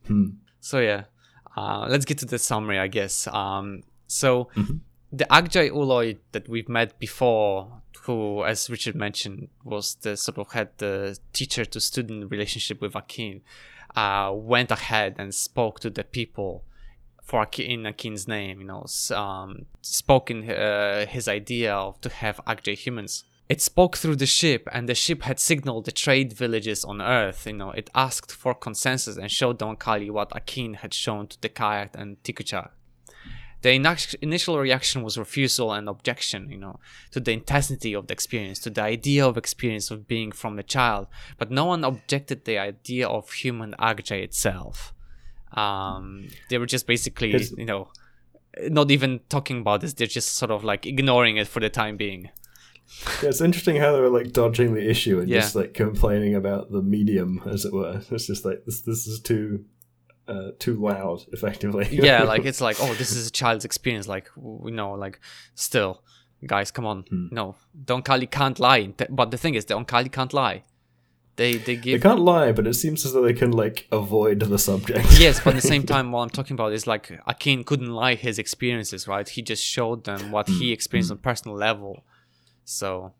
So 0.60 0.80
yeah, 0.80 1.04
uh, 1.56 1.86
let's 1.90 2.04
get 2.06 2.18
to 2.18 2.26
the 2.26 2.38
summary, 2.38 2.78
I 2.78 2.88
guess. 2.88 3.26
Um, 3.26 3.82
so 4.06 4.48
the 5.16 5.26
Akjai 5.26 5.70
Ooloi 5.70 6.18
that 6.32 6.48
we've 6.48 6.68
met 6.68 6.98
before, 6.98 7.82
who, 8.02 8.44
as 8.44 8.68
Richard 8.68 8.96
mentioned, 8.96 9.48
was 9.62 9.94
the 9.96 10.16
sort 10.16 10.38
of 10.38 10.52
had 10.52 10.70
the 10.78 11.18
teacher 11.32 11.64
to 11.64 11.80
student 11.80 12.30
relationship 12.30 12.80
with 12.80 12.96
Akin, 12.96 13.42
uh, 13.94 14.32
went 14.34 14.72
ahead 14.72 15.14
and 15.18 15.32
spoke 15.32 15.78
to 15.80 15.90
the 15.90 16.02
people 16.02 16.64
for 17.22 17.42
Akin, 17.42 17.70
in 17.70 17.86
Akin's 17.86 18.26
name. 18.26 18.60
You 18.60 18.66
know, 18.66 18.86
um, 19.16 19.66
spoke 19.82 20.30
in 20.32 20.50
uh, 20.50 21.06
his 21.06 21.28
idea 21.28 21.72
of 21.74 22.00
to 22.00 22.08
have 22.08 22.40
Akjai 22.46 22.76
humans. 22.76 23.24
It 23.48 23.60
spoke 23.60 23.96
through 23.96 24.16
the 24.16 24.26
ship, 24.26 24.66
and 24.72 24.88
the 24.88 24.94
ship 24.94 25.22
had 25.22 25.38
signaled 25.38 25.84
the 25.84 25.92
trade 25.92 26.32
villages 26.32 26.84
on 26.84 27.00
Earth. 27.00 27.46
You 27.46 27.52
know, 27.52 27.70
it 27.70 27.88
asked 27.94 28.32
for 28.32 28.54
consensus 28.54 29.16
and 29.16 29.30
showed 29.30 29.60
the 29.60 29.66
Oankali 29.66 30.10
what 30.10 30.34
Akin 30.34 30.74
had 30.74 30.92
shown 30.92 31.28
to 31.28 31.38
Dehkiaht 31.38 31.94
and 31.94 32.20
Tiikuchahk. 32.24 32.70
The 33.64 33.72
initial 34.20 34.58
reaction 34.58 35.02
was 35.02 35.16
refusal 35.16 35.72
and 35.72 35.88
objection, 35.88 36.50
you 36.50 36.58
know, 36.58 36.78
to 37.12 37.18
the 37.18 37.32
intensity 37.32 37.94
of 37.94 38.08
the 38.08 38.12
experience, 38.12 38.58
to 38.64 38.70
the 38.70 38.82
idea 38.82 39.26
of 39.26 39.38
experience 39.38 39.90
of 39.90 40.06
being 40.06 40.32
from 40.32 40.56
the 40.56 40.62
child, 40.62 41.06
but 41.38 41.50
no 41.50 41.64
one 41.64 41.82
objected 41.82 42.44
the 42.44 42.58
idea 42.58 43.08
of 43.08 43.30
human 43.32 43.74
Akjai 43.78 44.22
itself. 44.22 44.92
Um, 45.54 46.28
they 46.50 46.58
were 46.58 46.66
just 46.66 46.86
basically, 46.86 47.32
you 47.56 47.64
know, 47.64 47.88
not 48.68 48.90
even 48.90 49.20
talking 49.30 49.60
about 49.60 49.80
this. 49.80 49.94
They're 49.94 50.06
just 50.20 50.36
sort 50.36 50.50
of 50.50 50.62
like 50.62 50.84
ignoring 50.84 51.38
it 51.38 51.48
for 51.48 51.60
the 51.60 51.70
time 51.70 51.96
being. 51.96 52.28
Yeah, 53.22 53.30
it's 53.30 53.40
interesting 53.40 53.76
how 53.76 53.92
they 53.92 54.00
were 54.00 54.10
like 54.10 54.32
dodging 54.32 54.74
the 54.74 54.86
issue 54.94 55.20
and 55.20 55.28
Yeah. 55.28 55.40
just 55.40 55.56
like 55.56 55.72
complaining 55.72 56.34
about 56.34 56.70
the 56.70 56.82
medium, 56.82 57.40
as 57.46 57.64
it 57.64 57.72
were. 57.72 58.02
It's 58.10 58.26
just 58.26 58.44
like 58.44 58.66
this. 58.66 58.82
This 58.82 59.06
is 59.06 59.20
too, 59.20 59.64
uh, 60.28 60.50
too 60.58 60.80
loud, 60.80 61.24
effectively. 61.32 61.88
yeah, 61.90 62.22
like 62.32 62.44
it's 62.44 62.60
like, 62.60 62.76
oh, 62.80 62.94
this 62.94 63.12
is 63.12 63.28
a 63.28 63.30
child's 63.30 63.64
experience. 63.64 64.08
Like 64.08 64.30
we 64.36 64.70
know, 64.70 64.92
like 64.92 65.20
still, 65.54 66.02
guys, 66.46 66.70
come 66.70 66.86
on, 66.86 67.02
hmm. 67.02 67.28
no, 67.30 67.56
the 67.74 67.96
Oankali 67.96 68.30
can't 68.30 68.58
lie. 68.58 68.86
But 68.86 69.30
the 69.30 69.38
thing 69.38 69.54
is, 69.54 69.64
the 69.66 69.74
Oankali 69.74 70.10
can't 70.10 70.32
lie. 70.32 70.62
They 71.36 71.56
they 71.56 71.76
give. 71.76 72.00
they 72.00 72.08
can't 72.08 72.20
lie, 72.20 72.52
but 72.52 72.66
it 72.66 72.74
seems 72.74 73.04
as 73.04 73.12
though 73.12 73.22
they 73.22 73.32
can 73.32 73.50
like 73.50 73.88
avoid 73.90 74.40
the 74.40 74.58
subject. 74.58 75.06
yes, 75.18 75.40
but 75.40 75.54
at 75.54 75.62
the 75.62 75.68
same 75.68 75.82
time, 75.94 76.12
what 76.12 76.20
I'm 76.20 76.30
talking 76.30 76.54
about 76.54 76.72
is 76.72 76.86
like 76.86 77.20
Akin 77.26 77.64
couldn't 77.64 77.90
lie 77.90 78.14
his 78.14 78.38
experiences, 78.38 79.08
right? 79.08 79.28
He 79.28 79.42
just 79.42 79.64
showed 79.64 80.04
them 80.04 80.30
what 80.30 80.48
he 80.48 80.68
hmm. 80.68 80.72
experienced 80.72 81.10
hmm. 81.10 81.14
on 81.14 81.18
personal 81.18 81.56
level. 81.56 82.04
So 82.64 83.14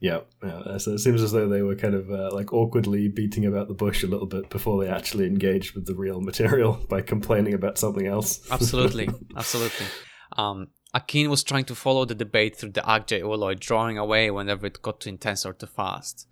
Yeah, 0.00 0.20
yeah. 0.44 0.78
So 0.78 0.92
it 0.92 0.98
seems 0.98 1.22
as 1.22 1.32
though 1.32 1.48
they 1.48 1.62
were 1.62 1.74
kind 1.74 1.94
of 1.94 2.10
uh, 2.10 2.30
like 2.32 2.52
awkwardly 2.52 3.08
beating 3.08 3.46
about 3.46 3.68
the 3.68 3.74
bush 3.74 4.04
a 4.04 4.06
little 4.06 4.26
bit 4.26 4.48
before 4.48 4.82
they 4.82 4.88
actually 4.88 5.26
engaged 5.26 5.74
with 5.74 5.86
the 5.86 5.94
real 5.94 6.20
material 6.20 6.74
by 6.88 7.00
complaining 7.00 7.54
about 7.54 7.78
something 7.78 8.06
else. 8.06 8.40
absolutely, 8.50 9.08
absolutely. 9.36 9.86
Um, 10.36 10.68
Akin 10.94 11.28
was 11.28 11.42
trying 11.42 11.64
to 11.64 11.74
follow 11.74 12.04
the 12.04 12.14
debate 12.14 12.56
through 12.56 12.70
the 12.70 12.80
Akjai 12.82 13.22
Ooloi, 13.22 13.58
drawing 13.58 13.98
away 13.98 14.30
whenever 14.30 14.66
it 14.66 14.80
got 14.82 15.00
too 15.00 15.10
intense 15.10 15.44
or 15.44 15.52
too 15.52 15.66
fast. 15.66 16.28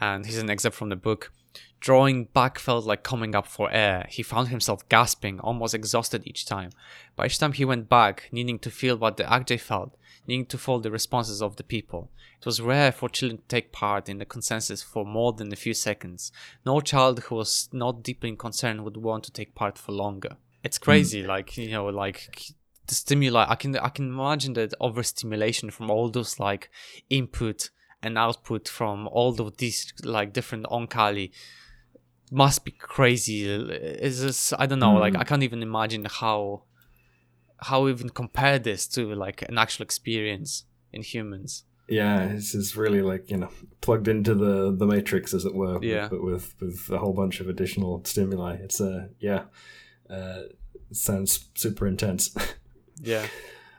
And 0.00 0.24
here's 0.24 0.38
an 0.38 0.48
excerpt 0.48 0.76
from 0.76 0.88
the 0.88 0.96
book. 0.96 1.32
Drawing 1.80 2.24
back 2.26 2.58
felt 2.58 2.84
like 2.84 3.02
coming 3.02 3.34
up 3.34 3.46
for 3.46 3.70
air. 3.72 4.06
He 4.08 4.22
found 4.22 4.48
himself 4.48 4.88
gasping, 4.88 5.40
almost 5.40 5.74
exhausted 5.74 6.22
each 6.26 6.46
time. 6.46 6.70
By 7.16 7.26
each 7.26 7.38
time 7.38 7.52
he 7.52 7.64
went 7.64 7.88
back, 7.88 8.28
needing 8.30 8.58
to 8.60 8.70
feel 8.70 8.96
what 8.96 9.16
the 9.16 9.24
Akjai 9.24 9.58
felt, 9.58 9.96
needing 10.26 10.46
to 10.46 10.58
follow 10.58 10.80
the 10.80 10.90
responses 10.90 11.42
of 11.42 11.56
the 11.56 11.62
people. 11.64 12.10
It 12.38 12.46
was 12.46 12.60
rare 12.60 12.92
for 12.92 13.08
children 13.08 13.38
to 13.38 13.48
take 13.48 13.72
part 13.72 14.08
in 14.08 14.18
the 14.18 14.24
consensus 14.24 14.82
for 14.82 15.04
more 15.04 15.32
than 15.32 15.52
a 15.52 15.56
few 15.56 15.74
seconds. 15.74 16.32
No 16.64 16.80
child 16.80 17.20
who 17.20 17.34
was 17.34 17.68
not 17.72 18.02
deeply 18.02 18.34
concerned 18.36 18.84
would 18.84 18.96
want 18.96 19.24
to 19.24 19.32
take 19.32 19.54
part 19.54 19.76
for 19.76 19.92
longer. 19.92 20.36
It's 20.62 20.78
hmm. 20.78 20.84
crazy, 20.84 21.22
like 21.22 21.56
you 21.56 21.70
know, 21.70 21.86
like 21.86 22.30
the 22.86 22.94
stimuli. 22.94 23.46
I 23.48 23.54
can 23.56 23.76
I 23.76 23.88
can 23.88 24.08
imagine 24.08 24.54
that 24.54 24.74
overstimulation 24.80 25.70
from 25.70 25.90
all 25.90 26.08
those 26.10 26.38
like 26.38 26.70
input 27.08 27.70
and 28.02 28.16
output 28.16 28.68
from 28.68 29.08
all 29.08 29.38
of 29.40 29.56
these 29.58 29.92
like 30.02 30.32
different 30.32 30.64
Oankali 30.66 31.30
must 32.30 32.64
be 32.64 32.70
crazy. 32.70 33.44
Is 33.44 34.22
this 34.22 34.52
I 34.58 34.66
don't 34.66 34.78
know, 34.78 34.94
like 34.94 35.14
hmm. 35.14 35.20
I 35.20 35.24
can't 35.24 35.42
even 35.42 35.62
imagine 35.62 36.06
how 36.06 36.62
how 37.62 37.84
we 37.84 37.90
even 37.90 38.10
compare 38.10 38.58
this 38.58 38.86
to 38.88 39.14
like 39.14 39.42
an 39.42 39.58
actual 39.58 39.84
experience 39.84 40.64
in 40.92 41.02
humans. 41.02 41.64
Yeah, 41.88 42.28
this 42.28 42.54
is 42.54 42.76
really 42.76 43.02
like 43.02 43.30
you 43.30 43.36
know 43.36 43.50
plugged 43.80 44.08
into 44.08 44.34
the 44.34 44.74
the 44.74 44.86
matrix, 44.86 45.34
as 45.34 45.44
it 45.44 45.54
were. 45.54 45.78
Yeah. 45.82 46.08
But 46.08 46.22
with 46.22 46.54
with 46.60 46.88
a 46.90 46.98
whole 46.98 47.12
bunch 47.12 47.40
of 47.40 47.48
additional 47.48 48.02
stimuli. 48.04 48.54
It's 48.56 48.80
a 48.80 48.90
uh, 48.90 49.06
yeah, 49.18 49.42
uh, 50.08 50.42
sounds 50.92 51.46
super 51.54 51.86
intense. 51.86 52.34
Yeah. 53.02 53.26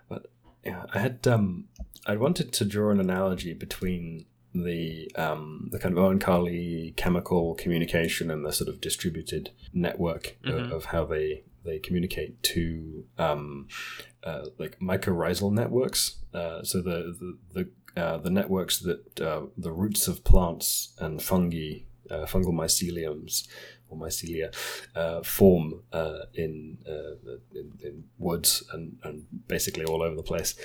but 0.10 0.32
yeah, 0.66 0.88
I 0.92 0.98
had 0.98 1.28
um 1.28 1.66
I 2.08 2.16
wanted 2.16 2.52
to 2.54 2.66
draw 2.66 2.90
an 2.90 3.00
analogy 3.00 3.54
between 3.54 4.26
the 4.54 5.10
um 5.16 5.70
the 5.72 5.80
kind 5.80 5.98
of 5.98 6.04
Oankali 6.04 6.96
chemical 6.98 7.56
communication 7.56 8.30
and 8.32 8.46
the 8.46 8.52
sort 8.52 8.70
of 8.70 8.82
distributed 8.82 9.52
network 9.74 10.38
Mhm. 10.44 10.66
of, 10.66 10.72
of 10.72 10.86
how 10.86 11.06
they 11.06 11.44
they 11.64 11.80
communicate 11.80 12.42
to 12.44 13.06
um 13.18 13.68
uh, 14.24 14.46
like 14.60 14.78
mycorrhizal 14.80 15.52
networks. 15.52 16.18
Uh, 16.34 16.62
so 16.64 16.82
the 16.82 17.16
the 17.20 17.38
the, 17.96 18.02
uh, 18.02 18.18
the 18.18 18.30
networks 18.30 18.80
that 18.80 19.20
uh, 19.20 19.44
the 19.58 19.72
roots 19.72 20.08
of 20.08 20.24
plants 20.24 20.94
and 21.00 21.22
fungi, 21.22 21.80
uh, 22.10 22.26
fungal 22.26 22.54
myceliums 22.54 23.48
or 23.90 23.98
mycelia, 23.98 24.54
uh, 24.96 25.22
form 25.24 25.82
uh, 25.92 26.20
in, 26.34 26.78
uh, 26.88 27.16
in 27.56 27.72
in 27.84 28.04
woods 28.20 28.64
and, 28.74 28.98
and 29.04 29.26
basically 29.48 29.86
all 29.86 30.02
over 30.04 30.16
the 30.16 30.24
place. 30.24 30.56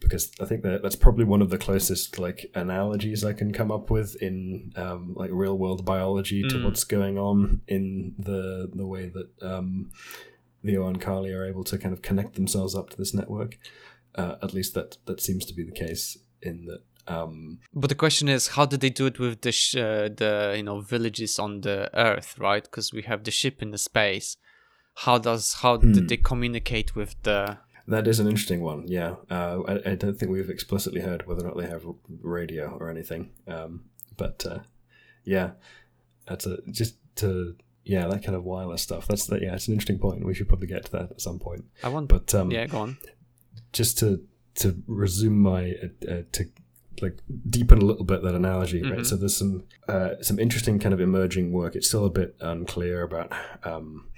Because 0.00 0.30
I 0.40 0.44
think 0.44 0.62
that 0.62 0.82
that's 0.82 0.96
probably 0.96 1.24
one 1.24 1.42
of 1.42 1.50
the 1.50 1.58
closest 1.58 2.18
like 2.18 2.50
analogies 2.54 3.24
I 3.24 3.32
can 3.32 3.52
come 3.52 3.72
up 3.72 3.90
with 3.90 4.14
in 4.22 4.72
um, 4.76 5.14
like 5.16 5.30
real 5.32 5.58
world 5.58 5.84
biology 5.84 6.42
to 6.48 6.56
Mm. 6.56 6.62
what's 6.64 6.84
going 6.84 7.18
on 7.18 7.60
in 7.66 8.14
the 8.18 8.70
the 8.72 8.86
way 8.86 9.08
that 9.08 9.28
um, 9.42 9.90
the 10.62 10.74
Oankali 10.76 11.34
are 11.34 11.44
able 11.44 11.64
to 11.64 11.78
kind 11.78 11.92
of 11.92 12.02
connect 12.02 12.34
themselves 12.34 12.74
up 12.74 12.90
to 12.90 12.96
this 12.96 13.12
network. 13.14 13.58
Uh, 14.14 14.36
at 14.42 14.54
least 14.54 14.74
that 14.74 14.98
that 15.06 15.20
seems 15.20 15.44
to 15.46 15.54
be 15.54 15.64
the 15.64 15.72
case 15.86 16.18
in 16.42 16.66
that. 16.66 16.82
Um, 17.06 17.58
But 17.72 17.88
the 17.88 17.94
question 17.96 18.28
is, 18.28 18.48
how 18.48 18.66
did 18.66 18.80
they 18.80 18.90
do 18.90 19.06
it 19.06 19.18
with 19.18 19.40
the 19.40 19.52
sh- 19.52 19.76
uh, 19.76 20.08
the 20.14 20.54
you 20.56 20.62
know 20.62 20.80
villages 20.80 21.38
on 21.38 21.60
the 21.62 21.90
Earth, 21.94 22.38
right? 22.38 22.62
Because 22.62 22.92
we 22.92 23.02
have 23.02 23.24
the 23.24 23.30
ship 23.30 23.62
in 23.62 23.70
the 23.72 23.78
space. 23.78 24.36
How 25.04 25.18
does 25.18 25.54
how 25.62 25.78
Hmm. 25.78 25.92
did 25.92 26.08
they 26.08 26.16
communicate 26.18 26.94
with 26.94 27.14
the? 27.22 27.58
That 27.88 28.06
is 28.06 28.20
an 28.20 28.26
interesting 28.28 28.60
one. 28.62 28.86
Yeah, 28.88 29.16
uh, 29.30 29.62
I, 29.66 29.90
I 29.92 29.94
don't 29.96 30.18
think 30.18 30.30
we've 30.30 30.50
explicitly 30.50 31.00
heard 31.00 31.26
whether 31.26 31.44
or 31.44 31.48
not 31.48 31.56
they 31.58 31.68
have 31.68 31.84
radio 32.22 32.76
or 32.80 32.90
anything. 32.90 33.30
Um, 33.46 33.84
but 34.16 34.44
uh, 34.48 34.60
yeah, 35.24 35.50
that's 36.26 36.46
a 36.46 36.58
just 36.70 36.96
to 37.16 37.56
yeah 37.84 38.06
that 38.06 38.22
kind 38.22 38.36
of 38.36 38.44
wireless 38.44 38.82
stuff. 38.82 39.06
That's 39.08 39.26
the, 39.26 39.40
yeah, 39.40 39.54
it's 39.54 39.68
an 39.68 39.74
interesting 39.74 39.98
point. 39.98 40.24
We 40.24 40.34
should 40.34 40.48
probably 40.48 40.68
get 40.68 40.84
to 40.86 40.92
that 40.92 41.10
at 41.10 41.20
some 41.20 41.38
point. 41.38 41.64
I 41.82 41.88
want. 41.88 42.08
But 42.08 42.34
um, 42.34 42.50
yeah, 42.50 42.66
go 42.66 42.78
on. 42.78 42.98
just 43.72 43.98
to 43.98 44.22
to 44.56 44.82
resume 44.86 45.38
my 45.38 45.72
uh, 45.82 46.10
uh, 46.12 46.22
to 46.32 46.44
like 47.00 47.18
deepen 47.48 47.78
a 47.78 47.84
little 47.84 48.04
bit 48.04 48.22
that 48.24 48.34
analogy 48.34 48.82
Mhm. 48.82 48.90
right 48.96 49.06
so 49.06 49.14
there's 49.14 49.36
some 49.36 49.62
uh, 49.86 50.14
some 50.20 50.40
interesting 50.40 50.80
kind 50.80 50.92
of 50.92 51.00
emerging 51.00 51.52
work 51.52 51.76
it's 51.76 51.86
still 51.86 52.04
a 52.04 52.10
bit 52.10 52.34
unclear 52.40 53.02
about 53.02 53.32
um, 53.62 54.08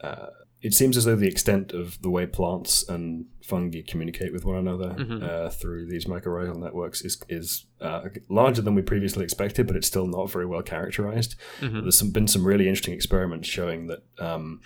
uh, 0.00 0.28
it 0.66 0.74
seems 0.74 0.96
as 0.96 1.04
though 1.04 1.16
the 1.16 1.28
extent 1.34 1.72
of 1.72 2.00
the 2.02 2.10
way 2.10 2.26
plants 2.26 2.72
and 2.88 3.26
fungi 3.42 3.80
communicate 3.86 4.32
with 4.32 4.44
one 4.44 4.56
another 4.56 4.90
Mhm. 4.98 5.22
uh, 5.22 5.48
through 5.50 5.86
these 5.86 6.06
mycorrhizal 6.06 6.56
networks 6.66 7.02
is 7.02 7.14
is 7.28 7.66
uh, 7.80 8.08
larger 8.28 8.62
than 8.62 8.74
we 8.74 8.82
previously 8.82 9.22
expected, 9.24 9.66
but 9.66 9.76
it's 9.76 9.86
still 9.86 10.06
not 10.06 10.30
very 10.36 10.46
well 10.46 10.62
characterized. 10.62 11.36
Mhm. 11.60 11.82
There's 11.82 11.98
some, 11.98 12.10
been 12.10 12.26
some 12.26 12.44
really 12.46 12.66
interesting 12.68 12.94
experiments 12.94 13.48
showing 13.48 13.86
that 13.90 14.02
um, 14.18 14.60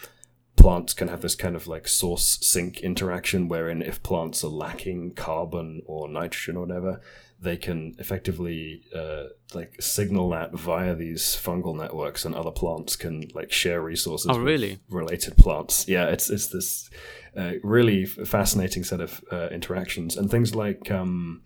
plants 0.57 0.93
can 0.95 1.09
have 1.09 1.21
this 1.23 1.35
kind 1.35 1.57
of 1.57 1.67
like 1.67 1.87
source 1.89 2.39
sink 2.41 2.81
interaction, 2.81 3.49
wherein 3.49 3.83
if 3.83 4.03
plants 4.03 4.45
are 4.45 4.49
lacking 4.67 5.15
carbon 5.15 5.83
or 5.87 6.09
nitrogen 6.09 6.57
or 6.57 6.67
whatever, 6.67 7.01
they 7.43 7.57
can 7.57 7.95
effectively 7.99 8.83
uh, 8.95 9.25
like 9.55 9.81
signal 9.81 10.29
that 10.31 10.53
via 10.53 10.95
these 10.95 11.23
fungal 11.37 11.75
networks, 11.77 12.25
and 12.25 12.35
other 12.35 12.51
plants 12.51 12.97
can 12.97 13.25
like 13.35 13.51
share 13.51 13.81
resources. 13.81 14.27
Oh, 14.31 14.35
with 14.37 14.47
really? 14.47 14.79
Related 14.91 15.37
plants. 15.37 15.89
Yeah, 15.89 16.07
it's 16.07 16.29
it's 16.31 16.49
this 16.49 16.91
uh, 17.37 17.53
really 17.63 18.05
fascinating 18.05 18.85
set 18.85 19.01
of 19.01 19.25
uh, 19.33 19.49
interactions 19.51 20.17
and 20.17 20.31
things 20.31 20.55
like. 20.55 20.91
Um, 20.91 21.43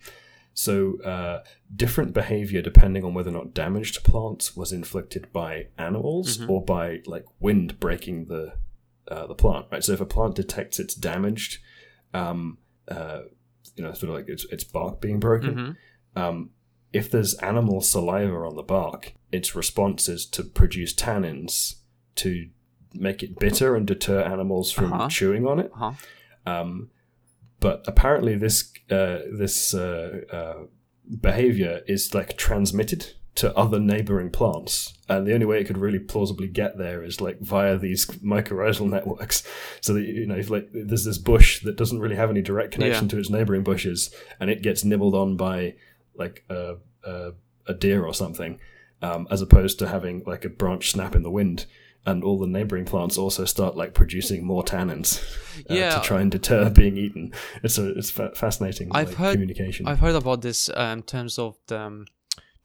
so, 0.57 1.01
uh, 1.01 1.43
different 1.75 2.13
behavior 2.13 2.61
depending 2.61 3.03
on 3.03 3.13
whether 3.13 3.29
or 3.29 3.33
not 3.33 3.53
damage 3.53 3.91
to 3.91 4.01
plants 4.01 4.55
was 4.55 4.71
inflicted 4.71 5.33
by 5.33 5.67
animals 5.77 6.37
Mhm. 6.37 6.49
or 6.49 6.63
by 6.63 7.01
like 7.05 7.25
wind 7.41 7.77
breaking 7.79 8.25
the 8.25 8.53
uh, 9.09 9.27
the 9.27 9.35
plant. 9.35 9.65
Right. 9.71 9.83
So, 9.83 9.91
if 9.93 9.99
a 10.01 10.05
plant 10.05 10.35
detects 10.35 10.79
it's 10.79 10.95
damaged, 10.95 11.59
um, 12.13 12.57
uh, 12.87 13.23
you 13.75 13.83
know, 13.83 13.93
sort 13.93 14.09
of 14.09 14.15
like 14.15 14.29
its 14.29 14.45
its 14.45 14.63
bark 14.63 15.01
being 15.01 15.19
broken. 15.19 15.55
Mhm. 16.15 16.21
Um, 16.21 16.49
if 16.93 17.11
there's 17.11 17.33
animal 17.35 17.81
saliva 17.81 18.35
on 18.37 18.55
the 18.55 18.63
bark, 18.63 19.13
its 19.31 19.55
response 19.55 20.07
is 20.07 20.25
to 20.27 20.43
produce 20.43 20.93
tannins 20.93 21.75
to 22.15 22.49
make 22.93 23.21
it 23.21 23.37
bitter 23.39 23.75
and 23.75 23.85
deter 23.85 24.21
animals 24.21 24.71
from 24.71 24.93
Uh-huh. 24.93 25.09
chewing 25.09 25.45
on 25.45 25.59
it. 25.59 25.71
Uh-huh. 25.73 25.91
Um, 26.45 26.89
but 27.59 27.83
apparently, 27.87 28.35
this 28.37 28.71
uh, 28.89 29.19
this 29.37 29.73
uh, 29.73 30.21
uh, 30.31 30.63
behavior 31.19 31.81
is 31.87 32.13
like 32.13 32.37
transmitted 32.37 33.13
to 33.35 33.53
other 33.57 33.79
neighboring 33.79 34.29
plants, 34.29 34.93
and 35.09 35.27
the 35.27 35.33
only 35.33 35.45
way 35.45 35.59
it 35.59 35.65
could 35.67 35.77
really 35.77 35.99
plausibly 35.99 36.47
get 36.47 36.77
there 36.77 37.03
is 37.03 37.19
like 37.19 37.39
via 37.41 37.77
these 37.77 38.05
mycorrhizal 38.05 38.89
networks. 38.89 39.43
So 39.81 39.93
that 39.93 40.03
you 40.03 40.25
know, 40.25 40.35
if 40.35 40.49
like 40.49 40.69
there's 40.73 41.03
this 41.05 41.17
bush 41.17 41.61
that 41.63 41.75
doesn't 41.75 41.99
really 41.99 42.15
have 42.15 42.29
any 42.29 42.41
direct 42.41 42.71
connection 42.73 43.05
Yeah. 43.05 43.09
to 43.09 43.17
its 43.19 43.29
neighboring 43.29 43.63
bushes, 43.63 44.13
and 44.39 44.49
it 44.49 44.61
gets 44.61 44.83
nibbled 44.85 45.15
on 45.15 45.35
by 45.37 45.75
like 46.15 46.43
a 46.49 46.75
a, 47.03 47.31
a 47.67 47.73
deer 47.73 48.05
or 48.05 48.13
something, 48.13 48.59
um, 49.01 49.27
as 49.29 49.41
opposed 49.41 49.79
to 49.79 49.87
having 49.87 50.23
like 50.25 50.45
a 50.45 50.49
branch 50.49 50.91
snap 50.91 51.15
in 51.15 51.23
the 51.23 51.31
wind. 51.31 51.65
And 52.07 52.23
all 52.23 52.37
the 52.37 52.45
neighboring 52.45 52.85
plants 52.85 53.17
also 53.17 53.45
start 53.45 53.75
like 53.75 53.95
producing 53.95 54.45
more 54.45 54.63
tannins 54.63 55.19
uh, 55.69 55.73
Yeah. 55.73 55.89
to 55.95 56.01
try 56.01 56.21
and 56.21 56.29
deter 56.31 56.69
being 56.81 56.97
eaten. 56.97 57.33
It's 57.63 57.79
a 57.79 57.97
it's 57.97 58.11
fa- 58.11 58.31
fascinating. 58.35 58.89
I've 58.91 59.07
like, 59.07 59.17
heard- 59.17 59.31
communication. 59.33 59.87
I've 59.87 59.99
heard 59.99 60.13
about 60.15 60.41
this 60.43 60.69
uh, 60.69 60.93
in 60.95 61.01
terms 61.01 61.39
of 61.39 61.57
the 61.65 61.79
um, 61.79 62.05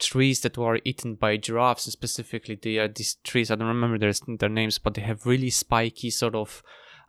trees 0.00 0.40
that 0.40 0.56
were 0.58 0.80
eaten 0.84 1.14
by 1.14 1.36
giraffes. 1.36 1.84
Specifically, 1.84 2.58
they 2.60 2.78
are 2.78 2.88
these 2.88 3.14
trees. 3.22 3.50
I 3.50 3.54
don't 3.56 3.68
remember 3.68 3.98
their 3.98 4.12
their 4.38 4.48
names, 4.48 4.78
but 4.78 4.94
they 4.94 5.02
have 5.02 5.26
really 5.26 5.50
spiky 5.50 6.10
sort 6.10 6.34
of 6.34 6.62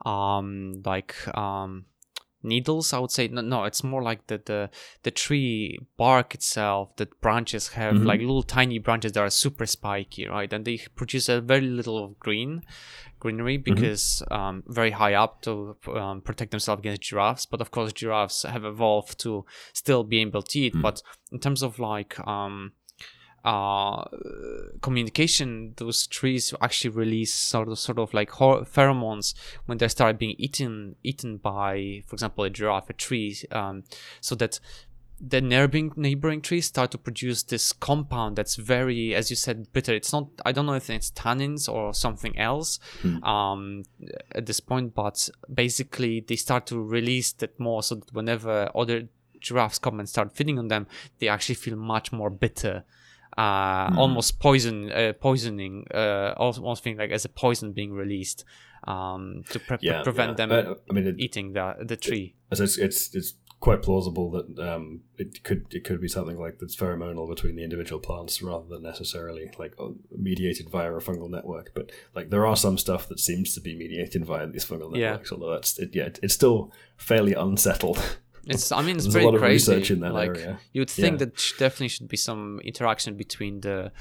um 0.06 0.82
like 0.86 1.16
um 1.38 1.86
needles. 2.44 2.92
I 2.92 3.00
would 3.00 3.12
say 3.12 3.28
no, 3.28 3.42
no. 3.42 3.64
It's 3.66 3.84
more 3.84 4.02
like 4.02 4.26
the 4.28 4.42
the 4.44 4.70
the 5.04 5.12
tree 5.12 5.78
bark 5.98 6.34
itself. 6.36 6.96
The 6.96 7.06
branches 7.22 7.70
have 7.70 7.96
Mhm. 7.96 8.06
like 8.06 8.20
little 8.20 8.44
tiny 8.44 8.80
branches 8.80 9.12
that 9.12 9.22
are 9.22 9.30
super 9.30 9.66
spiky, 9.68 10.28
right? 10.28 10.52
And 10.52 10.66
they 10.66 10.80
produce 10.96 11.30
a 11.30 11.40
very 11.42 11.62
little 11.62 12.04
of 12.04 12.20
green 12.20 12.64
greenery 13.20 13.58
because 13.58 14.24
um, 14.32 14.64
very 14.66 14.90
high 14.90 15.14
up 15.14 15.44
to 15.44 15.76
um, 15.96 16.22
protect 16.22 16.50
themselves 16.50 16.80
against 16.80 17.04
giraffes. 17.04 17.46
But 17.46 17.62
of 17.62 17.70
course, 17.70 17.94
giraffes 17.94 18.42
have 18.42 18.66
evolved 18.66 19.20
to 19.20 19.46
still 19.74 20.04
be 20.04 20.18
able 20.22 20.42
to 20.42 20.60
eat. 20.60 20.74
Mm. 20.74 20.82
But 20.82 21.04
in 21.32 21.38
terms 21.40 21.62
of 21.62 21.78
like 21.78 22.18
um, 22.28 22.72
uh, 23.44 24.06
communication, 24.82 25.74
those 25.78 26.08
trees 26.08 26.54
actually 26.62 26.92
release 26.92 27.34
sort 27.34 27.68
of 27.70 27.80
sort 27.80 27.98
of 28.00 28.14
like 28.14 28.30
pheromones 28.32 29.34
when 29.66 29.78
they 29.78 29.88
start 29.88 30.20
being 30.20 30.36
eaten 30.38 30.96
eaten 31.04 31.38
by, 31.38 32.04
for 32.06 32.16
example, 32.16 32.44
a 32.44 32.50
giraffe, 32.50 32.90
a 32.90 32.94
tree, 32.94 33.36
um, 33.52 33.84
so 34.20 34.36
that 34.36 34.60
the 35.24 35.40
neighboring 35.40 35.92
neighboring 35.96 36.42
trees 36.42 36.66
start 36.66 36.90
to 36.92 36.98
produce 36.98 37.44
this 37.44 37.74
compound 37.74 38.36
that's 38.36 38.56
very, 38.56 39.14
as 39.14 39.30
you 39.30 39.36
said, 39.36 39.72
bitter. 39.72 39.94
It's 39.94 40.12
not. 40.12 40.28
I 40.46 40.52
don't 40.52 40.66
know 40.66 40.74
if 40.74 40.90
it's 40.90 41.12
tannins 41.12 41.72
or 41.72 41.94
something 41.94 42.38
else 42.40 42.80
Hmm. 43.02 43.24
um, 43.24 43.84
at 44.34 44.46
this 44.48 44.60
point, 44.60 44.96
but 44.96 45.30
basically 45.54 46.22
they 46.22 46.36
start 46.36 46.66
to 46.68 46.82
release 46.82 47.32
that 47.34 47.60
more, 47.60 47.84
so 47.84 47.96
that 47.96 48.14
whenever 48.14 48.72
other 48.76 49.10
giraffes 49.40 49.80
come 49.80 50.00
and 50.00 50.08
start 50.10 50.32
feeding 50.36 50.58
on 50.58 50.68
them, 50.70 50.88
they 51.20 51.28
actually 51.28 51.56
feel 51.56 51.76
much 51.76 52.12
more 52.12 52.30
bitter. 52.30 52.84
Uh, 53.38 53.90
Hmm. 53.90 53.98
almost 53.98 54.40
poison, 54.40 54.92
uh, 54.92 55.14
poisoning, 55.20 55.86
uh, 55.94 56.34
almost 56.38 56.84
feeling 56.84 57.00
like 57.00 57.12
as 57.12 57.24
a 57.26 57.30
poison 57.30 57.72
being 57.72 57.94
released, 57.94 58.44
um, 58.88 59.44
to 59.50 59.60
pre- 59.60 59.78
yeah, 59.82 60.04
prevent 60.04 60.38
yeah. 60.38 60.46
them 60.48 60.52
Uh, 60.52 60.76
I 60.90 60.94
mean, 60.94 61.08
it, 61.08 61.16
eating 61.20 61.54
the 61.54 61.76
the 61.86 61.96
tree. 61.96 62.36
So 62.54 62.64
it's, 62.64 62.78
it's 62.78 63.16
it's 63.16 63.36
quite 63.62 63.82
plausible 63.84 64.32
that 64.32 64.48
um, 64.60 65.02
it 65.18 65.44
could 65.44 65.66
it 65.72 65.84
could 65.86 66.02
be 66.02 66.08
something 66.08 66.38
like 66.38 66.58
that's 66.60 66.76
pheromonal 66.76 67.30
between 67.30 67.56
the 67.56 67.64
individual 67.64 68.02
plants 68.02 68.42
rather 68.42 68.68
than 68.68 68.82
necessarily 68.84 69.50
like 69.58 69.76
uh, 69.80 69.90
mediated 70.18 70.68
via 70.70 70.92
a 70.92 71.00
fungal 71.00 71.30
network. 71.30 71.72
But 71.74 71.92
like 72.16 72.32
there 72.32 72.46
are 72.46 72.58
some 72.58 72.78
stuff 72.78 73.08
that 73.10 73.20
seems 73.20 73.54
to 73.56 73.62
be 73.62 73.76
mediated 73.76 74.26
via 74.26 74.48
these 74.48 74.66
fungal 74.66 74.92
Yeah. 74.96 75.12
networks. 75.12 75.32
Although 75.32 75.52
that's 75.52 75.80
it, 75.80 75.96
yeah, 75.96 76.08
it- 76.08 76.20
it's 76.24 76.34
still 76.34 76.72
fairly 76.98 77.34
unsettled. 77.34 78.00
It's. 78.46 78.72
I 78.72 78.82
mean, 78.82 78.98
it's 78.98 79.08
pretty 79.08 79.38
crazy. 79.38 79.72
research 79.74 79.92
in 79.92 80.00
that 80.02 80.14
like, 80.14 80.30
area. 80.30 80.60
You'd 80.74 80.90
think 80.90 81.20
Yeah. 81.20 81.26
that 81.26 81.54
definitely 81.60 81.90
should 81.90 82.08
be 82.08 82.18
some 82.18 82.60
interaction 82.64 83.16
between 83.16 83.62
the 83.62 83.92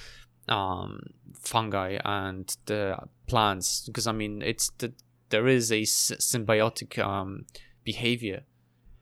um, 0.48 1.00
fungi 1.34 1.98
and 2.04 2.56
the 2.66 2.96
plants, 3.26 3.84
because 3.86 4.06
I 4.06 4.12
mean, 4.12 4.42
it's 4.42 4.70
the 4.78 4.92
there 5.28 5.46
is 5.46 5.70
a 5.70 5.82
symbiotic 5.82 6.98
um, 6.98 7.46
behavior. 7.84 8.42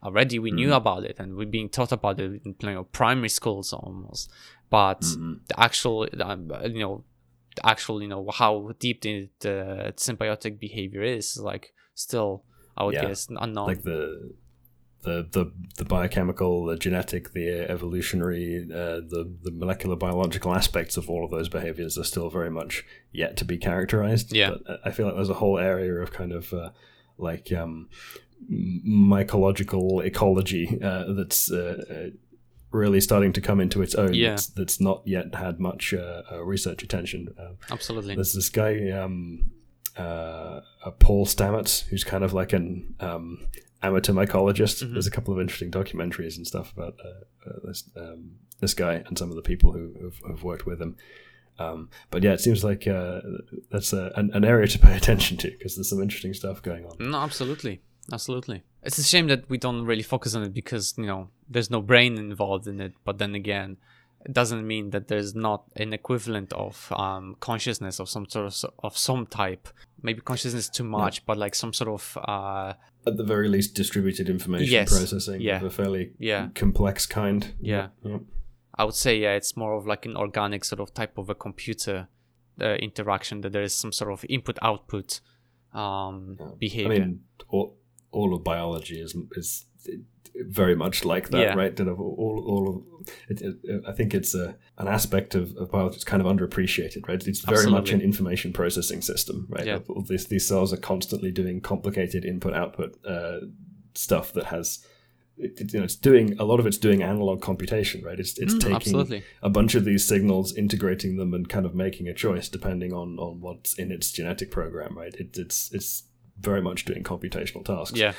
Already, 0.03 0.39
we 0.39 0.51
Mm. 0.53 0.55
knew 0.55 0.73
about 0.75 1.05
it, 1.05 1.17
and 1.19 1.35
we're 1.37 1.47
being 1.47 1.69
taught 1.71 1.91
about 1.93 2.21
it 2.21 2.43
in 2.45 2.55
you 2.61 2.71
know, 2.75 2.85
primary 2.85 3.29
schools 3.31 3.73
almost. 3.73 4.31
But 4.71 5.01
Mhm. 5.01 5.47
the 5.49 5.59
actual, 5.59 6.07
um, 6.21 6.53
you 6.65 6.81
know, 6.81 7.05
the 7.57 7.67
actual, 7.67 8.01
you 8.03 8.09
know, 8.09 8.29
how 8.33 8.73
deep 8.79 9.01
the, 9.01 9.29
the 9.41 9.93
symbiotic 9.97 10.61
behavior 10.61 11.03
is, 11.03 11.37
like, 11.39 11.73
still, 11.95 12.45
I 12.77 12.85
would 12.85 12.95
Yeah. 12.95 13.07
guess, 13.07 13.27
unknown. 13.31 13.67
like 13.67 13.83
the 13.83 14.35
the 15.03 15.27
the 15.31 15.53
the 15.77 15.85
biochemical, 15.85 16.65
the 16.67 16.77
genetic, 16.77 17.33
the 17.33 17.71
evolutionary, 17.71 18.67
uh, 18.71 19.01
the 19.01 19.31
the 19.43 19.51
molecular 19.51 19.97
biological 19.97 20.55
aspects 20.55 20.97
of 20.97 21.09
all 21.09 21.25
of 21.25 21.31
those 21.31 21.49
behaviors 21.49 21.97
are 21.99 22.05
still 22.05 22.31
very 22.31 22.51
much 22.51 22.85
yet 23.13 23.37
to 23.37 23.45
be 23.45 23.57
characterized. 23.59 24.33
Yeah. 24.33 24.51
but 24.67 24.81
I 24.85 24.91
feel 24.91 25.07
like 25.07 25.15
there's 25.15 25.31
a 25.31 25.35
whole 25.35 25.59
area 25.59 25.95
of 25.95 26.13
kind 26.13 26.33
of 26.33 26.53
uh, 26.53 26.71
like 27.17 27.53
um, 27.53 27.89
mycological 28.51 30.05
ecology 30.05 30.79
uh, 30.83 31.13
that's. 31.13 31.51
Uh, 31.51 31.85
uh, 31.91 32.17
Really 32.71 33.01
starting 33.01 33.33
to 33.33 33.41
come 33.41 33.61
into 33.61 33.81
its 33.81 33.95
own. 33.95 34.13
Yeah. 34.13 34.29
That's, 34.33 34.47
that's 34.49 34.79
not 34.79 35.01
yet 35.07 35.35
had 35.35 35.59
much 35.59 35.95
uh, 35.95 36.21
uh, 36.31 36.45
research 36.45 36.83
attention. 36.83 37.35
Uh, 37.39 37.53
Absolutely. 37.71 38.15
there's 38.15 38.35
this 38.35 38.51
guy, 38.51 38.91
um, 38.91 39.51
uh, 39.97 40.61
uh, 40.85 40.91
Paul 40.99 41.25
Stamets, 41.25 41.85
who's 41.87 42.05
kind 42.05 42.23
of 42.23 42.35
like 42.35 42.53
an 42.53 42.95
um, 43.01 43.49
amateur 43.83 44.13
mycologist. 44.13 44.83
Mhm. 44.85 44.93
There's 44.93 45.07
a 45.07 45.11
couple 45.11 45.33
of 45.35 45.41
interesting 45.41 45.71
documentaries 45.71 46.37
and 46.37 46.47
stuff 46.47 46.73
about 46.73 46.95
uh, 47.05 47.49
uh, 47.49 47.59
this 47.65 47.85
um, 47.97 48.33
this 48.61 48.75
guy 48.75 49.03
and 49.07 49.17
some 49.17 49.31
of 49.31 49.37
the 49.37 49.43
people 49.43 49.73
who 49.73 49.95
have, 50.03 50.21
have 50.29 50.43
worked 50.43 50.67
with 50.67 50.81
him. 50.81 50.97
Um, 51.59 51.91
but 52.11 52.23
yeah, 52.23 52.33
it 52.33 52.41
seems 52.41 52.63
like 52.63 52.87
uh, 52.87 53.21
that's 53.71 53.93
a, 53.93 54.13
an, 54.17 54.31
an 54.33 54.45
area 54.45 54.67
to 54.69 54.79
pay 54.79 54.97
attention 55.03 55.37
to 55.39 55.51
because 55.51 55.77
there's 55.77 55.89
some 55.89 56.01
interesting 56.03 56.35
stuff 56.35 56.63
going 56.63 56.85
on. 56.85 56.97
No, 57.11 57.19
absolutely, 57.19 57.81
absolutely. 58.13 58.63
It's 58.83 58.99
a 58.99 59.03
shame 59.03 59.27
that 59.29 59.49
we 59.51 59.59
don't 59.59 59.85
really 59.85 60.03
focus 60.03 60.35
on 60.35 60.43
it 60.45 60.55
because 60.55 60.95
you 60.97 61.07
know 61.07 61.31
there's 61.49 61.71
no 61.71 61.83
brain 61.83 62.17
involved 62.19 62.67
in 62.69 62.81
it. 62.81 62.93
But 63.05 63.19
then 63.19 63.35
again, 63.35 63.77
it 64.25 64.33
doesn't 64.33 64.67
mean 64.67 64.91
that 64.91 65.09
there's 65.09 65.35
not 65.35 65.65
an 65.77 65.93
equivalent 65.93 66.53
of 66.53 66.93
um, 66.97 67.37
consciousness 67.41 67.99
of 67.99 68.09
some 68.09 68.29
sort 68.29 68.47
of 68.47 68.71
of 68.85 68.97
some 68.97 69.27
type. 69.27 69.69
Maybe 70.01 70.21
consciousness 70.21 70.69
too 70.69 70.85
much, 70.85 71.27
but 71.27 71.37
like 71.37 71.57
some 71.57 71.73
sort 71.73 71.91
of 71.91 72.19
uh, 72.23 72.75
At 73.09 73.17
the 73.17 73.25
very 73.25 73.49
least, 73.49 73.75
distributed 73.75 74.29
information 74.29 74.73
Yes. 74.73 74.89
processing 74.91 75.41
Yeah. 75.41 75.57
of 75.57 75.65
a 75.65 75.71
fairly 75.71 76.13
Yeah. 76.19 76.49
complex 76.55 77.07
kind. 77.07 77.55
Yeah. 77.61 77.89
Yep. 78.05 78.21
I 78.81 78.85
would 78.85 78.95
say 78.95 79.19
yeah, 79.19 79.35
it's 79.37 79.57
more 79.57 79.75
of 79.79 79.87
like 79.87 80.07
an 80.07 80.17
organic 80.17 80.65
sort 80.65 80.81
of 80.81 80.93
type 80.95 81.19
of 81.19 81.29
a 81.31 81.35
computer 81.35 82.09
uh, 82.61 82.75
interaction. 82.81 83.41
That 83.43 83.53
there 83.53 83.63
is 83.65 83.75
some 83.75 83.93
sort 83.93 84.13
of 84.13 84.25
input 84.29 84.59
output 84.63 85.21
um, 85.73 86.37
Yeah. 86.41 86.47
behavior. 86.59 86.93
I 86.93 86.99
mean, 86.99 87.21
all, 87.49 87.77
all 88.11 88.35
of 88.35 88.43
biology 88.45 89.01
is 89.01 89.15
is 89.37 89.67
very 90.47 90.75
much 90.77 91.05
like 91.05 91.31
that, 91.31 91.41
Yeah. 91.41 91.55
right? 91.55 91.79
You 91.79 91.85
know, 91.87 91.95
all, 91.95 92.45
all 92.47 92.69
of 92.99 93.09
it, 93.29 93.41
it, 93.43 93.83
I 93.87 93.93
think 93.93 94.15
it's 94.15 94.35
a, 94.35 94.57
an 94.79 94.87
aspect 94.89 95.35
of, 95.35 95.57
of 95.57 95.71
biology 95.71 95.95
that's 95.95 96.05
kind 96.05 96.23
of 96.23 96.29
underappreciated, 96.29 97.09
right? 97.09 97.27
It's 97.27 97.41
very 97.41 97.71
much 97.71 97.91
an 97.91 98.01
information 98.01 98.53
processing 98.53 99.03
system, 99.03 99.47
right? 99.51 99.67
Yeah. 99.67 99.79
All 99.89 100.03
these 100.03 100.27
these 100.27 100.47
cells 100.47 100.73
are 100.73 100.77
constantly 100.79 101.31
doing 101.33 101.61
complicated 101.61 102.25
input 102.25 102.55
output 102.55 102.99
uh, 103.05 103.39
stuff 103.95 104.33
that 104.35 104.45
has. 104.47 104.79
It- 105.41 105.73
you 105.73 105.79
know, 105.79 105.85
it's 105.85 105.95
doing 105.97 106.37
a 106.41 106.45
lot 106.45 106.59
of 106.61 106.67
it's 106.67 106.79
doing 106.79 107.03
analog 107.03 107.41
computation, 107.41 108.03
right? 108.03 108.19
It's 108.19 108.37
it's 108.39 108.55
Mm, 108.55 108.61
taking 108.61 108.77
absolutely. 108.77 109.23
a 109.43 109.49
bunch 109.49 109.75
of 109.77 109.85
these 109.85 110.05
signals, 110.05 110.53
integrating 110.57 111.17
them, 111.17 111.33
and 111.33 111.49
kind 111.49 111.65
of 111.67 111.75
making 111.75 112.09
a 112.09 112.15
choice 112.15 112.49
depending 112.49 112.93
on 112.93 113.19
on 113.19 113.41
what's 113.41 113.75
in 113.75 113.93
its 113.93 114.11
genetic 114.13 114.51
program, 114.51 114.97
right? 114.99 115.15
It, 115.15 115.37
it's 115.39 115.71
it's 115.73 116.05
very 116.41 116.61
much 116.61 116.85
doing 116.85 117.03
computational 117.05 117.65
tasks. 117.65 117.99
Yeah. 117.99 118.13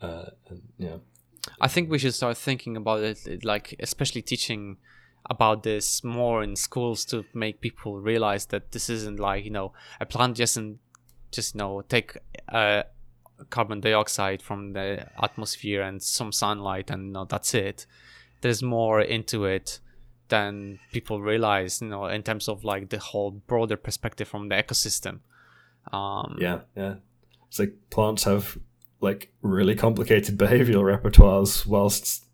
Uh, 0.00 0.26
and, 0.48 0.62
yeah. 0.78 0.96
I 1.60 1.68
think 1.68 1.90
we 1.90 1.98
should 1.98 2.14
start 2.14 2.36
thinking 2.36 2.76
about 2.76 3.00
it, 3.00 3.44
like 3.44 3.74
especially 3.80 4.22
teaching 4.22 4.78
about 5.28 5.62
this 5.62 6.04
more 6.04 6.42
in 6.42 6.54
schools 6.54 7.04
to 7.04 7.24
make 7.34 7.60
people 7.60 8.00
realize 8.00 8.46
that 8.46 8.70
this 8.70 8.88
isn't 8.88 9.18
like 9.18 9.44
you 9.44 9.50
know 9.50 9.72
a 10.00 10.06
plant 10.06 10.36
just 10.36 10.56
not 10.56 10.76
just 11.32 11.54
you 11.54 11.58
know 11.58 11.82
take 11.82 12.16
uh, 12.48 12.82
carbon 13.50 13.80
dioxide 13.80 14.42
from 14.42 14.72
the 14.72 15.06
atmosphere 15.22 15.82
and 15.82 16.02
some 16.02 16.32
sunlight 16.32 16.90
and 16.90 17.06
you 17.06 17.12
know, 17.12 17.24
that's 17.24 17.54
it. 17.54 17.86
There's 18.40 18.62
more 18.62 19.00
into 19.00 19.44
it 19.44 19.80
than 20.28 20.78
people 20.92 21.20
realize, 21.20 21.80
you 21.80 21.88
know, 21.88 22.06
in 22.06 22.22
terms 22.22 22.48
of 22.48 22.64
like 22.64 22.88
the 22.88 22.98
whole 22.98 23.30
broader 23.30 23.76
perspective 23.76 24.28
from 24.28 24.48
the 24.48 24.56
ecosystem. 24.56 25.20
Um, 25.92 26.36
Yeah. 26.40 26.60
Yeah. 26.74 26.94
It's 27.48 27.58
like 27.58 27.74
plants 27.90 28.24
have 28.24 28.58
like 29.00 29.32
really 29.42 29.74
complicated 29.74 30.38
behavioral 30.46 30.84
repertoires 30.84 31.66
whilst 31.66 32.24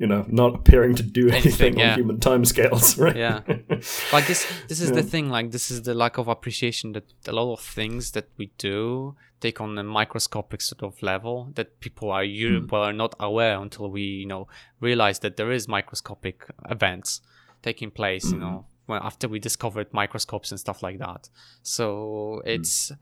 you 0.00 0.06
know 0.06 0.24
not 0.28 0.54
appearing 0.54 0.94
to 0.94 1.02
do 1.02 1.28
anything, 1.28 1.44
Anything, 1.46 1.78
yeah. 1.78 1.92
on 1.92 1.98
human 1.98 2.18
timescales, 2.18 2.98
right? 3.04 3.16
Yeah. 3.16 3.42
like 4.12 4.26
this 4.26 4.50
this 4.66 4.80
is 4.80 4.90
the 4.90 5.02
thing 5.02 5.28
like 5.28 5.50
this 5.50 5.70
is 5.70 5.82
the 5.82 5.94
lack 5.94 6.18
of 6.18 6.26
appreciation 6.26 6.92
that 6.92 7.04
a 7.28 7.32
lot 7.32 7.52
of 7.52 7.60
things 7.60 8.12
that 8.12 8.28
we 8.38 8.50
do 8.56 9.14
take 9.40 9.60
on 9.60 9.76
a 9.78 9.82
microscopic 9.82 10.60
sort 10.60 10.82
of 10.82 11.02
level 11.02 11.50
that 11.54 11.80
people 11.80 12.10
are 12.10 12.24
you 12.24 12.60
hmm. 12.60 12.66
well 12.70 12.82
are 12.82 12.92
not 12.92 13.14
aware 13.20 13.58
until 13.60 13.90
we 13.90 14.02
you 14.02 14.26
know 14.26 14.48
realize 14.80 15.18
that 15.20 15.36
there 15.36 15.50
is 15.50 15.68
microscopic 15.68 16.46
events 16.68 17.20
taking 17.62 17.90
place 17.90 18.24
you 18.24 18.36
hmm. 18.36 18.40
know 18.40 18.66
when 18.86 19.00
after 19.02 19.28
we 19.28 19.38
discovered 19.38 19.86
microscopes 19.92 20.50
and 20.50 20.60
stuff 20.60 20.82
like 20.82 20.98
that 20.98 21.28
so 21.62 22.40
hmm. 22.42 22.48
it's 22.48 22.92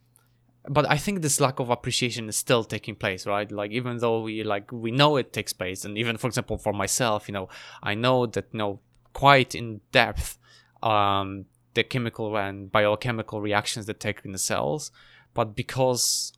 but 0.68 0.88
I 0.90 0.96
think 0.96 1.22
this 1.22 1.40
lack 1.40 1.58
of 1.60 1.70
appreciation 1.70 2.28
is 2.28 2.36
still 2.36 2.64
taking 2.64 2.94
place, 2.94 3.26
right? 3.26 3.50
Like 3.50 3.70
even 3.70 3.98
though 3.98 4.22
we 4.22 4.42
like 4.44 4.70
we 4.72 4.90
know 4.90 5.16
it 5.16 5.32
takes 5.32 5.52
place, 5.52 5.84
and 5.84 5.96
even 5.98 6.16
for 6.16 6.26
example 6.26 6.58
for 6.58 6.72
myself, 6.72 7.28
you 7.28 7.32
know, 7.34 7.48
I 7.82 7.94
know 7.94 8.26
that 8.26 8.46
you 8.52 8.58
know 8.58 8.80
quite 9.12 9.54
in 9.54 9.80
depth 9.92 10.38
um, 10.82 11.46
the 11.74 11.82
chemical 11.84 12.36
and 12.36 12.70
biochemical 12.70 13.40
reactions 13.40 13.86
that 13.86 14.00
take 14.00 14.24
in 14.24 14.32
the 14.32 14.38
cells, 14.38 14.90
but 15.34 15.54
because 15.56 16.32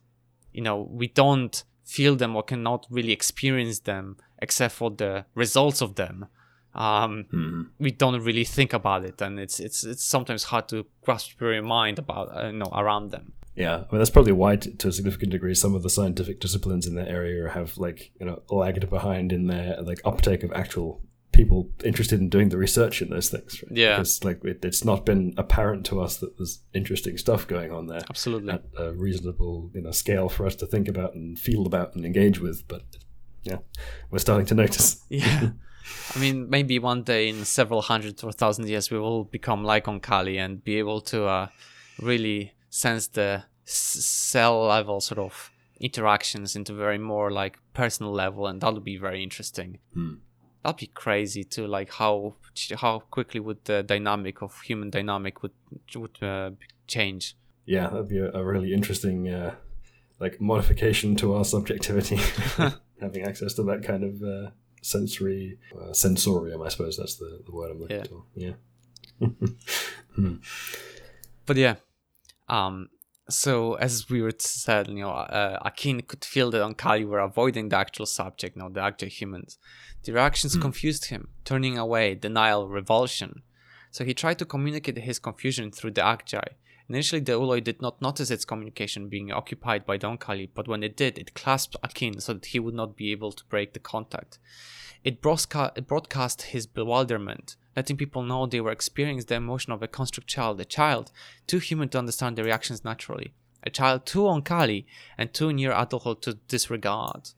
you 0.53 0.61
know 0.61 0.87
we 0.89 1.07
don't 1.07 1.63
feel 1.83 2.15
them 2.15 2.35
or 2.35 2.43
cannot 2.43 2.87
really 2.89 3.11
experience 3.11 3.79
them 3.79 4.17
except 4.39 4.73
for 4.73 4.89
the 4.89 5.25
results 5.35 5.81
of 5.81 5.95
them. 5.95 6.25
Um, 6.73 7.25
Mhm. 7.31 7.69
we 7.79 7.91
don't 7.91 8.21
really 8.23 8.45
think 8.45 8.71
about 8.73 9.03
it, 9.03 9.21
and 9.21 9.39
it's 9.39 9.59
it's 9.59 9.83
it's 9.83 10.03
sometimes 10.03 10.43
hard 10.45 10.69
to 10.69 10.85
grasp 11.01 11.39
your 11.41 11.61
mind 11.61 11.99
about 11.99 12.29
uh, 12.35 12.47
you 12.47 12.53
know 12.53 12.71
around 12.73 13.11
them. 13.11 13.33
Yeah, 13.55 13.75
I 13.75 13.91
mean 13.91 13.99
that's 13.99 14.09
probably 14.09 14.31
why, 14.31 14.55
t- 14.55 14.71
to 14.71 14.87
a 14.87 14.91
significant 14.91 15.31
degree, 15.31 15.53
some 15.55 15.75
of 15.75 15.83
the 15.83 15.89
scientific 15.89 16.39
disciplines 16.39 16.87
in 16.87 16.95
that 16.95 17.09
area 17.09 17.49
have 17.49 17.77
like 17.77 18.11
you 18.19 18.25
know 18.25 18.41
lagged 18.49 18.89
behind 18.89 19.31
in 19.33 19.47
their 19.47 19.81
like 19.81 19.99
uptake 20.05 20.43
of 20.43 20.51
actual 20.53 21.01
people 21.33 21.69
interested 21.85 22.19
in 22.19 22.29
doing 22.29 22.49
the 22.49 22.57
research 22.57 23.01
in 23.01 23.09
those 23.09 23.29
things. 23.29 23.63
Right? 23.63 23.77
Yeah. 23.77 23.95
because 23.97 24.23
like 24.23 24.43
it, 24.43 24.63
it's 24.63 24.83
not 24.85 25.05
been 25.05 25.33
apparent 25.37 25.85
to 25.87 26.01
us 26.01 26.17
that 26.17 26.37
there's 26.37 26.59
interesting 26.73 27.17
stuff 27.17 27.47
going 27.47 27.71
on 27.71 27.87
there 27.87 28.01
Absolutely. 28.09 28.53
at 28.53 28.63
a 28.77 28.91
reasonable 28.93 29.69
you 29.73 29.81
know 29.81 29.91
scale 29.91 30.29
for 30.29 30.45
us 30.45 30.55
to 30.57 30.65
think 30.65 30.87
about 30.87 31.13
and 31.13 31.37
feel 31.37 31.65
about 31.65 31.95
and 31.95 32.05
engage 32.05 32.39
with. 32.39 32.67
But 32.67 32.83
yeah, 33.43 33.57
we're 34.09 34.19
starting 34.19 34.45
to 34.47 34.55
notice. 34.55 35.03
Yeah. 35.09 35.51
I 36.15 36.19
mean, 36.19 36.49
maybe 36.49 36.77
one 36.79 37.03
day 37.03 37.27
in 37.27 37.43
several 37.43 37.81
hundred 37.81 38.23
or 38.23 38.31
thousand 38.31 38.67
years, 38.69 38.91
we 38.91 38.99
will 38.99 39.23
become 39.25 39.63
like 39.63 39.87
on 39.87 39.99
Oankali 39.99 40.37
and 40.37 40.63
be 40.63 40.77
able 40.77 41.01
to 41.01 41.25
uh, 41.25 41.47
really 41.99 42.53
sense 42.71 43.05
the 43.07 43.43
cell 43.65 44.65
level 44.65 44.99
sort 45.01 45.19
of 45.19 45.51
interactions 45.79 46.55
into 46.55 46.73
very 46.73 46.97
more 46.97 47.29
like 47.29 47.59
personal 47.73 48.11
level, 48.11 48.47
and 48.47 48.61
that 48.61 48.73
would 48.73 48.83
be 48.83 48.97
very 48.97 49.21
interesting. 49.21 49.77
Hmm. 49.93 50.15
That'd 50.63 50.79
be 50.79 50.87
crazy 50.87 51.43
too. 51.43 51.67
Like 51.67 51.91
how 51.93 52.35
how 52.77 52.99
quickly 53.11 53.39
would 53.39 53.65
the 53.65 53.83
dynamic 53.83 54.41
of 54.41 54.59
human 54.61 54.89
dynamic 54.89 55.41
would 55.43 55.53
would 55.95 56.17
uh, 56.23 56.51
change? 56.87 57.35
Yeah, 57.65 57.87
that'd 57.89 58.07
be 58.07 58.17
a, 58.19 58.31
a 58.31 58.43
really 58.43 58.73
interesting 58.73 59.27
uh, 59.29 59.55
like 60.19 60.39
modification 60.41 61.15
to 61.17 61.33
our 61.35 61.45
subjectivity, 61.45 62.19
having 63.01 63.23
access 63.23 63.53
to 63.55 63.63
that 63.63 63.83
kind 63.83 64.03
of 64.03 64.21
uh, 64.23 64.51
sensory 64.81 65.57
uh, 65.79 65.93
sensorium. 65.93 66.61
I 66.61 66.69
suppose 66.69 66.95
that's 66.97 67.15
the, 67.15 67.41
the 67.45 67.51
word 67.51 67.71
I'm 67.71 67.79
looking 67.79 67.97
Yeah. 67.97 68.03
for. 68.03 68.23
Yeah. 68.35 68.53
but 71.45 71.57
yeah 71.57 71.75
um 72.51 72.89
so 73.29 73.75
as 73.75 74.09
we 74.09 74.21
were 74.21 74.33
said 74.37 74.87
you 74.87 74.95
know 74.95 75.09
uh, 75.09 75.57
akin 75.63 76.01
could 76.01 76.25
feel 76.25 76.51
that 76.51 76.61
Oankali 76.61 77.05
were 77.07 77.19
avoiding 77.19 77.69
the 77.69 77.77
actual 77.77 78.05
subject 78.05 78.55
you 78.55 78.61
know 78.61 78.69
the 78.69 78.81
actual 78.81 79.09
humans. 79.09 79.57
The 80.03 80.13
reactions 80.13 80.55
confused 80.67 81.05
him 81.05 81.29
turning 81.45 81.77
away 81.77 82.15
denial 82.15 82.67
revulsion. 82.67 83.43
So 83.91 84.03
he 84.03 84.13
tried 84.13 84.39
to 84.39 84.45
communicate 84.45 84.97
his 84.97 85.19
confusion 85.19 85.71
through 85.71 85.91
the 85.91 86.01
Akjai, 86.01 86.49
Initially, 86.91 87.21
the 87.21 87.31
Ooloi 87.31 87.63
did 87.63 87.81
not 87.81 88.01
notice 88.01 88.29
its 88.29 88.43
communication 88.43 89.07
being 89.07 89.31
occupied 89.31 89.85
by 89.85 89.95
the 89.95 90.07
Oankali, 90.07 90.49
but 90.53 90.67
when 90.67 90.83
it 90.83 90.97
did, 90.97 91.17
it 91.17 91.33
clasped 91.33 91.77
Akin 91.81 92.19
so 92.19 92.33
that 92.33 92.47
he 92.47 92.59
would 92.59 92.73
not 92.73 92.97
be 92.97 93.13
able 93.13 93.31
to 93.31 93.45
break 93.45 93.71
the 93.71 93.79
contact. 93.79 94.39
It, 95.01 95.21
broadca- 95.21 95.71
it 95.77 95.87
broadcast 95.87 96.41
his 96.41 96.67
bewilderment, 96.67 97.55
letting 97.75 97.97
people 97.97 98.23
know 98.23 98.45
they 98.45 98.61
were 98.61 98.71
experiencing 98.71 99.27
the 99.27 99.35
emotion 99.35 99.71
of 99.71 99.81
a 99.81 99.87
construct 99.87 100.29
child, 100.29 100.59
a 100.59 100.65
child 100.65 101.11
too 101.47 101.59
human 101.59 101.89
to 101.89 101.99
understand 101.99 102.37
their 102.37 102.45
reactions 102.45 102.83
naturally, 102.83 103.33
a 103.63 103.69
child 103.69 104.05
too 104.05 104.21
Oankali 104.21 104.85
and 105.17 105.33
too 105.33 105.53
near 105.53 105.71
adulthood 105.71 106.21
to 106.23 106.33
disregard. 106.47 107.29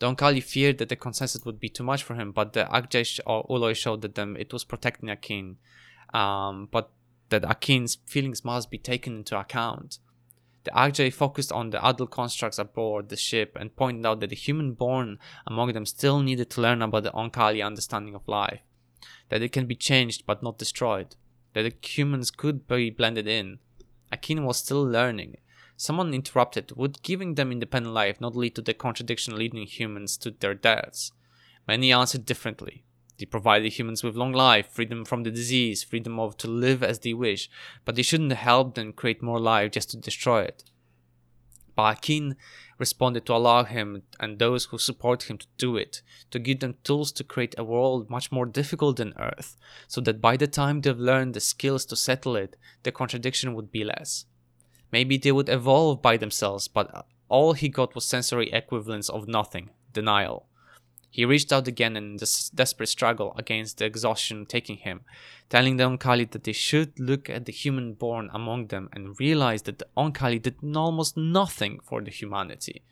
The 0.00 0.06
Oankali 0.06 0.42
feared 0.42 0.78
that 0.78 0.88
the 0.88 0.96
consensus 0.96 1.44
would 1.44 1.58
be 1.58 1.68
too 1.68 1.82
much 1.82 2.02
for 2.02 2.14
him, 2.14 2.30
but 2.32 2.52
the 2.52 2.64
Akjai 2.64 3.20
or 3.26 3.44
Ooloi 3.48 3.74
showed 3.74 4.02
that 4.02 4.14
them 4.14 4.36
it 4.36 4.52
was 4.52 4.64
protecting 4.64 5.10
Akin, 5.10 5.56
um, 6.14 6.68
but 6.70 6.90
that 7.30 7.44
Akin's 7.44 7.98
feelings 8.06 8.44
must 8.44 8.70
be 8.70 8.78
taken 8.78 9.16
into 9.16 9.38
account. 9.38 9.98
The 10.64 10.70
Akjai 10.70 11.12
focused 11.12 11.50
on 11.50 11.70
the 11.70 11.84
adult 11.84 12.10
constructs 12.10 12.58
aboard 12.58 13.08
the 13.08 13.16
ship 13.16 13.56
and 13.58 13.74
pointed 13.74 14.04
out 14.06 14.20
that 14.20 14.30
the 14.30 14.36
human 14.36 14.72
born 14.72 15.18
among 15.46 15.72
them 15.72 15.86
still 15.86 16.20
needed 16.20 16.50
to 16.50 16.60
learn 16.60 16.82
about 16.82 17.04
the 17.04 17.10
Oankali 17.10 17.64
understanding 17.64 18.14
of 18.14 18.28
life, 18.28 18.60
that 19.28 19.42
it 19.42 19.52
can 19.52 19.66
be 19.66 19.74
changed 19.74 20.24
but 20.26 20.42
not 20.42 20.58
destroyed, 20.58 21.16
that 21.54 21.62
the 21.62 21.88
humans 21.88 22.30
could 22.30 22.66
be 22.66 22.90
blended 22.90 23.26
in. 23.26 23.58
Akin 24.10 24.44
was 24.44 24.56
still 24.56 24.82
learning, 24.82 25.36
Someone 25.80 26.12
interrupted, 26.12 26.72
would 26.74 27.00
giving 27.02 27.36
them 27.36 27.52
independent 27.52 27.94
life 27.94 28.20
not 28.20 28.34
lead 28.34 28.56
to 28.56 28.62
the 28.62 28.74
contradiction 28.74 29.38
leading 29.38 29.64
humans 29.64 30.16
to 30.16 30.32
their 30.32 30.52
deaths? 30.52 31.12
Many 31.68 31.92
answered 31.92 32.26
differently. 32.26 32.82
They 33.16 33.26
provided 33.26 33.72
humans 33.72 34.02
with 34.02 34.16
long 34.16 34.32
life, 34.32 34.66
freedom 34.66 35.04
from 35.04 35.22
the 35.22 35.30
disease, 35.30 35.84
freedom 35.84 36.18
of 36.18 36.36
to 36.38 36.48
live 36.48 36.82
as 36.82 36.98
they 36.98 37.14
wish, 37.14 37.48
but 37.84 37.94
they 37.94 38.02
shouldn't 38.02 38.32
help 38.32 38.74
them 38.74 38.92
create 38.92 39.22
more 39.22 39.38
life 39.38 39.70
just 39.70 39.90
to 39.90 39.96
destroy 39.96 40.42
it. 40.42 40.64
Baakin 41.76 42.34
responded 42.78 43.26
to 43.26 43.34
allow 43.34 43.64
him 43.64 44.02
and 44.20 44.38
those 44.38 44.66
who 44.66 44.78
support 44.78 45.24
him 45.24 45.38
to 45.38 45.46
do 45.56 45.76
it, 45.76 46.02
to 46.30 46.38
give 46.38 46.60
them 46.60 46.76
tools 46.84 47.12
to 47.12 47.24
create 47.24 47.54
a 47.58 47.64
world 47.64 48.08
much 48.08 48.30
more 48.30 48.46
difficult 48.46 48.96
than 48.96 49.14
Earth, 49.18 49.56
so 49.86 50.00
that 50.00 50.20
by 50.20 50.36
the 50.36 50.46
time 50.46 50.80
they've 50.80 50.98
learned 50.98 51.34
the 51.34 51.40
skills 51.40 51.84
to 51.86 51.96
settle 51.96 52.36
it, 52.36 52.56
the 52.84 52.92
contradiction 52.92 53.54
would 53.54 53.72
be 53.72 53.84
less. 53.84 54.26
Maybe 54.92 55.18
they 55.18 55.32
would 55.32 55.48
evolve 55.48 56.00
by 56.00 56.16
themselves, 56.16 56.68
but 56.68 57.06
all 57.28 57.52
he 57.52 57.68
got 57.68 57.94
was 57.94 58.06
sensory 58.06 58.50
equivalents 58.52 59.08
of 59.08 59.28
nothing, 59.28 59.70
denial. 59.92 60.46
He 61.10 61.24
reached 61.24 61.52
out 61.52 61.66
again 61.66 61.96
in 61.96 62.18
this 62.18 62.50
desperate 62.50 62.88
struggle 62.88 63.34
against 63.36 63.78
the 63.78 63.86
exhaustion 63.86 64.46
taking 64.46 64.76
him, 64.76 65.00
telling 65.48 65.76
the 65.76 65.84
Oankali 65.84 66.30
that 66.30 66.44
they 66.44 66.52
should 66.52 66.98
look 67.00 67.30
at 67.30 67.46
the 67.46 67.52
human 67.52 67.94
born 67.94 68.28
among 68.32 68.66
them 68.66 68.88
and 68.92 69.18
realize 69.18 69.62
that 69.62 69.78
the 69.78 69.86
Oankali 69.96 70.40
did 70.40 70.56
almost 70.76 71.16
nothing 71.16 71.80
for 71.82 72.02
the 72.02 72.10
humanity. 72.10 72.82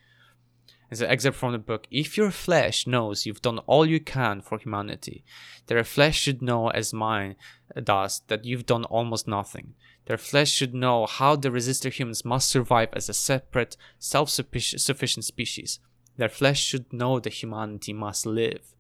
As 0.89 1.01
an 1.01 1.11
excerpt 1.11 1.37
from 1.37 1.53
the 1.53 1.59
book, 1.59 1.89
if 1.91 2.17
your 2.17 2.31
flesh 2.31 2.87
knows 2.87 3.27
you've 3.27 3.43
done 3.43 3.59
all 3.61 3.85
you 3.85 3.99
can 3.99 4.41
for 4.41 4.59
humanity, 4.59 5.25
their 5.67 5.83
flesh 5.83 6.19
should 6.19 6.41
know 6.41 6.69
as 6.69 6.93
mine 6.93 7.35
does 7.83 8.23
that 8.29 8.45
you've 8.45 8.67
done 8.67 8.85
almost 8.85 9.27
nothing. 9.27 9.75
Their 10.07 10.17
flesh 10.17 10.51
should 10.51 10.75
know 10.75 11.07
how 11.07 11.35
the 11.35 11.51
resister 11.51 11.89
humans 11.89 12.25
must 12.25 12.49
survive 12.49 12.91
as 12.93 13.09
a 13.09 13.15
separate, 13.15 13.77
self 13.99 14.31
sufficient 14.31 15.25
species. 15.25 15.81
Their 16.17 16.29
flesh 16.29 16.63
should 16.63 16.93
know 16.93 17.21
that 17.21 17.33
humanity 17.43 17.93
must 17.93 18.27
live. 18.27 18.75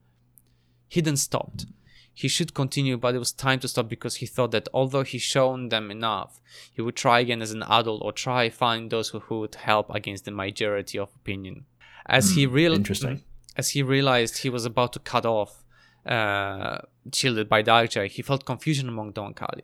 He 0.89 1.01
then 1.01 1.16
stopped. 1.16 1.66
He 2.14 2.28
should 2.28 2.55
continue, 2.55 2.97
but 2.97 3.14
it 3.14 3.18
was 3.18 3.32
time 3.32 3.61
to 3.61 3.68
stop 3.68 3.89
because 3.91 4.16
he 4.16 4.26
thought 4.26 4.51
that 4.53 4.68
although 4.72 5.03
he 5.03 5.18
shown 5.18 5.68
them 5.68 5.91
enough, 5.91 6.41
he 6.72 6.80
would 6.80 6.97
try 6.97 7.20
again 7.20 7.43
as 7.43 7.51
an 7.51 7.62
adult 7.64 8.01
or 8.03 8.12
try 8.12 8.49
find 8.49 8.91
those 8.91 9.11
who 9.11 9.41
would 9.41 9.55
help 9.57 9.91
against 9.95 10.24
the 10.24 10.30
majority 10.30 10.99
of 10.99 11.11
opinion. 11.14 11.66
As 12.07 12.30
he 12.30 12.45
Hmm, 12.47 12.55
real 12.55 12.72
interesting. 12.72 13.22
as 13.57 13.70
he 13.70 13.82
realized 13.82 14.39
he 14.39 14.49
was 14.49 14.64
about 14.64 14.93
to 14.95 14.99
cut 14.99 15.26
off, 15.26 15.62
uh, 16.07 16.78
shielded 17.12 17.49
by 17.49 17.61
the 17.62 17.70
Akjai, 17.70 18.09
he 18.09 18.22
felt 18.22 18.47
confusion 18.47 18.89
among 18.89 19.12
the 19.12 19.20
Oankali. 19.20 19.62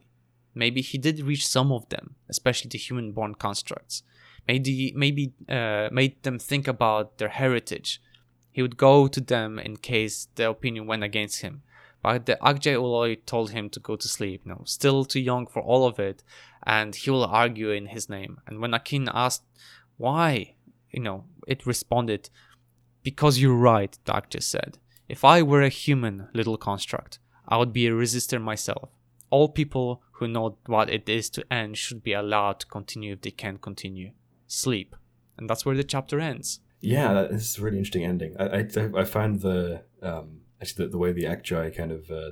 Maybe 0.55 0.83
he 0.83 0.99
did 0.99 1.21
reach 1.21 1.47
some 1.47 1.73
of 1.73 1.89
them, 1.89 2.17
especially 2.29 2.69
the 2.69 2.79
human-born 2.79 3.37
constructs. 3.37 4.03
Maybe 4.49 4.93
maybe 4.97 5.33
uh, 5.49 5.89
made 5.93 6.23
them 6.23 6.39
think 6.39 6.69
about 6.69 7.19
their 7.19 7.29
heritage. 7.29 8.01
He 8.51 8.63
would 8.63 8.77
go 8.77 9.09
to 9.09 9.21
them 9.21 9.59
in 9.59 9.77
case 9.77 10.29
their 10.35 10.51
opinion 10.51 10.87
went 10.87 11.05
against 11.05 11.41
him. 11.41 11.63
But 12.03 12.27
the 12.27 12.37
Akjai 12.43 12.75
Ooloi 12.75 13.25
told 13.25 13.53
him 13.53 13.71
to 13.71 13.81
go 13.81 13.95
to 13.97 14.09
sleep. 14.09 14.45
No, 14.45 14.63
still 14.65 15.05
too 15.05 15.21
young 15.21 15.47
for 15.47 15.63
all 15.63 15.87
of 15.87 16.01
it, 16.01 16.25
and 16.65 16.95
he 16.95 17.11
will 17.11 17.25
argue 17.25 17.71
in 17.71 17.87
his 17.87 18.09
name. 18.09 18.41
And 18.47 18.61
when 18.61 18.75
Akin 18.75 19.09
asked 19.15 19.45
why, 19.97 20.57
you 20.91 21.01
know, 21.01 21.25
it 21.47 21.65
responded, 21.65 22.29
"Because 23.05 23.39
you're 23.39 23.55
right," 23.55 23.97
the 24.05 24.13
Akjai 24.13 24.43
said. 24.43 24.79
If 25.09 25.25
I 25.25 25.43
were 25.43 25.63
a 25.63 25.69
human 25.69 26.29
little 26.35 26.57
construct, 26.57 27.19
I 27.47 27.57
would 27.59 27.73
be 27.73 27.87
a 27.87 27.95
resister 27.95 28.41
myself. 28.41 28.91
All 29.31 29.49
people 29.49 30.03
who 30.13 30.27
know 30.27 30.59
what 30.67 30.91
it 30.91 31.09
is 31.09 31.31
to 31.31 31.53
end 31.53 31.79
should 31.79 32.03
be 32.03 32.13
allowed 32.13 32.61
to 32.61 32.67
continue 32.67 33.13
if 33.13 33.21
they 33.21 33.31
can 33.31 33.59
continue. 33.59 34.13
Sleep. 34.53 34.95
And 35.39 35.49
that's 35.49 35.65
where 35.65 35.75
the 35.75 35.85
chapter 35.85 36.21
ends. 36.21 36.61
Yeah, 36.81 37.15
that 37.15 37.31
is 37.31 37.59
a 37.59 37.63
really 37.63 37.79
interesting 37.79 38.05
ending. 38.05 38.37
I 38.39 38.67
I, 38.77 39.01
I 39.01 39.05
find 39.05 39.41
the 39.41 39.83
um, 40.03 40.41
actually 40.61 40.87
the, 40.87 40.91
the 40.93 40.99
way 40.99 41.13
the 41.13 41.25
Akjai 41.25 41.75
kind 41.75 41.93
of 41.93 42.11
uh, 42.11 42.31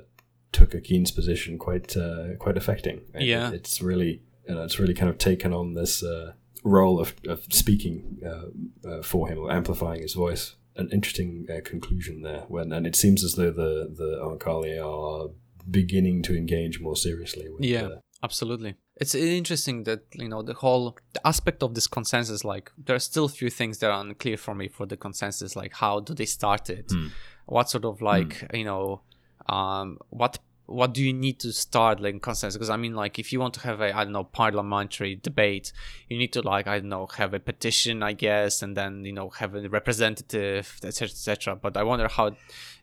took 0.51 0.75
Akin's 0.75 1.11
position 1.11 1.57
quite 1.57 1.97
uh, 1.97 2.35
quite 2.37 2.57
affecting. 2.57 3.01
Right? 3.13 3.23
Yeah. 3.23 3.51
It's 3.51 3.81
really 3.81 4.21
you 4.47 4.55
know, 4.55 4.63
it's 4.63 4.79
really 4.79 4.93
kind 4.93 5.09
of 5.09 5.17
taken 5.17 5.53
on 5.53 5.73
this 5.73 6.03
uh, 6.03 6.33
role 6.63 6.99
of, 6.99 7.15
of 7.27 7.45
speaking 7.51 8.19
uh, 8.25 8.87
uh, 8.87 9.01
for 9.01 9.27
him 9.27 9.39
or 9.39 9.51
amplifying 9.51 10.01
his 10.01 10.13
voice. 10.13 10.55
An 10.75 10.89
interesting 10.91 11.47
uh, 11.49 11.61
conclusion 11.63 12.21
there. 12.21 12.45
When 12.47 12.71
and 12.71 12.87
it 12.87 12.95
seems 12.95 13.23
as 13.23 13.33
though 13.33 13.51
the 13.51 13.91
the 13.95 14.19
Oankali 14.21 14.79
are 14.79 15.31
beginning 15.69 16.23
to 16.23 16.35
engage 16.35 16.79
more 16.79 16.95
seriously. 16.95 17.49
With, 17.49 17.63
Yeah. 17.63 17.89
Absolutely. 18.23 18.75
It's 18.97 19.15
interesting 19.15 19.83
that, 19.85 20.01
you 20.13 20.29
know, 20.29 20.43
the 20.43 20.53
whole 20.53 20.95
the 21.13 21.25
aspect 21.27 21.63
of 21.63 21.73
this 21.73 21.87
consensus, 21.87 22.45
like 22.45 22.71
there 22.77 22.95
are 22.95 22.99
still 22.99 23.25
a 23.25 23.29
few 23.29 23.49
things 23.49 23.79
that 23.79 23.89
are 23.89 23.99
unclear 23.99 24.37
for 24.37 24.53
me 24.53 24.67
for 24.67 24.85
the 24.85 24.97
consensus, 24.97 25.55
like 25.55 25.73
how 25.73 25.99
do 26.01 26.13
they 26.13 26.25
start 26.25 26.69
it? 26.69 26.91
Hmm. 26.91 27.07
What 27.47 27.69
sort 27.69 27.85
of 27.85 28.01
like, 28.01 28.47
you 28.53 28.65
know, 28.65 29.01
um 29.49 29.97
what 30.09 30.37
what 30.67 30.93
do 30.93 31.03
you 31.03 31.11
need 31.11 31.39
to 31.39 31.51
start 31.51 31.99
like 31.99 32.21
consensus? 32.21 32.57
Because 32.57 32.69
I 32.69 32.77
mean 32.77 32.95
like 32.95 33.17
if 33.17 33.33
you 33.33 33.39
want 33.39 33.55
to 33.55 33.61
have 33.61 33.81
a 33.81 33.95
I 33.95 34.03
don't 34.03 34.13
know 34.13 34.23
parliamentary 34.23 35.15
debate, 35.15 35.73
you 36.07 36.17
need 36.17 36.31
to 36.33 36.41
like 36.43 36.67
I 36.67 36.79
don't 36.79 36.89
know 36.89 37.07
have 37.17 37.33
a 37.33 37.39
petition 37.39 38.03
I 38.03 38.13
guess 38.13 38.61
and 38.61 38.77
then 38.77 39.03
you 39.03 39.13
know 39.13 39.29
have 39.29 39.55
a 39.55 39.67
representative 39.67 40.79
etc 40.83 41.07
etc. 41.07 41.55
But 41.55 41.75
I 41.75 41.81
wonder 41.81 42.07
how 42.07 42.35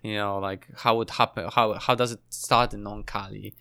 you 0.02 0.16
know 0.16 0.38
like 0.38 0.66
how 0.78 0.96
would 0.96 1.10
happen 1.10 1.48
how 1.52 1.74
how 1.74 1.94
does 1.94 2.10
it 2.10 2.20
start 2.28 2.74
in 2.74 2.82
Oankali 2.82 3.54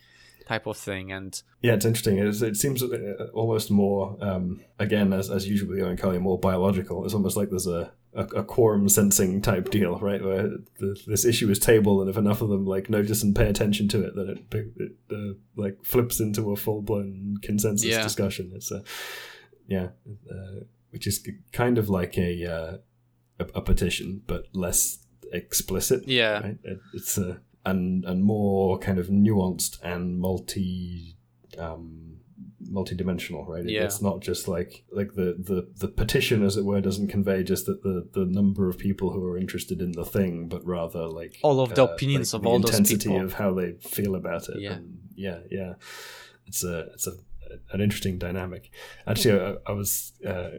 type 0.47 0.65
of 0.65 0.77
thing 0.77 1.11
and 1.11 1.41
Yeah, 1.61 1.73
it's 1.73 1.85
interesting. 1.85 2.17
It's, 2.19 2.41
it 2.41 2.55
seems 2.55 2.81
uh, 2.81 3.27
almost 3.33 3.69
more, 3.69 4.17
um, 4.21 4.61
again, 4.79 5.11
as, 5.13 5.29
as 5.29 5.47
usual 5.47 5.69
with 5.69 5.79
Oankali, 5.79 6.19
more 6.21 6.39
biological. 6.39 7.03
It's 7.03 7.13
almost 7.13 7.35
like 7.35 7.49
there's 7.49 7.67
a, 7.67 7.91
a, 8.13 8.23
a 8.27 8.43
quorum 8.43 8.87
sensing 8.89 9.41
type 9.41 9.69
deal, 9.69 9.99
right? 9.99 10.23
Where 10.23 10.43
the, 10.79 10.97
this 11.05 11.25
issue 11.25 11.49
is 11.49 11.59
tabled, 11.59 12.01
and 12.01 12.09
if 12.09 12.17
enough 12.17 12.41
of 12.41 12.49
them 12.49 12.65
like 12.65 12.89
notice 12.89 13.23
and 13.23 13.35
pay 13.35 13.47
attention 13.49 13.87
to 13.89 14.03
it, 14.05 14.15
then 14.15 14.29
it, 14.29 14.71
it 14.77 14.91
uh, 15.11 15.33
like 15.55 15.83
flips 15.83 16.19
into 16.19 16.51
a 16.51 16.55
full 16.55 16.81
blown 16.81 17.37
consensus 17.41 17.89
Yeah. 17.89 18.01
discussion. 18.03 18.51
It's 18.55 18.71
a 18.71 18.83
yeah, 19.67 19.89
uh, 20.31 20.61
which 20.91 21.05
is 21.07 21.27
kind 21.51 21.77
of 21.77 21.89
like 21.89 22.17
a, 22.17 22.45
uh, 22.45 22.77
a 23.39 23.45
a 23.55 23.61
petition, 23.61 24.21
but 24.25 24.45
less 24.53 24.99
explicit 25.33 26.07
yeah 26.07 26.39
right? 26.39 26.57
It, 26.63 26.79
it's 26.93 27.17
a 27.17 27.41
and 27.70 28.05
and 28.09 28.20
more 28.24 28.78
kind 28.88 28.99
of 28.99 29.07
nuanced 29.07 29.74
and 29.91 30.03
multi 30.20 31.15
um 31.65 31.86
multi-dimensional 32.70 33.43
right 33.45 33.65
It- 33.65 33.72
Yeah. 33.72 33.86
it's 33.86 34.01
not 34.01 34.18
just 34.30 34.47
like 34.55 34.72
like 34.99 35.11
the 35.20 35.28
the 35.49 35.59
the 35.84 35.88
petition 36.01 36.43
as 36.43 36.57
it 36.57 36.65
were 36.65 36.82
doesn't 36.82 37.07
convey 37.18 37.39
just 37.43 37.65
that 37.68 37.80
the 37.88 37.95
the 38.18 38.26
number 38.39 38.63
of 38.70 38.78
people 38.78 39.07
who 39.13 39.24
are 39.30 39.38
interested 39.38 39.82
in 39.82 39.91
the 39.93 40.05
thing 40.05 40.34
but 40.53 40.61
rather 40.65 41.03
like 41.07 41.34
All 41.47 41.59
of 41.65 41.70
the 41.76 41.84
uh, 41.84 41.93
opinions 41.93 42.28
like 42.34 42.38
of 42.39 42.43
the 42.43 42.49
all 42.49 42.59
those 42.59 42.72
intensity 42.72 43.09
people. 43.09 43.26
of 43.26 43.34
how 43.41 43.53
they 43.59 43.70
feel 43.95 44.13
about 44.15 44.43
it 44.49 44.59
Yeah. 44.59 44.74
and 44.78 44.86
yeah 45.15 45.39
yeah 45.57 45.74
it's 46.49 46.63
a 46.63 46.76
it's 46.93 47.07
a 47.07 47.13
an 47.74 47.80
interesting 47.86 48.18
dynamic 48.18 48.63
actually 49.11 49.39
i, 49.39 49.49
I 49.72 49.74
was 49.82 49.91
uh, 50.32 50.49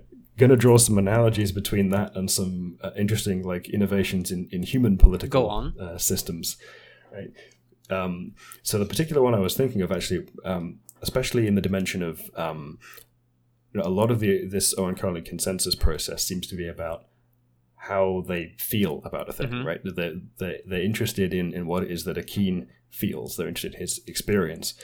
going 0.41 0.51
to 0.57 0.57
draw 0.57 0.79
some 0.79 0.97
analogies 1.07 1.53
between 1.53 1.91
that 1.91 2.17
and 2.17 2.31
some 2.31 2.79
uh, 2.87 2.93
interesting 2.97 3.39
like 3.53 3.69
innovations 3.69 4.31
in, 4.31 4.49
in 4.51 4.63
human 4.63 4.97
political 4.97 5.43
Go 5.43 5.49
on. 5.49 5.65
Uh, 5.79 5.99
systems 5.99 6.57
right 7.13 7.31
um, 7.91 8.35
so 8.63 8.79
the 8.79 8.85
particular 8.85 9.23
one 9.23 9.35
i 9.35 9.39
was 9.39 9.57
thinking 9.57 9.81
of 9.83 9.91
actually 9.91 10.27
um, 10.45 10.81
especially 11.03 11.47
in 11.47 11.55
the 11.55 11.61
dimension 11.61 12.03
of 12.03 12.31
um, 12.37 12.79
you 13.73 13.81
know, 13.81 13.87
a 13.87 13.91
lot 13.91 14.11
of 14.11 14.21
the 14.21 14.47
this 14.47 14.75
Owen 14.79 14.95
Oankali 14.95 15.25
consensus 15.25 15.75
process 15.75 16.25
seems 16.25 16.47
to 16.49 16.57
be 16.57 16.67
about 16.67 17.05
how 17.77 18.25
they 18.27 18.55
feel 18.59 19.01
about 19.05 19.29
a 19.29 19.33
thing, 19.33 19.49
Mhm. 19.51 19.65
right? 19.65 19.81
They're, 19.85 20.17
they're, 20.39 20.59
they're 20.67 20.83
interested 20.83 21.33
in, 21.33 21.55
in 21.55 21.67
what 21.67 21.85
it 21.85 21.91
is 21.91 22.05
that 22.05 22.19
Akin 22.19 22.67
feels. 22.91 23.37
They're 23.37 23.47
interested 23.47 23.75
in 23.75 23.81
his 23.81 24.01
experience. 24.07 24.75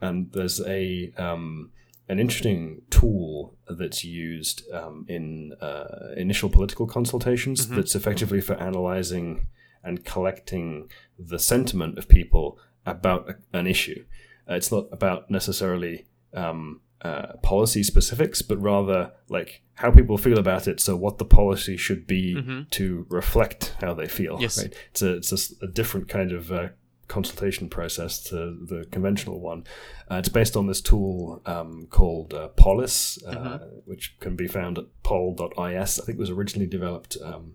And 0.00 0.30
there's 0.32 0.60
a 0.60 1.12
um, 1.16 1.70
an 2.08 2.18
interesting 2.18 2.82
tool 2.90 3.56
that's 3.68 4.04
used 4.04 4.68
um, 4.72 5.06
in 5.08 5.52
uh, 5.60 6.08
initial 6.16 6.50
political 6.50 6.86
consultations. 6.86 7.68
That's 7.68 7.94
effectively 7.94 8.40
for 8.40 8.54
analyzing 8.54 9.46
and 9.82 10.04
collecting 10.04 10.88
the 11.18 11.38
sentiment 11.38 11.98
of 11.98 12.08
people 12.08 12.58
about 12.86 13.28
a, 13.28 13.58
an 13.58 13.66
issue. 13.66 14.04
Uh, 14.48 14.54
it's 14.54 14.72
not 14.72 14.86
about 14.92 15.30
necessarily 15.30 16.06
um, 16.34 16.80
uh, 17.02 17.34
policy 17.42 17.82
specifics, 17.82 18.42
but 18.42 18.60
rather 18.60 19.12
like 19.28 19.62
how 19.74 19.90
people 19.90 20.18
feel 20.18 20.38
about 20.38 20.68
it. 20.68 20.80
So 20.80 20.96
what 20.96 21.18
the 21.18 21.24
policy 21.24 21.76
should 21.76 22.06
be 22.06 22.64
to 22.70 23.06
reflect 23.08 23.74
how 23.80 23.94
they 23.94 24.06
feel. 24.06 24.38
Yes. 24.40 24.58
Right? 24.58 24.74
It's 24.90 25.02
a 25.02 25.14
it's 25.16 25.32
a 25.32 25.64
a, 25.64 25.68
different 25.68 26.08
kind 26.08 26.32
of 26.32 26.52
uh, 26.52 26.68
consultation 27.08 27.68
process 27.68 28.22
to 28.24 28.36
the 28.36 28.86
conventional 28.90 29.40
one. 29.40 29.64
Uh, 30.10 30.16
it's 30.16 30.28
based 30.28 30.56
on 30.56 30.66
this 30.66 30.80
tool 30.80 31.42
um, 31.44 31.86
called 31.90 32.32
uh, 32.32 32.48
Polis, 32.48 33.22
uh, 33.24 33.58
which 33.84 34.16
can 34.20 34.36
be 34.36 34.46
found 34.46 34.78
at 34.78 34.84
pol.is. 35.02 36.00
I 36.00 36.04
think 36.04 36.16
it 36.16 36.20
was 36.20 36.30
originally 36.30 36.68
developed 36.68 37.16
um, 37.22 37.54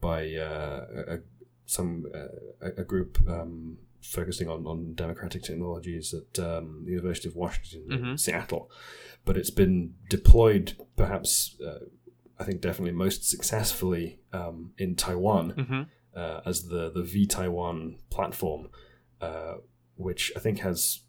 by 0.00 0.34
uh, 0.34 0.86
a, 1.06 1.18
some 1.68 2.06
uh, 2.14 2.70
a, 2.78 2.82
group 2.82 3.18
um, 3.28 3.76
focusing 4.00 4.48
on, 4.48 4.66
on 4.66 4.94
democratic 4.94 5.42
technologies 5.42 6.14
at 6.14 6.42
um, 6.42 6.82
the 6.84 6.92
University 6.92 7.28
of 7.28 7.36
Washington 7.36 7.92
in 7.92 8.18
Seattle. 8.18 8.70
But 9.26 9.36
it's 9.36 9.50
been 9.50 9.94
deployed, 10.08 10.72
perhaps, 10.96 11.56
uh, 11.64 11.84
I 12.38 12.44
think, 12.44 12.62
definitely 12.62 12.92
most 12.92 13.28
successfully 13.28 14.18
um, 14.32 14.72
in 14.78 14.96
Taiwan 14.96 15.50
hmm 15.50 15.82
uh, 16.18 16.40
as 16.44 16.64
the 16.68 16.90
the 16.90 17.02
vTaiwan 17.02 17.98
platform, 18.10 18.70
uh, 19.20 19.54
which 19.96 20.32
I 20.34 20.40
think 20.40 20.60
has 20.60 21.00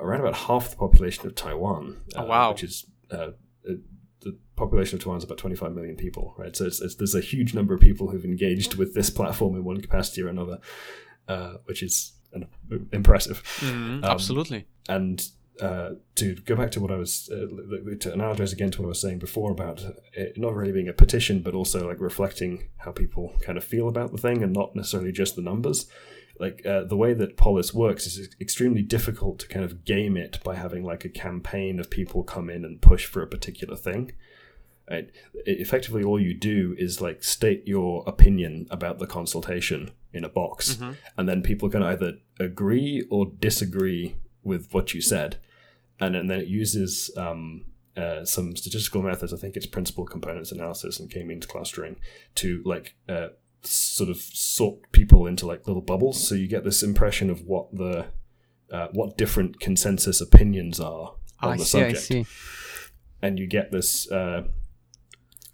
around 0.00 0.20
about 0.20 0.34
half 0.34 0.70
the 0.70 0.76
population 0.76 1.26
of 1.26 1.34
Taiwan. 1.34 2.02
Oh, 2.16 2.22
uh, 2.22 2.26
wow. 2.26 2.50
Which 2.52 2.64
is 2.64 2.86
uh, 3.10 3.30
the 4.22 4.36
population 4.56 4.96
of 4.96 5.02
Taiwan 5.04 5.18
is 5.18 5.24
about 5.24 5.38
25 5.38 5.72
million 5.72 5.96
people, 5.96 6.34
right? 6.36 6.54
So 6.54 6.66
it's, 6.66 6.80
it's, 6.80 6.94
there's 6.96 7.14
a 7.14 7.20
huge 7.20 7.54
number 7.54 7.74
of 7.74 7.80
people 7.80 8.10
who've 8.10 8.24
engaged 8.24 8.74
with 8.76 8.94
this 8.94 9.10
platform 9.10 9.54
in 9.56 9.64
one 9.64 9.80
capacity 9.80 10.22
or 10.22 10.28
another, 10.28 10.58
uh, 11.28 11.54
which 11.64 11.82
is 11.82 12.12
an, 12.32 12.46
impressive. 12.92 13.42
hmm 13.60 13.66
Um, 13.66 14.04
Absolutely. 14.04 14.66
And 14.88 15.26
uh, 15.60 15.90
to 16.14 16.34
go 16.46 16.56
back 16.56 16.70
to 16.70 16.80
what 16.80 16.90
I 16.90 16.96
was 16.96 17.28
uh, 17.30 17.36
to 17.36 18.10
analogize 18.10 18.52
again 18.52 18.70
to 18.70 18.80
what 18.80 18.86
I 18.86 18.88
was 18.88 19.00
saying 19.00 19.18
before 19.18 19.50
about 19.50 19.84
it 20.14 20.38
not 20.38 20.54
really 20.54 20.72
being 20.72 20.88
a 20.88 20.92
petition, 20.92 21.42
but 21.42 21.54
also 21.54 21.86
like 21.86 22.00
reflecting 22.00 22.70
how 22.78 22.92
people 22.92 23.34
kind 23.42 23.58
of 23.58 23.64
feel 23.64 23.88
about 23.88 24.10
the 24.12 24.18
thing, 24.18 24.42
and 24.42 24.52
not 24.54 24.74
necessarily 24.74 25.12
just 25.12 25.36
the 25.36 25.42
numbers. 25.42 25.86
Like 26.40 26.64
uh, 26.64 26.84
the 26.84 26.96
way 26.96 27.12
that 27.12 27.36
Polis 27.36 27.74
works 27.74 28.06
is 28.06 28.34
extremely 28.40 28.82
difficult 28.82 29.38
to 29.40 29.48
kind 29.48 29.64
of 29.64 29.84
game 29.84 30.16
it 30.16 30.42
by 30.42 30.54
having 30.56 30.82
like 30.84 31.04
a 31.04 31.10
campaign 31.10 31.78
of 31.78 31.90
people 31.90 32.22
come 32.22 32.48
in 32.48 32.64
and 32.64 32.80
push 32.80 33.04
for 33.04 33.22
a 33.22 33.26
particular 33.26 33.76
thing. 33.76 34.12
Right? 34.90 35.10
Effectively, 35.46 36.02
all 36.02 36.18
you 36.18 36.34
do 36.34 36.74
is 36.78 37.00
like 37.00 37.22
state 37.22 37.62
your 37.66 38.02
opinion 38.06 38.66
about 38.70 38.98
the 38.98 39.06
consultation 39.06 39.90
in 40.12 40.24
a 40.24 40.28
box, 40.28 40.78
and 41.16 41.28
then 41.28 41.42
people 41.42 41.68
can 41.70 41.82
either 41.82 42.14
agree 42.40 43.06
or 43.10 43.26
disagree 43.26 44.16
with 44.42 44.72
what 44.72 44.94
you 44.94 45.00
said, 45.00 45.36
and, 46.00 46.14
then 46.14 46.26
then 46.26 46.40
it 46.40 46.48
uses 46.48 47.10
um, 47.16 47.66
uh, 47.96 48.24
some 48.24 48.56
statistical 48.56 49.02
methods. 49.02 49.32
I 49.32 49.36
think 49.36 49.56
it's 49.56 49.66
principal 49.66 50.04
components 50.06 50.50
analysis 50.50 50.98
and 50.98 51.10
k-means 51.10 51.46
clustering 51.46 51.96
to 52.36 52.62
like 52.64 52.94
uh, 53.08 53.28
sort 53.62 54.10
of 54.10 54.16
sort 54.16 54.90
people 54.92 55.26
into 55.26 55.46
like 55.46 55.66
little 55.66 55.82
bubbles, 55.82 56.26
so 56.26 56.34
you 56.34 56.46
get 56.48 56.64
this 56.64 56.82
impression 56.82 57.30
of 57.30 57.42
what 57.42 57.74
the 57.74 58.06
uh, 58.70 58.88
what 58.92 59.16
different 59.16 59.60
consensus 59.60 60.20
opinions 60.20 60.78
are 60.80 61.14
on 61.42 61.52
I 61.54 61.56
the 61.56 61.64
see. 61.64 61.78
I 61.78 61.92
subject 61.92 62.02
see. 62.06 62.26
and 63.22 63.38
you 63.38 63.46
get 63.46 63.72
this 63.72 64.10
uh, 64.10 64.44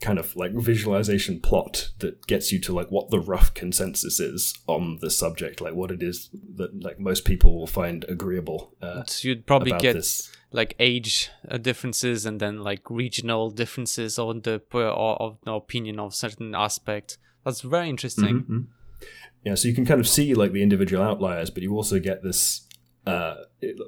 kind 0.01 0.19
of 0.19 0.37
like 0.37 0.53
visualization 0.53 1.41
plot 1.41 1.91
that 2.01 2.27
gets 2.27 2.53
you 2.53 2.61
to 2.61 2.73
like 2.75 2.89
what 2.91 3.09
the 3.11 3.19
rough 3.19 3.55
consensus 3.55 4.21
is 4.21 4.55
on 4.67 4.99
the 5.01 5.11
subject, 5.11 5.61
like 5.61 5.75
what 5.75 5.91
it 5.91 6.03
is 6.03 6.29
that 6.57 6.83
like 6.85 7.01
most 7.01 7.25
people 7.25 7.59
will 7.59 7.67
find 7.67 8.05
agreeable 8.09 8.75
uh, 8.83 9.05
So 9.07 9.29
you'd 9.29 9.47
probably 9.47 9.73
get 9.79 9.95
this. 9.95 10.31
like 10.53 10.75
age 10.79 11.31
uh, 11.49 11.57
differences 11.57 12.27
and 12.27 12.39
then 12.41 12.63
like 12.63 12.89
regional 12.91 13.51
differences 13.51 14.19
on 14.19 14.43
the 14.43 14.59
p- 14.61 14.79
or 14.79 15.17
of 15.23 15.39
opinion 15.47 15.99
of 15.99 16.15
certain 16.15 16.55
aspect. 16.55 17.17
That's 17.47 17.61
very 17.63 17.89
interesting. 17.89 18.43
Mhm. 18.43 18.65
Yeah, 19.45 19.55
so 19.55 19.69
you 19.69 19.75
can 19.75 19.87
kind 19.87 20.01
of 20.01 20.09
see 20.09 20.35
like 20.35 20.51
the 20.53 20.63
individual 20.65 21.03
outliers, 21.03 21.49
but 21.49 21.63
you 21.63 21.73
also 21.75 22.01
get 22.01 22.25
this. 22.25 22.66
Uh, 23.07 23.37
it, 23.61 23.79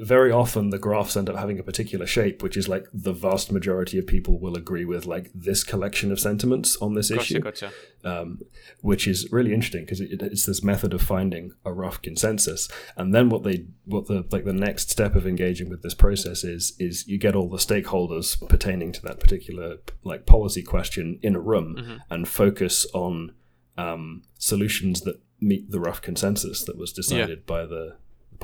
very 0.00 0.32
often 0.32 0.70
the 0.70 0.78
graphs 0.78 1.14
end 1.14 1.28
up 1.28 1.36
having 1.36 1.58
a 1.58 1.62
particular 1.62 2.06
shape, 2.06 2.42
which 2.42 2.56
is 2.56 2.68
like 2.68 2.86
the 2.92 3.12
vast 3.12 3.52
majority 3.52 3.98
of 3.98 4.06
people 4.06 4.38
will 4.38 4.56
agree 4.56 4.86
with 4.86 5.04
like 5.04 5.30
this 5.34 5.62
collection 5.62 6.10
of 6.10 6.18
sentiments 6.18 6.74
on 6.78 6.94
this 6.94 7.10
Gotcha, 7.10 7.20
issue. 7.22 7.40
gotcha. 7.40 7.72
um, 8.02 8.40
which 8.80 9.06
is 9.06 9.30
really 9.30 9.52
interesting 9.52 9.84
because 9.84 10.00
it, 10.00 10.22
it's 10.22 10.46
this 10.46 10.64
method 10.64 10.94
of 10.94 11.02
finding 11.02 11.52
a 11.66 11.72
rough 11.72 12.00
consensus. 12.00 12.66
And 12.96 13.14
then 13.14 13.28
what 13.28 13.42
they 13.42 13.66
what 13.84 14.06
the 14.06 14.24
like 14.30 14.44
the 14.46 14.54
next 14.54 14.88
step 14.90 15.14
of 15.14 15.26
engaging 15.26 15.68
with 15.68 15.82
this 15.82 15.94
process 15.94 16.42
is 16.42 16.74
is 16.78 17.06
you 17.06 17.18
get 17.18 17.36
all 17.36 17.50
the 17.50 17.58
stakeholders 17.58 18.36
pertaining 18.48 18.90
to 18.92 19.02
that 19.02 19.20
particular 19.20 19.76
like 20.02 20.24
policy 20.24 20.62
question 20.62 21.18
in 21.22 21.36
a 21.36 21.40
room 21.40 22.00
and 22.08 22.26
focus 22.26 22.86
on 22.94 23.34
um, 23.76 24.22
solutions 24.38 25.02
that 25.02 25.20
meet 25.40 25.70
the 25.70 25.78
rough 25.80 26.00
consensus 26.00 26.64
that 26.64 26.78
was 26.78 26.90
decided 26.94 27.44
by 27.44 27.66
the 27.66 27.96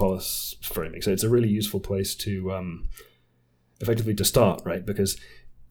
policy 0.02 0.56
framing. 0.62 1.02
So 1.02 1.10
it's 1.12 1.24
a 1.24 1.28
really 1.36 1.48
useful 1.60 1.80
place 1.80 2.14
to 2.26 2.32
um, 2.56 2.88
effectively 3.80 4.14
to 4.14 4.24
start, 4.24 4.62
right? 4.64 4.84
Because 4.84 5.12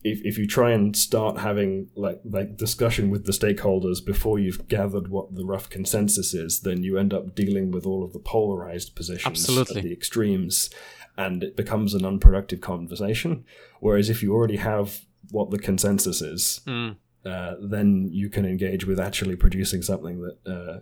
if, 0.04 0.18
if 0.26 0.38
you 0.40 0.48
try 0.48 0.72
and 0.72 0.96
start 0.96 1.34
having 1.40 1.72
like 1.96 2.20
like 2.38 2.58
discussion 2.58 3.12
with 3.14 3.24
the 3.26 3.32
stakeholders 3.42 4.04
before 4.14 4.40
you've 4.40 4.68
gathered 4.68 5.08
what 5.16 5.36
the 5.36 5.46
rough 5.54 5.70
consensus 5.70 6.34
is, 6.34 6.62
then 6.62 6.84
you 6.84 6.98
end 6.98 7.14
up 7.14 7.36
dealing 7.36 7.72
with 7.72 7.86
all 7.86 8.04
of 8.04 8.12
the 8.14 8.20
polarized 8.34 8.96
positions 8.96 9.28
Absolutely. 9.28 9.78
at 9.78 9.84
the 9.84 9.94
extremes, 9.94 10.70
and 11.18 11.44
it 11.44 11.56
becomes 11.56 11.94
an 11.94 12.06
unproductive 12.06 12.62
conversation. 12.62 13.44
Whereas 13.80 14.10
if 14.10 14.24
you 14.24 14.34
already 14.34 14.58
have 14.58 14.88
what 15.30 15.52
the 15.52 15.60
consensus 15.60 16.22
is, 16.22 16.62
Mm. 16.66 16.96
uh, 17.32 17.54
then 17.76 18.10
you 18.12 18.28
can 18.30 18.46
engage 18.46 18.84
with 18.90 19.00
actually 19.00 19.36
producing 19.36 19.82
something 19.84 20.18
that 20.26 20.38
uh, 20.56 20.80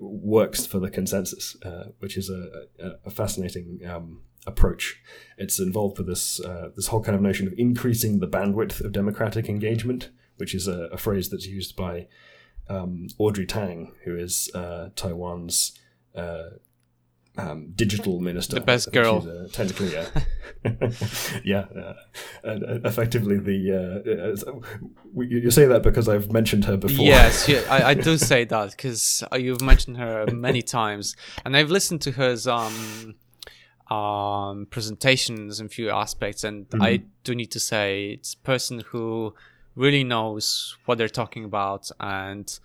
works 0.00 0.66
for 0.66 0.78
the 0.78 0.90
consensus, 0.90 1.56
uh, 1.62 1.88
which 1.98 2.16
is 2.16 2.30
a, 2.30 2.66
a, 3.04 3.10
fascinating 3.10 3.80
um, 3.88 4.20
approach. 4.46 5.00
It's 5.38 5.58
involved 5.58 5.98
with 5.98 6.06
this 6.06 6.40
uh, 6.40 6.70
this 6.76 6.88
whole 6.88 7.02
kind 7.02 7.16
of 7.16 7.22
notion 7.22 7.46
of 7.46 7.54
increasing 7.56 8.20
the 8.20 8.28
bandwidth 8.28 8.84
of 8.84 8.92
democratic 8.92 9.48
engagement, 9.48 10.10
which 10.36 10.54
is 10.54 10.68
a, 10.68 10.88
a 10.92 10.98
phrase 10.98 11.30
that's 11.30 11.46
used 11.46 11.76
by 11.76 12.08
um, 12.68 13.08
Audrey 13.18 13.46
Tang, 13.46 13.92
who 14.04 14.16
is 14.16 14.50
uh, 14.54 14.90
Taiwan's 14.96 15.78
uh, 16.14 16.50
um, 17.36 17.72
digital 17.74 18.20
minister. 18.20 18.54
The 18.54 18.60
best 18.60 18.92
girl. 18.92 19.20
she's, 19.20 19.30
uh, 19.30 19.48
technically, 19.52 19.92
yeah, 19.92 20.08
yeah, 21.44 21.64
uh, 21.76 21.94
and 22.44 22.64
uh, 22.64 22.88
effectively 22.88 23.38
the. 23.38 23.72
Uh, 23.72 24.46
uh, 24.54 24.60
you 25.22 25.50
say 25.50 25.66
that 25.66 25.82
because 25.82 26.08
I've 26.08 26.32
mentioned 26.32 26.64
her 26.66 26.76
before. 26.76 27.04
Yes, 27.04 27.48
yeah, 27.48 27.62
I, 27.68 27.90
I 27.90 27.94
do 27.94 28.16
say 28.16 28.44
that 28.44 28.70
because 28.70 29.24
you've 29.34 29.62
mentioned 29.62 29.96
her 29.96 30.26
many 30.32 30.62
times, 30.62 31.16
and 31.44 31.56
I've 31.56 31.70
listened 31.70 32.02
to 32.02 32.12
her 32.12 32.36
um, 32.48 33.14
um, 33.96 34.66
presentations 34.70 35.60
in 35.60 35.68
few 35.68 35.90
aspects, 35.90 36.44
and 36.44 36.66
I 36.80 37.02
do 37.24 37.34
need 37.34 37.50
to 37.52 37.60
say 37.60 38.10
it's 38.10 38.34
a 38.34 38.38
person 38.38 38.80
who 38.88 39.34
really 39.74 40.04
knows 40.04 40.76
what 40.84 40.98
they're 40.98 41.08
talking 41.08 41.44
about, 41.44 41.90
and 41.98 42.58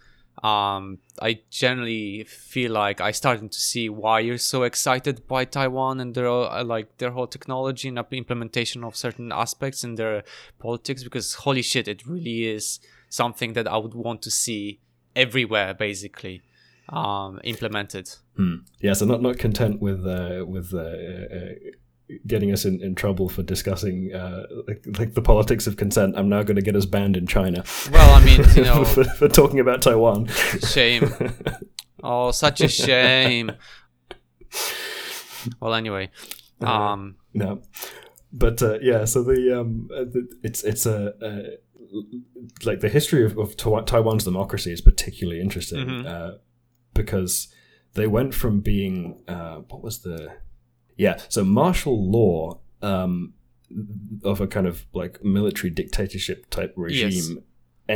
um, 0.44 1.00
I 1.22 1.42
generally 1.50 2.24
feel 2.24 2.72
like 2.72 3.02
I 3.02 3.12
starting 3.12 3.50
to 3.50 3.60
see 3.60 3.90
why 3.90 4.22
you're 4.22 4.38
so 4.38 4.64
excited 4.64 5.28
by 5.28 5.44
Taiwan 5.44 6.00
and 6.00 6.16
their 6.16 6.30
uh, 6.30 6.64
like 6.64 6.98
their 6.98 7.12
whole 7.12 7.28
technology 7.28 7.90
and 7.90 8.00
implementation 8.12 8.84
of 8.84 8.96
certain 8.96 9.32
aspects 9.32 9.84
in 9.84 9.96
their 9.96 10.24
politics. 10.58 11.04
Because 11.04 11.34
holy 11.34 11.62
shit, 11.62 11.88
it 11.88 12.08
really 12.08 12.46
is 12.46 12.80
something 13.10 13.54
that 13.54 13.68
I 13.68 13.78
would 13.78 13.94
want 13.94 14.22
to 14.24 14.32
see 14.32 14.80
everywhere, 15.14 15.74
basically, 15.74 16.42
um, 16.88 17.42
implemented. 17.44 18.10
Hmm. 18.38 18.56
Yeah, 18.80 18.94
so 18.94 19.06
not 19.06 19.22
not 19.22 19.38
content 19.38 19.82
with 19.82 20.06
uh, 20.08 20.46
with 20.48 20.74
uh, 20.74 20.80
uh, 20.80 21.54
getting 22.28 22.52
us 22.52 22.66
in, 22.66 22.82
in 22.82 22.96
trouble 22.96 23.30
for 23.30 23.44
discussing 23.44 24.12
uh, 24.14 24.44
like, 24.68 24.84
like 24.98 25.14
the 25.14 25.22
politics 25.22 25.68
of 25.68 25.78
consent. 25.78 26.16
I'm 26.18 26.28
now 26.30 26.42
going 26.44 26.56
to 26.56 26.62
get 26.62 26.76
us 26.76 26.86
banned 26.86 27.16
in 27.18 27.28
China 27.28 27.64
Well, 27.92 28.14
I 28.16 28.24
mean, 28.26 28.44
you 28.56 28.64
know, 28.70 28.84
for, 28.84 29.04
for 29.04 29.28
talking 29.28 29.60
about 29.60 29.82
Taiwan. 29.82 30.28
shame. 30.68 31.14
Oh, 32.02 32.32
such 32.32 32.62
a 32.62 32.70
shame. 32.70 33.52
Well, 35.60 35.74
anyway, 35.74 36.10
um, 36.62 37.16
no, 37.34 37.62
but 38.32 38.62
uh, 38.62 38.80
yeah. 38.82 39.06
So 39.06 39.24
the 39.24 39.60
um, 39.60 39.90
uh, 39.94 40.06
the- 40.06 40.30
it's 40.44 40.64
it's 40.64 40.86
a. 40.86 41.14
Uh, 41.24 41.50
like 42.64 42.82
the 42.82 42.88
history 42.90 43.26
of, 43.26 43.36
of 43.40 43.58
Taiwan's 43.58 44.24
democracy 44.24 44.72
is 44.72 44.80
particularly 44.80 45.42
interesting 45.42 45.88
Mhm. 45.88 46.06
uh, 46.06 46.38
because 46.94 47.48
they 47.96 48.06
went 48.06 48.36
from 48.36 48.60
being 48.60 49.24
uh, 49.28 49.56
what 49.70 49.82
was 49.82 50.04
the 50.04 50.34
yeah 51.06 51.16
so 51.36 51.44
martial 51.44 51.98
law 52.18 52.60
um, 52.82 53.34
of 54.24 54.40
a 54.42 54.48
kind 54.56 54.68
of 54.68 54.76
like 54.94 55.14
military 55.24 55.70
dictatorship 55.82 56.40
type 56.50 56.74
regime 56.76 57.10
Yes. 57.12 57.32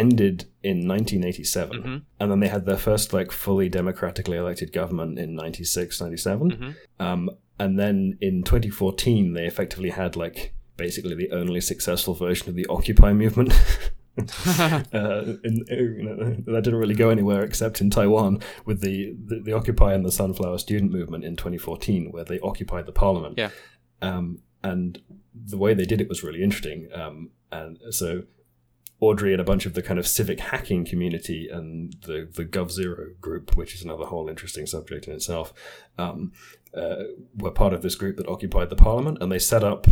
ended 0.01 0.37
in 0.63 0.77
1987 0.87 1.83
Mhm. 1.83 2.01
and 2.19 2.31
then 2.31 2.39
they 2.39 2.47
had 2.55 2.65
their 2.65 2.77
first 2.77 3.13
like 3.13 3.31
fully 3.31 3.69
democratically 3.69 4.37
elected 4.37 4.71
government 4.73 5.19
in 5.19 5.35
96 5.35 6.01
97 6.01 6.51
Mhm. 6.51 6.75
um, 7.05 7.29
and 7.59 7.77
then 7.79 8.17
in 8.21 8.43
2014 8.43 9.33
they 9.33 9.45
effectively 9.45 9.89
had 9.91 10.15
like 10.15 10.53
basically 10.77 11.15
the 11.15 11.31
only 11.31 11.61
successful 11.61 12.13
version 12.15 12.49
of 12.49 12.55
the 12.55 12.65
occupy 12.67 13.13
movement 13.13 13.51
uh, 14.17 15.23
in, 15.43 15.65
you 15.69 16.03
know, 16.03 16.53
that 16.53 16.63
didn't 16.63 16.79
really 16.79 16.95
go 16.95 17.09
anywhere 17.09 17.43
except 17.43 17.81
in 17.81 17.89
Taiwan 17.89 18.39
with 18.65 18.81
the, 18.81 19.15
the, 19.25 19.39
the 19.39 19.53
Occupy 19.53 19.93
and 19.93 20.05
the 20.05 20.11
Sunflower 20.11 20.59
Student 20.59 20.91
Movement 20.91 21.23
in 21.23 21.35
2014, 21.35 22.11
where 22.11 22.23
they 22.23 22.39
occupied 22.39 22.85
the 22.85 22.91
parliament. 22.91 23.37
Yeah. 23.37 23.49
Um, 24.01 24.39
and 24.63 25.01
the 25.33 25.57
way 25.57 25.73
they 25.73 25.85
did 25.85 25.99
it 25.99 26.09
was 26.09 26.23
really 26.23 26.43
interesting. 26.43 26.89
Um, 26.93 27.31
and 27.51 27.79
so 27.89 28.23
Audrey 29.03 29.33
and 29.33 29.41
a 29.41 29.45
bunch 29.45 29.65
of 29.65 29.73
the 29.73 29.81
kind 29.81 29.99
of 29.99 30.07
civic 30.07 30.39
hacking 30.39 30.85
community 30.85 31.49
and 31.51 31.93
the, 32.05 32.29
the 32.33 32.45
g0v 32.45 33.19
group, 33.19 33.55
which 33.57 33.75
is 33.75 33.83
another 33.83 34.05
whole 34.05 34.29
interesting 34.29 34.65
subject 34.65 35.07
in 35.07 35.13
itself, 35.13 35.53
um, 35.97 36.31
uh, 36.73 37.03
were 37.35 37.51
part 37.51 37.73
of 37.73 37.81
this 37.81 37.95
group 37.95 38.15
that 38.17 38.27
occupied 38.27 38.69
the 38.69 38.75
parliament, 38.75 39.17
and 39.21 39.31
they 39.31 39.39
set 39.39 39.63
up 39.63 39.87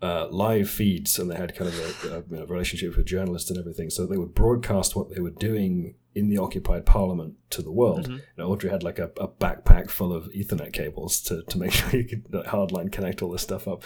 uh, 0.00 0.28
live 0.30 0.70
feeds, 0.70 1.18
and 1.18 1.30
they 1.30 1.36
had 1.36 1.56
kind 1.56 1.68
of 1.68 2.32
a, 2.32 2.42
a 2.42 2.46
relationship 2.46 2.96
with 2.96 3.06
journalists 3.06 3.50
and 3.50 3.58
everything. 3.58 3.90
So 3.90 4.06
they 4.06 4.16
would 4.16 4.34
broadcast 4.34 4.94
what 4.94 5.12
they 5.12 5.20
were 5.20 5.30
doing 5.30 5.94
in 6.14 6.28
the 6.28 6.38
occupied 6.38 6.86
parliament 6.86 7.34
to 7.50 7.62
the 7.62 7.72
world. 7.72 8.08
Mhm. 8.08 8.16
You 8.16 8.22
know, 8.36 8.48
Audrey 8.50 8.70
had 8.70 8.82
like 8.82 8.98
a, 8.98 9.10
a 9.18 9.28
backpack 9.28 9.90
full 9.90 10.12
of 10.12 10.24
Ethernet 10.32 10.72
cables 10.72 11.20
to, 11.22 11.42
to 11.42 11.58
make 11.58 11.72
sure 11.78 11.90
you 11.90 12.04
could 12.04 12.24
hardline 12.46 12.92
connect 12.92 13.22
all 13.22 13.30
this 13.30 13.42
stuff 13.42 13.66
up. 13.66 13.82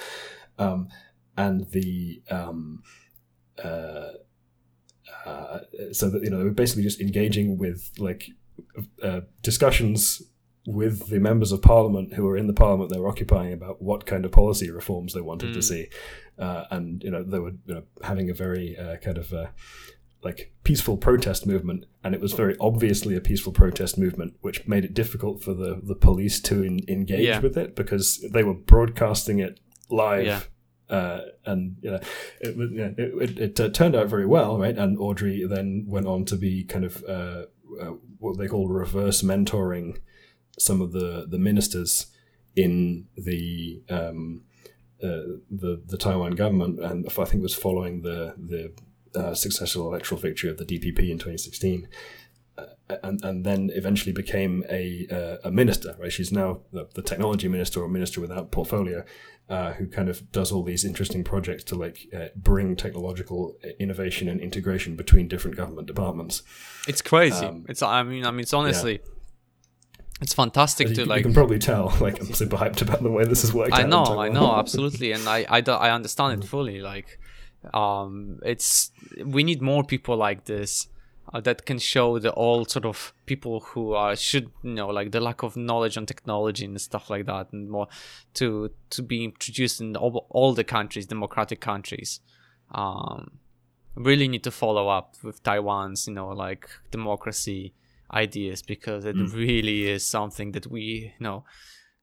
Um, 0.59 0.89
and 1.37 1.71
the 1.71 2.23
um, 2.31 2.83
uh, 3.63 4.13
uh, 5.25 5.61
so 5.93 6.11
that 6.11 6.23
you 6.23 6.31
know 6.31 6.39
they 6.39 6.45
were 6.45 6.51
basically 6.51 6.83
just 6.83 7.01
engaging 7.01 7.59
with 7.59 7.91
like 7.99 8.31
uh, 9.03 9.21
discussions 9.43 10.23
with 10.67 11.09
the 11.09 11.19
members 11.19 11.51
of 11.53 11.61
parliament 11.63 12.15
who 12.15 12.23
were 12.25 12.37
in 12.37 12.47
the 12.47 12.53
parliament 12.53 12.91
they 12.91 12.99
were 13.01 13.09
occupying 13.09 13.53
about 13.53 13.83
what 13.83 14.07
kind 14.07 14.25
of 14.25 14.31
policy 14.31 14.71
reforms 14.71 15.13
they 15.13 15.21
wanted 15.21 15.53
to 15.53 15.59
Mm. 15.59 15.65
see, 15.65 15.89
uh, 16.39 16.65
and 16.71 17.03
you 17.03 17.11
know 17.11 17.23
they 17.25 17.39
were 17.41 17.53
you 17.67 17.75
know, 17.75 17.83
having 18.03 18.31
a 18.31 18.35
very 18.35 18.77
uh, 18.79 18.97
kind 18.99 19.19
of 19.19 19.33
uh, 19.33 19.47
like 20.23 20.53
peaceful 20.63 20.97
protest 20.97 21.47
movement, 21.49 21.85
and 22.05 22.15
it 22.15 22.21
was 22.21 22.33
very 22.33 22.57
obviously 22.61 23.17
a 23.17 23.21
peaceful 23.21 23.53
protest 23.53 23.99
movement, 23.99 24.35
which 24.41 24.67
made 24.69 24.85
it 24.85 24.95
difficult 24.95 25.43
for 25.43 25.53
the 25.53 25.81
the 25.83 25.97
police 25.97 26.41
to 26.43 26.63
en- 26.63 26.79
engage 26.89 27.27
Yeah. 27.27 27.41
with 27.41 27.57
it 27.59 27.75
because 27.75 28.25
they 28.33 28.45
were 28.45 28.55
broadcasting 28.55 29.41
it 29.41 29.59
live. 29.91 30.27
Yeah. 30.27 30.41
Uh, 30.89 31.21
and 31.47 31.77
you 31.81 31.91
know, 31.91 32.01
it, 32.41 32.55
you 32.57 32.69
know, 32.69 32.95
it, 32.99 33.31
it, 33.31 33.39
it 33.39 33.61
uh, 33.61 33.69
turned 33.71 33.97
out 33.97 34.09
very 34.09 34.27
well, 34.27 34.59
right? 34.59 34.77
And 34.77 34.99
Audrey 34.99 35.45
then 35.47 35.87
went 35.89 36.07
on 36.07 36.25
to 36.27 36.37
be 36.37 36.65
kind 36.65 36.85
of 36.85 37.03
uh, 37.09 37.47
uh, 37.81 37.95
what 38.19 38.37
they 38.39 38.47
call 38.47 38.69
reverse 38.69 39.23
mentoring 39.23 39.97
some 40.59 40.81
of 40.81 40.93
the 40.93 41.27
the 41.29 41.39
ministers 41.39 42.07
in 42.57 43.07
the 43.17 43.83
um, 43.89 44.43
uh, 45.03 45.41
the 45.51 45.83
the 45.87 45.97
Taiwan 45.97 46.33
government, 46.33 46.79
and 46.81 47.07
I 47.07 47.25
think 47.25 47.41
it 47.41 47.43
was 47.43 47.55
following 47.55 48.03
the 48.03 48.35
the 48.37 48.73
uh, 49.19 49.35
successful 49.35 49.89
electoral 49.89 50.21
victory 50.21 50.51
of 50.51 50.59
the 50.59 50.65
DPP 50.65 51.11
in 51.11 51.19
2016. 51.19 51.89
Uh, 52.59 52.67
and 53.03 53.25
and 53.25 53.45
then 53.47 53.71
eventually 53.73 54.13
became 54.13 54.63
a 54.69 55.07
uh, 55.11 55.49
a 55.49 55.51
minister. 55.51 55.97
Right, 55.99 56.13
she's 56.13 56.31
now 56.31 56.61
the, 56.73 56.87
the 56.95 57.03
technology 57.03 57.49
minister 57.49 57.83
or 57.83 57.89
minister 57.89 58.21
without 58.21 58.51
portfolio, 58.51 59.05
uh, 59.49 59.73
who 59.73 59.87
kind 59.87 60.11
of 60.11 60.31
does 60.33 60.53
all 60.53 60.63
these 60.63 60.85
interesting 60.85 61.25
projects 61.25 61.65
to 61.65 61.75
like 61.75 62.07
uh, 62.15 62.27
bring 62.37 62.77
technological 62.77 63.57
innovation 63.79 64.29
and 64.29 64.41
integration 64.41 64.97
between 64.97 65.29
different 65.29 65.57
government 65.57 65.87
departments. 65.87 66.43
It's 66.87 67.01
crazy. 67.01 67.47
Um, 67.47 67.65
it's 67.69 67.83
I 67.83 68.03
mean 68.03 68.27
I 68.27 68.31
mean 68.31 68.41
it's 68.41 68.53
honestly 68.53 69.01
it's 70.23 70.33
fantastic 70.35 70.89
You, 70.89 70.95
to 70.95 71.05
like. 71.07 71.19
you 71.19 71.25
can 71.25 71.35
probably 71.35 71.59
tell, 71.59 71.95
like 72.01 72.21
I'm 72.21 72.33
super 72.33 72.57
hyped 72.57 72.81
about 72.81 73.03
the 73.03 73.11
way 73.11 73.25
this 73.25 73.43
has 73.43 73.53
worked. 73.53 73.75
I 73.75 73.83
know, 73.83 74.05
I 74.21 74.29
know, 74.29 74.55
absolutely, 74.63 75.13
and 75.13 75.29
I, 75.29 75.45
I, 75.49 75.61
do- 75.61 75.73
I 75.73 75.91
understand 75.91 76.43
it 76.43 76.47
fully. 76.47 76.81
Like, 76.81 77.19
um, 77.75 78.39
it's 78.45 78.93
we 79.25 79.43
need 79.45 79.61
more 79.61 79.85
people 79.85 80.17
like 80.17 80.45
this 80.45 80.89
uh, 81.33 81.41
that 81.41 81.67
can 81.67 81.79
show 81.79 82.19
the 82.19 82.31
all 82.33 82.65
sort 82.65 82.85
of 82.85 83.13
people 83.27 83.61
who 83.61 83.93
are 83.95 84.15
should 84.17 84.51
you 84.63 84.75
know 84.75 84.89
like 84.89 85.11
the 85.13 85.21
lack 85.21 85.43
of 85.43 85.57
knowledge 85.57 85.97
on 85.97 86.07
technology 86.07 86.65
and 86.65 86.81
stuff 86.81 87.11
like 87.11 87.27
that, 87.27 87.53
and 87.53 87.69
more 87.69 87.89
to 88.35 88.71
to 88.91 89.03
be 89.03 89.25
introduced 89.25 89.81
in 89.81 89.97
all, 89.97 90.27
all 90.31 90.53
the 90.55 90.65
countries, 90.65 91.07
democratic 91.07 91.61
countries. 91.61 92.21
Um, 92.71 93.39
really 93.95 94.27
need 94.27 94.43
to 94.45 94.51
follow 94.51 94.89
up 94.89 95.17
with 95.23 95.43
Taiwan's 95.43 96.07
you 96.07 96.15
know 96.15 96.29
like 96.29 96.69
democracy 96.91 97.75
ideas 98.13 98.63
because 98.63 99.05
it 99.05 99.17
really 99.35 99.89
is 99.89 100.07
something 100.07 100.53
that 100.53 100.67
we 100.67 100.83
you 101.19 101.25
know 101.25 101.45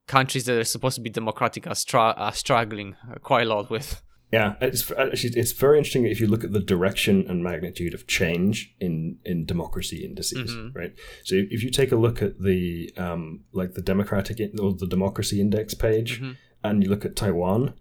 countries 0.08 0.46
that 0.46 0.58
are 0.58 0.64
supposed 0.64 0.96
to 0.96 1.02
be 1.02 1.10
democratic 1.10 1.68
are, 1.68 1.76
str- 1.76 1.98
are 2.26 2.34
struggling 2.34 2.96
quite 3.22 3.46
a 3.46 3.50
lot 3.50 3.70
with. 3.70 4.02
Yeah, 4.32 4.56
it's 4.62 4.92
actually 4.92 5.40
it's 5.40 5.54
very 5.54 5.78
interesting 5.80 6.06
if 6.06 6.20
you 6.20 6.28
look 6.28 6.44
at 6.44 6.52
the 6.52 6.60
direction 6.60 7.26
and 7.28 7.44
magnitude 7.44 7.94
of 7.96 8.06
change 8.06 8.76
in 8.80 9.18
in 9.26 9.46
democracy 9.46 10.06
indices, 10.06 10.52
Mhm. 10.52 10.76
right? 10.76 10.94
So 11.24 11.34
if 11.50 11.64
you 11.64 11.72
take 11.72 11.92
a 11.92 11.96
look 11.96 12.22
at 12.22 12.40
the 12.40 12.94
um 12.98 13.46
like 13.54 13.74
the 13.74 13.82
democratic 13.82 14.40
in- 14.40 14.60
or 14.60 14.74
the 14.74 14.88
democracy 14.88 15.42
index 15.42 15.74
page, 15.74 16.22
Mhm. 16.22 16.36
and 16.64 16.84
you 16.84 16.90
look 16.90 17.06
at 17.06 17.16
Taiwan, 17.16 17.74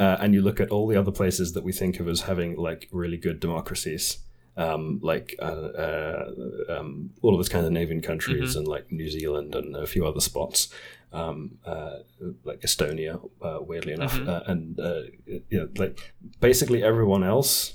uh, 0.00 0.16
and 0.20 0.34
you 0.34 0.42
look 0.42 0.60
at 0.60 0.70
all 0.70 0.88
the 0.88 0.96
other 0.96 1.12
places 1.12 1.52
that 1.52 1.62
we 1.64 1.72
think 1.72 2.00
of 2.00 2.08
as 2.08 2.22
having 2.22 2.56
like 2.56 2.88
really 2.90 3.16
good 3.16 3.38
democracies. 3.38 4.18
Um, 4.58 5.00
like 5.02 5.34
uh, 5.38 5.42
uh, 5.44 6.24
um, 6.70 7.10
all 7.22 7.34
of 7.34 7.38
the 7.38 7.44
Scandinavian 7.44 8.00
countries 8.00 8.56
and 8.56 8.66
like 8.66 8.90
New 8.90 9.10
Zealand 9.10 9.54
and 9.54 9.76
a 9.76 9.86
few 9.86 10.06
other 10.06 10.20
spots, 10.20 10.68
um, 11.12 11.58
uh, 11.66 11.96
like 12.42 12.60
Estonia, 12.62 13.20
uh, 13.42 13.58
weirdly 13.60 13.92
enough, 13.92 14.14
Mhm. 14.16 14.28
uh, 14.28 14.42
and 14.46 14.80
uh, 14.80 15.02
you 15.26 15.42
know, 15.58 15.68
like 15.76 15.98
basically 16.40 16.82
everyone 16.82 17.22
else 17.22 17.74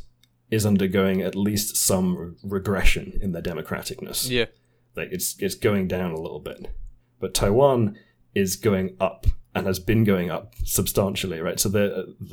is 0.49 0.65
undergoing 0.65 1.21
at 1.21 1.35
least 1.35 1.77
some 1.77 2.17
re- 2.17 2.33
regression 2.43 3.17
in 3.21 3.31
their 3.31 3.43
democraticness. 3.43 4.27
Yeah, 4.29 4.45
Like 4.95 5.09
it's 5.11 5.35
it's 5.39 5.55
going 5.55 5.87
down 5.87 6.11
a 6.11 6.19
little 6.19 6.39
bit, 6.39 6.67
but 7.19 7.33
Taiwan 7.35 7.95
is 8.33 8.55
going 8.55 8.95
up 8.99 9.27
and 9.53 9.67
has 9.67 9.79
been 9.79 10.03
going 10.03 10.31
up 10.31 10.55
substantially, 10.63 11.39
right? 11.39 11.59
So 11.59 11.69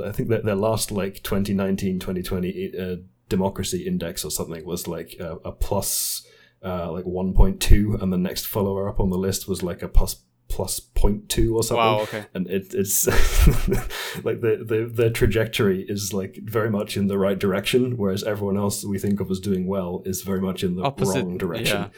I 0.04 0.10
think 0.12 0.30
that 0.30 0.44
their 0.44 0.54
last 0.56 0.90
like 0.90 1.22
2019 1.22 1.98
2020 1.98 2.72
uh, 2.78 2.96
democracy 3.28 3.86
index 3.86 4.24
or 4.24 4.30
something 4.30 4.64
was 4.64 4.88
like 4.88 5.16
a, 5.20 5.36
a 5.44 5.52
plus 5.52 6.26
uh, 6.64 6.90
like 6.90 7.04
1.2, 7.04 8.02
and 8.02 8.12
the 8.12 8.18
next 8.18 8.46
follower 8.46 8.88
up 8.88 9.00
on 9.00 9.10
the 9.10 9.18
list 9.18 9.48
was 9.48 9.62
like 9.62 9.82
a 9.82 9.88
plus 9.88 10.22
plus 10.48 10.80
0.2 10.80 11.54
or 11.54 11.62
something 11.62 11.76
wow, 11.76 12.00
okay. 12.00 12.24
and 12.32 12.48
it, 12.48 12.72
it's 12.72 13.06
like 14.24 14.40
the, 14.40 14.64
the 14.66 14.90
their 14.92 15.10
trajectory 15.10 15.84
is 15.88 16.14
like 16.14 16.38
very 16.42 16.70
much 16.70 16.96
in 16.96 17.06
the 17.06 17.18
right 17.18 17.38
direction, 17.38 17.96
whereas 17.96 18.24
everyone 18.24 18.56
else 18.56 18.84
we 18.84 18.98
think 18.98 19.20
of 19.20 19.30
as 19.30 19.40
doing 19.40 19.66
well 19.66 20.02
is 20.04 20.22
very 20.22 20.40
much 20.40 20.64
in 20.64 20.74
the 20.76 20.82
Opposite, 20.82 21.22
wrong 21.22 21.38
direction. 21.38 21.90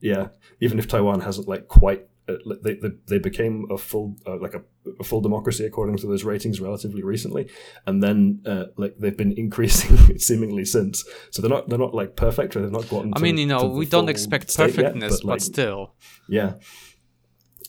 Yeah. 0.00 0.28
even 0.60 0.78
if 0.78 0.88
Taiwan 0.88 1.20
hasn't 1.20 1.48
like 1.48 1.68
quite. 1.68 2.06
Uh, 2.28 2.34
they, 2.62 2.74
they 2.74 2.88
they 3.06 3.18
became 3.18 3.66
a 3.70 3.78
full 3.78 4.16
uh, 4.26 4.36
like 4.38 4.54
a, 4.54 4.62
a 4.98 5.04
full 5.04 5.20
democracy 5.20 5.64
according 5.64 5.96
to 5.96 6.06
those 6.08 6.24
ratings 6.24 6.60
relatively 6.60 7.02
recently, 7.02 7.48
and 7.86 8.02
then 8.02 8.42
uh, 8.44 8.64
like 8.76 8.96
they've 8.98 9.16
been 9.16 9.32
increasing 9.36 10.18
seemingly 10.18 10.64
since. 10.64 11.04
So 11.30 11.40
they're 11.40 11.50
not 11.50 11.68
they're 11.68 11.78
not 11.78 11.94
like 11.94 12.16
perfect. 12.16 12.56
Or 12.56 12.62
they've 12.62 12.70
not 12.70 12.88
gotten. 12.88 13.12
I 13.14 13.18
to- 13.18 13.22
mean, 13.22 13.38
you 13.38 13.46
know, 13.46 13.66
we 13.68 13.86
don't 13.86 14.08
expect 14.08 14.50
state 14.50 14.68
yet, 14.68 14.76
perfectness, 14.76 15.20
but, 15.20 15.28
like, 15.28 15.40
still, 15.40 15.94
yeah, 16.28 16.54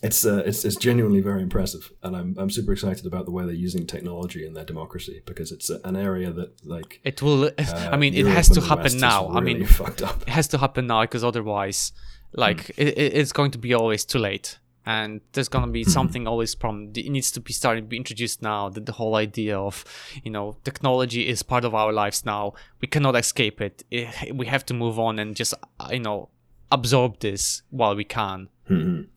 it's 0.03 0.25
uh, 0.25 0.43
it's 0.45 0.63
it's 0.63 0.75
genuinely 0.75 1.21
very 1.21 1.41
impressive, 1.41 1.91
and 2.03 2.15
I'm 2.15 2.35
I'm 2.37 2.49
super 2.49 2.71
excited 2.71 3.05
about 3.05 3.25
the 3.25 3.31
way 3.31 3.45
they're 3.45 3.53
using 3.53 3.87
technology 3.87 4.45
in 4.45 4.53
their 4.53 4.65
democracy 4.65 5.21
because 5.25 5.51
it's 5.51 5.69
uh, 5.69 5.79
an 5.83 5.95
area 5.95 6.31
that 6.31 6.65
like 6.65 6.99
it 7.03 7.21
will. 7.21 7.45
uh, 7.57 7.89
I 7.91 7.97
mean, 7.97 8.13
it 8.13 8.27
has 8.27 8.49
to 8.49 8.61
happen 8.61 8.97
now. 8.99 9.29
I 9.29 9.39
mean, 9.39 9.65
fucked 9.79 10.03
up. 10.03 10.21
it 10.21 10.29
has 10.29 10.47
to 10.49 10.57
happen 10.59 10.87
now 10.87 11.01
because 11.01 11.23
otherwise, 11.23 11.93
like, 12.37 12.61
Hmm. 12.67 12.81
it, 12.83 12.87
it- 12.97 13.13
it's 13.19 13.33
going 13.33 13.51
to 13.51 13.57
be 13.57 13.73
always 13.73 14.05
too 14.05 14.19
late. 14.19 14.59
And 14.85 15.19
there's 15.33 15.49
gonna 15.49 15.65
Hmm. 15.65 15.73
be 15.73 15.83
something 15.83 16.27
always 16.27 16.55
from 16.55 16.75
it 16.95 17.09
needs 17.11 17.29
to 17.31 17.41
be 17.41 17.51
starting 17.51 17.83
to 17.83 17.89
be 17.89 17.97
introduced 17.97 18.41
now. 18.41 18.69
That 18.69 18.85
the 18.85 18.93
whole 18.99 19.15
idea 19.27 19.55
of, 19.59 19.83
you 20.23 20.31
know, 20.31 20.55
technology 20.63 21.27
is 21.27 21.43
part 21.43 21.65
of 21.65 21.73
our 21.75 21.91
lives 21.91 22.25
now. 22.25 22.53
We 22.81 22.87
cannot 22.87 23.15
escape 23.17 23.59
it. 23.67 23.83
it 23.91 24.33
we 24.41 24.45
have 24.45 24.65
to 24.67 24.73
move 24.73 24.97
on 25.07 25.19
and 25.19 25.35
just, 25.35 25.53
uh, 25.81 25.89
you 25.91 25.99
know, 26.07 26.29
absorb 26.71 27.19
this 27.19 27.63
while 27.69 27.95
we 27.97 28.05
can. 28.05 28.47
Mhm. 28.69 29.07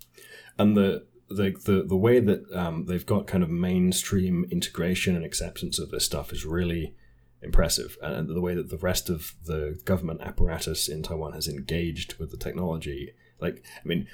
And 0.59 0.77
the 0.77 0.89
the 1.29 1.55
the 1.65 1.77
the 1.93 1.97
way 2.07 2.19
that 2.29 2.41
um, 2.63 2.87
they've 2.87 3.07
got 3.07 3.29
kind 3.33 3.45
of 3.45 3.51
mainstream 3.51 4.47
integration 4.51 5.15
and 5.17 5.25
acceptance 5.25 5.79
of 5.79 5.91
this 5.93 6.05
stuff 6.05 6.33
is 6.33 6.45
really 6.45 6.95
impressive, 7.43 7.97
and 8.03 8.29
the 8.29 8.41
way 8.41 8.55
that 8.55 8.71
the 8.71 8.77
rest 8.77 9.09
of 9.09 9.35
the 9.45 9.81
government 9.85 10.21
apparatus 10.23 10.89
in 10.89 11.03
Taiwan 11.03 11.33
has 11.33 11.49
engaged 11.49 12.19
with 12.19 12.31
the 12.31 12.37
technology, 12.37 13.13
like 13.41 13.63
I 13.83 13.89
mean, 13.89 14.09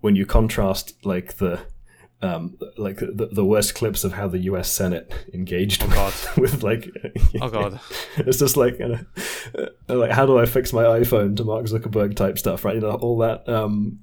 when 0.00 0.16
you 0.16 0.26
contrast 0.26 0.94
like 1.04 1.36
the 1.38 1.60
um, 2.22 2.56
like 2.76 2.98
the, 2.98 3.28
the 3.32 3.44
worst 3.44 3.74
clips 3.74 4.04
of 4.04 4.12
how 4.12 4.28
the 4.28 4.38
U.S. 4.38 4.70
Senate 4.70 5.12
engaged 5.34 5.88
God. 5.90 6.14
with 6.36 6.62
like. 6.62 6.88
Oh 7.40 7.48
god. 7.48 7.80
It's 8.16 8.38
just 8.38 8.56
like, 8.56 8.78
you 8.78 8.88
know, 8.88 8.98
uh, 9.88 9.96
like 9.96 10.12
how 10.12 10.26
do 10.26 10.38
I 10.38 10.46
fix 10.46 10.72
my 10.72 10.84
iPhone 10.84 11.36
to 11.36 11.44
Mark 11.44 11.66
Zuckerberg 11.66 12.14
type 12.14 12.38
stuff, 12.38 12.64
right? 12.64 12.76
You 12.76 12.82
know, 12.82 12.92
all 12.92 13.18
that, 13.18 13.48
um, 13.48 14.00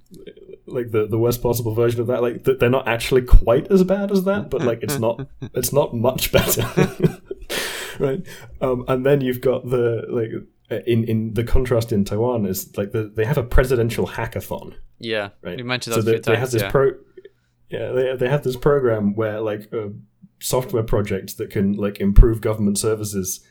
like 0.65 0.91
the, 0.91 1.07
the 1.07 1.17
worst 1.17 1.41
possible 1.41 1.73
version 1.73 2.01
of 2.01 2.07
that. 2.07 2.21
Like 2.21 2.43
they're 2.43 2.69
not 2.69 2.87
actually 2.87 3.21
quite 3.21 3.71
as 3.71 3.83
bad 3.83 4.11
as 4.11 4.23
that, 4.25 4.49
but 4.49 4.61
like 4.61 4.79
it's 4.81 4.99
not 4.99 5.27
it's 5.53 5.71
not 5.73 5.93
much 5.93 6.31
better, 6.31 6.63
right? 8.05 8.25
Um, 8.61 8.85
and 8.87 9.05
then 9.05 9.21
you've 9.21 9.41
got 9.41 9.69
the 9.69 10.05
like 10.09 10.31
in 10.87 11.03
in 11.05 11.33
the 11.33 11.43
contrast 11.43 11.91
in 11.91 12.05
Taiwan 12.05 12.45
is 12.45 12.75
like 12.77 12.91
the, 12.91 13.11
they 13.15 13.25
have 13.25 13.37
a 13.37 13.43
presidential 13.43 14.07
hackathon, 14.07 14.75
Yeah. 14.99 15.29
right? 15.41 15.57
You 15.57 15.65
mentioned 15.65 15.95
so 15.95 16.01
that 16.01 16.09
a 16.09 16.11
they, 16.11 16.17
few 16.23 16.33
they 16.33 16.39
have 16.39 16.51
this 16.51 16.61
Yeah. 16.61 16.71
pro, 16.71 16.91
yeah, 17.69 17.91
they 17.91 18.15
they 18.15 18.29
have 18.29 18.43
this 18.43 18.55
program 18.55 19.15
where 19.15 19.41
like 19.41 19.71
uh, 19.73 19.89
software 20.39 20.83
projects 20.83 21.33
that 21.35 21.49
can 21.49 21.73
like 21.73 21.99
improve 21.99 22.39
government 22.41 22.77
services, 22.77 23.45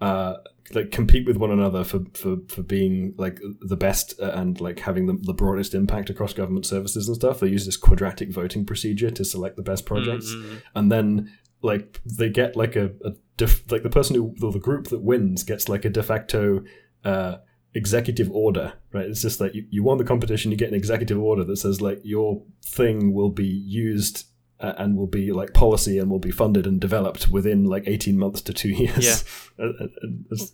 uh, 0.00 0.34
like 0.74 0.90
compete 0.90 1.26
with 1.26 1.36
one 1.38 1.50
another 1.50 1.84
for 1.84 2.00
for 2.14 2.36
for 2.48 2.62
being 2.62 3.14
like 3.16 3.40
the 3.60 3.76
best 3.76 4.14
uh, 4.20 4.32
and 4.34 4.60
like 4.60 4.80
having 4.80 5.06
the, 5.06 5.14
the 5.22 5.32
broadest 5.34 5.74
impact 5.74 6.10
across 6.10 6.32
government 6.34 6.66
services 6.66 7.08
and 7.08 7.16
stuff. 7.16 7.40
They 7.40 7.48
use 7.48 7.64
this 7.66 7.76
quadratic 7.78 8.30
voting 8.30 8.64
procedure 8.66 9.10
to 9.10 9.24
select 9.24 9.56
the 9.56 9.62
best 9.62 9.86
projects, 9.86 10.34
Mhm. 10.34 10.62
and 10.74 10.92
then 10.92 11.32
like 11.62 12.00
they 12.04 12.28
get 12.30 12.56
like 12.56 12.76
a, 12.76 12.86
a 13.04 13.12
def- 13.36 13.70
like 13.70 13.82
the 13.82 13.90
person 13.90 14.14
who 14.16 14.34
or 14.42 14.52
the 14.52 14.58
group 14.58 14.88
that 14.88 15.02
wins 15.02 15.42
gets 15.42 15.68
like 15.68 15.84
a 15.84 15.90
de 15.90 16.02
facto 16.02 16.62
uh, 17.04 17.36
executive 17.74 18.30
order 18.30 18.72
right? 18.92 19.06
It's 19.06 19.22
just 19.22 19.40
like 19.40 19.54
you, 19.54 19.66
you 19.70 19.82
won 19.82 19.98
the 19.98 20.04
competition 20.04 20.50
you 20.50 20.56
get 20.56 20.68
an 20.68 20.74
executive 20.74 21.18
order 21.18 21.44
that 21.44 21.56
says 21.56 21.80
like 21.80 22.00
your 22.02 22.42
thing 22.64 23.12
will 23.12 23.30
be 23.30 23.46
used 23.46 24.26
uh, 24.60 24.72
and 24.78 24.96
will 24.96 25.06
be 25.06 25.30
like 25.32 25.52
policy 25.54 25.98
and 25.98 26.10
will 26.10 26.18
be 26.18 26.30
funded 26.32 26.66
and 26.66 26.80
developed 26.80 27.28
within 27.28 27.64
like 27.64 27.84
18 27.86 28.18
months 28.18 28.40
to 28.42 28.52
two 28.52 28.70
years. 28.82 29.24
Yeah. 29.58 29.64
And 29.64 30.24
it's- 30.32 30.52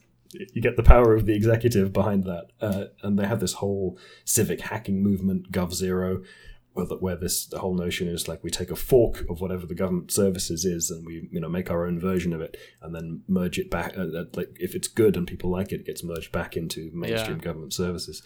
you 0.53 0.61
get 0.61 0.77
the 0.77 0.83
power 0.83 1.15
of 1.15 1.27
the 1.27 1.37
executive 1.37 1.93
behind 1.93 2.25
that. 2.25 2.47
Uh, 2.61 2.87
and 3.05 3.17
they 3.17 3.25
have 3.25 3.39
this 3.39 3.53
whole 3.53 3.97
civic 4.25 4.61
hacking 4.63 5.01
movement 5.01 5.53
g0v 5.53 6.25
where, 6.75 7.15
this 7.15 7.47
the 7.47 7.61
whole 7.61 7.75
notion 7.75 8.09
is 8.09 8.27
like 8.27 8.43
we 8.43 8.51
take 8.51 8.71
a 8.71 8.77
fork 8.77 9.25
of 9.31 9.41
whatever 9.41 9.65
the 9.65 9.75
government 9.77 10.11
services 10.11 10.65
is 10.65 10.91
and 10.91 11.07
we 11.07 11.29
you 11.31 11.41
know 11.41 11.49
make 11.49 11.71
our 11.71 11.87
own 11.87 12.01
version 12.01 12.33
of 12.33 12.41
it 12.41 12.57
and 12.83 12.93
then 12.95 13.23
merge 13.29 13.61
it 13.61 13.71
back 13.71 13.97
uh, 13.97 14.03
uh, 14.03 14.25
like 14.35 14.57
if 14.59 14.75
it's 14.75 14.89
good 14.89 15.17
and 15.17 15.29
people 15.29 15.49
like 15.49 15.71
it 15.71 15.85
it 15.85 15.87
gets 15.87 16.03
merged 16.03 16.33
back 16.33 16.57
into 16.57 16.91
mainstream 16.95 17.39
government 17.39 17.73
services. 17.73 18.23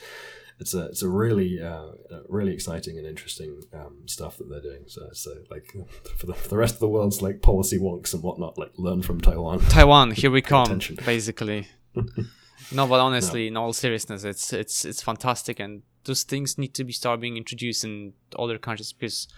It's 0.61 0.75
a 0.75 0.87
it's 0.87 1.03
a 1.03 1.09
really 1.09 1.63
uh, 1.63 1.91
really 2.29 2.53
exciting 2.53 2.99
and 2.99 3.07
interesting 3.07 3.63
um, 3.73 4.03
stuff 4.07 4.39
that 4.39 4.49
they're 4.49 4.61
doing. 4.61 4.85
So 4.87 5.09
so 5.13 5.35
like 5.51 5.75
for 6.17 6.27
the, 6.27 6.35
for 6.35 6.49
the 6.49 6.57
rest 6.57 6.75
of 6.75 6.81
the 6.81 6.89
world's 6.89 7.23
like 7.23 7.43
policy 7.43 7.79
wonks 7.79 8.15
and 8.15 8.23
whatnot 8.23 8.59
like 8.59 8.73
learn 8.77 9.03
from 9.03 9.21
Taiwan. 9.21 9.61
Taiwan, 9.69 10.13
here 10.13 10.31
we 10.31 10.43
come, 10.43 10.65
attention. 10.65 10.99
basically. 11.05 11.69
no, 12.73 12.87
but 12.87 13.01
honestly, 13.01 13.49
in 13.49 13.57
all 13.57 13.73
seriousness, 13.73 14.25
it's 14.25 14.53
it's 14.53 14.85
it's 14.85 15.03
fantastic, 15.03 15.61
and 15.61 15.83
those 16.09 16.25
things 16.33 16.59
need 16.63 16.73
to 16.75 16.85
be 16.85 16.93
start 16.93 17.21
being 17.21 17.37
introduced 17.43 17.85
in 17.85 18.13
other 18.45 18.59
countries 18.67 18.93
because 18.93 19.29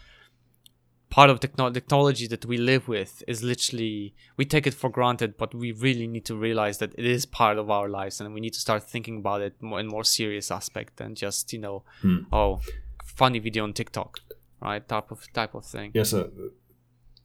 part 1.11 1.29
of 1.31 1.41
techno- 1.41 1.71
technology 1.79 2.27
that 2.29 2.45
we 2.47 2.57
live 2.57 2.85
with 2.95 3.13
is 3.27 3.43
literally 3.43 4.15
we 4.39 4.45
take 4.45 4.67
it 4.71 4.75
for 4.75 4.89
granted, 4.99 5.37
but 5.43 5.51
we 5.63 5.73
really 5.87 6.07
need 6.15 6.25
to 6.31 6.37
realize 6.37 6.79
that 6.79 6.93
it 6.97 7.05
is 7.17 7.27
part 7.27 7.59
of 7.59 7.69
our 7.77 7.89
lives, 7.89 8.21
and 8.21 8.33
we 8.35 8.41
need 8.41 8.55
to 8.59 8.61
start 8.67 8.83
thinking 8.85 9.17
about 9.19 9.41
it 9.49 9.55
more 9.61 9.81
in 9.81 9.87
more 9.89 10.05
serious 10.05 10.51
aspect 10.51 10.97
than 10.97 11.15
just 11.25 11.53
you 11.53 11.59
know, 11.59 11.83
Hmm. 12.03 12.19
oh, 12.33 12.61
funny 13.05 13.41
video 13.41 13.65
on 13.65 13.73
TikTok, 13.73 14.21
right? 14.63 14.87
Type 14.89 15.11
of 15.11 15.21
type 15.33 15.55
of 15.59 15.65
thing. 15.75 15.91
yeah 15.95 16.05
so 16.13 16.19
uh, 16.21 16.49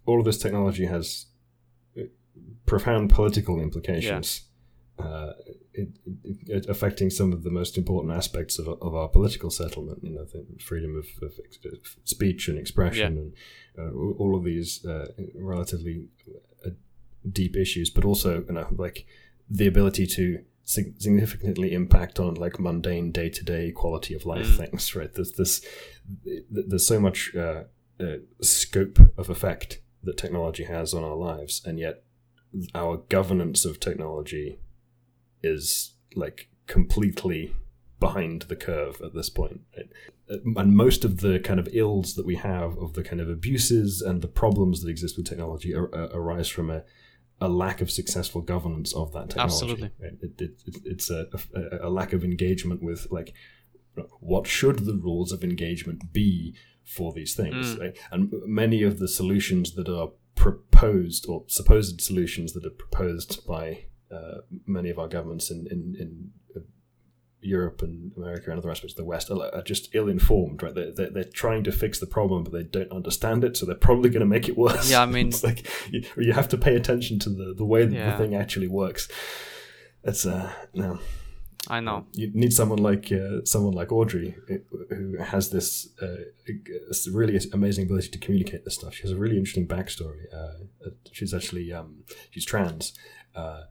all 0.08 0.20
of 0.20 0.26
this 0.26 0.38
technology 0.46 0.86
has 0.96 1.28
uh, 1.98 2.02
profound 2.66 3.10
political 3.20 3.56
implications 3.68 4.28
uh, 5.06 5.32
it, 5.82 5.90
it, 6.24 6.38
it 6.58 6.66
affecting 6.70 7.10
some 7.10 7.32
of 7.34 7.44
the 7.44 7.50
most 7.60 7.78
important 7.78 8.14
aspects 8.14 8.58
of, 8.60 8.68
of 8.68 8.94
our 8.96 9.10
political 9.18 9.50
settlement 9.50 10.00
you 10.04 10.12
know 10.16 10.26
the 10.26 10.46
freedom 10.70 10.96
of, 11.02 11.06
of 11.28 11.34
ex- 11.46 11.98
speech 12.04 12.48
and 12.50 12.58
expression 12.58 13.12
and 13.22 13.34
uh, 13.80 13.92
all- 14.22 14.36
of 14.38 14.44
these 14.44 14.86
uh, 14.86 15.08
relatively 15.36 16.08
uh, 16.66 16.70
deep 17.32 17.56
issues 17.58 17.90
but 17.90 18.06
also 18.06 18.44
you 18.48 18.54
know 18.54 18.68
like 18.78 19.06
the 19.50 19.68
ability 19.68 20.06
to 20.08 20.26
sig- 20.64 20.96
significantly 21.00 21.74
impact 21.74 22.20
on 22.20 22.34
like 22.36 22.60
mundane 22.60 23.12
day-to-day 23.12 23.72
quality 23.72 24.14
of 24.14 24.26
life 24.26 24.48
Mm. 24.48 24.58
things 24.58 24.96
right 24.96 25.14
there's 25.14 25.34
this 25.34 25.54
there's 26.52 26.88
so 26.88 27.00
much 27.00 27.20
uh, 27.36 27.64
uh, 28.00 28.18
scope 28.42 29.00
of 29.18 29.30
effect 29.30 29.80
that 30.04 30.18
technology 30.18 30.66
has 30.66 30.94
on 30.94 31.04
our 31.04 31.16
lives, 31.16 31.62
and 31.66 31.80
yet 31.80 32.04
our 32.76 32.98
governance 33.10 33.66
of 33.66 33.80
technology 33.80 34.60
is 35.46 35.93
like 36.16 36.50
completely 36.68 37.56
behind 38.00 38.43
the 38.43 38.56
curve 38.56 39.02
at 39.02 39.14
this 39.14 39.30
point. 39.30 39.62
Right? 39.76 39.89
Uh, 40.30 40.60
And 40.62 40.76
most 40.76 41.06
of 41.06 41.12
the 41.22 41.39
kind 41.39 41.60
of 41.60 41.68
ills 41.72 42.16
that 42.16 42.26
we 42.26 42.36
have, 42.36 42.78
of 42.78 42.93
the 42.93 43.04
kind 43.04 43.22
of 43.22 43.30
abuses 43.30 44.02
and 44.02 44.22
the 44.22 44.28
problems 44.43 44.82
that 44.82 44.89
exist 44.89 45.16
with 45.18 45.28
technology, 45.30 45.74
ar- 45.74 45.93
ar- 45.93 46.10
arise 46.20 46.50
from 46.50 46.70
a, 46.70 46.84
a 47.39 47.48
lack 47.64 47.82
of 47.82 47.89
successful 47.91 48.41
governance 48.41 48.93
of 49.02 49.12
that 49.14 49.30
technology. 49.30 49.54
Absolutely. 49.54 49.91
Right? 50.02 50.18
It, 50.22 50.41
it, 50.41 50.54
it, 50.68 50.76
it's 50.86 51.10
a, 51.10 51.28
a, 51.54 51.88
a 51.88 51.89
lack 51.89 52.12
of 52.14 52.24
engagement 52.24 52.82
with 52.84 53.08
like 53.12 53.34
what 54.20 54.46
should 54.48 54.80
the 54.80 55.00
rules 55.08 55.32
of 55.32 55.43
engagement 55.43 56.12
be 56.12 56.54
for 56.84 57.14
these 57.14 57.34
things 57.34 57.66
Mm. 57.76 57.80
right? 57.80 57.98
and 58.12 58.22
many 58.46 58.84
of 58.84 59.00
the 59.00 59.08
solutions 59.08 59.74
that 59.78 59.89
are 59.89 60.10
proposed 60.36 61.26
or 61.30 61.46
supposed 61.48 62.02
solutions 62.02 62.52
that 62.54 62.66
are 62.66 62.78
proposed 62.84 63.32
by 63.48 63.86
uh, 64.12 64.41
many 64.66 64.89
of 64.89 64.99
our 64.99 65.08
governments 65.08 65.49
in, 65.51 65.68
in, 65.72 65.95
in 65.99 66.32
uh, 66.56 66.60
Europe 67.41 67.82
and 67.82 68.12
America 68.18 68.49
and 68.49 68.60
other 68.60 68.72
aspects 68.72 68.93
of 68.93 68.97
the 68.97 69.06
West 69.06 69.30
are, 69.32 69.62
just 69.64 69.93
ill-informed, 69.93 70.62
right? 70.64 70.74
They're, 70.74 70.91
they're, 70.91 71.10
they're 71.10 71.24
trying 71.24 71.64
to 71.66 71.72
fix 71.72 71.99
the 71.99 72.08
problem, 72.08 72.43
but 72.43 72.53
they 72.53 72.64
don't 72.64 72.91
understand 72.91 73.43
it, 73.43 73.56
so 73.58 73.66
they're 73.66 73.76
probably 73.76 74.10
going 74.10 74.22
to 74.22 74.26
make 74.28 74.47
it 74.49 74.58
worse. 74.58 74.89
Yeah, 74.89 75.01
I 75.01 75.06
mean- 75.06 75.28
it's 75.34 75.43
like 75.43 75.68
you, 75.91 76.03
you 76.18 76.34
have 76.34 76.49
to 76.49 76.58
pay 76.58 76.76
attention 76.76 77.20
to 77.20 77.30
the, 77.30 77.53
the 77.56 77.66
way 77.66 77.86
that 77.86 77.93
Yeah. 77.95 78.12
the 78.12 78.18
thing 78.18 78.36
actually 78.36 78.68
works. 78.68 79.08
It's 80.03 80.26
uh, 80.26 80.51
no, 80.76 80.99
I 81.68 81.80
know. 81.80 82.06
you 82.14 82.30
need 82.34 82.53
someone 82.53 82.78
like 82.78 83.12
uh, 83.12 83.43
someone 83.43 83.74
like 83.74 83.91
Audrey 83.91 84.36
uh, 84.51 84.95
who 84.95 85.18
has 85.18 85.49
this 85.49 85.89
uh, 85.99 86.18
this 86.88 87.08
really 87.12 87.39
amazing 87.53 87.86
ability 87.86 88.10
to 88.10 88.20
communicate 88.20 88.66
this 88.66 88.76
stuff. 88.76 88.93
She 88.93 89.01
has 89.01 89.12
a 89.12 89.16
really 89.18 89.38
interesting 89.38 89.68
backstory. 89.68 90.32
Uh, 90.32 90.89
she's 91.12 91.34
actually 91.34 91.74
um, 91.74 92.03
she's 92.30 92.45
trans, 92.45 92.93
uh, 93.36 93.62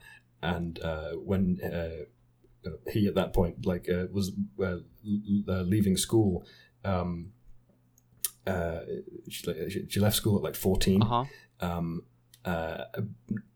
and 0.45 0.79
uh, 0.83 1.13
when 1.31 1.59
uh, 1.63 2.05
he 2.91 3.07
at 3.09 3.15
that 3.15 3.33
point 3.33 3.67
like 3.67 3.89
uh, 3.89 4.07
was 4.13 4.33
uh, 4.61 4.65
l- 4.65 5.45
uh, 5.49 5.63
leaving 5.63 5.97
school. 5.97 6.45
Um, 6.85 7.33
uh, 8.47 8.81
she, 9.29 9.71
she, 9.71 9.87
she 9.89 10.01
left 10.01 10.17
school 10.17 10.37
at 10.37 10.43
like 10.43 10.55
14 10.55 11.03
Uh 11.03 11.07
huh. 11.07 11.25
um, 11.67 12.03
uh, 12.45 12.85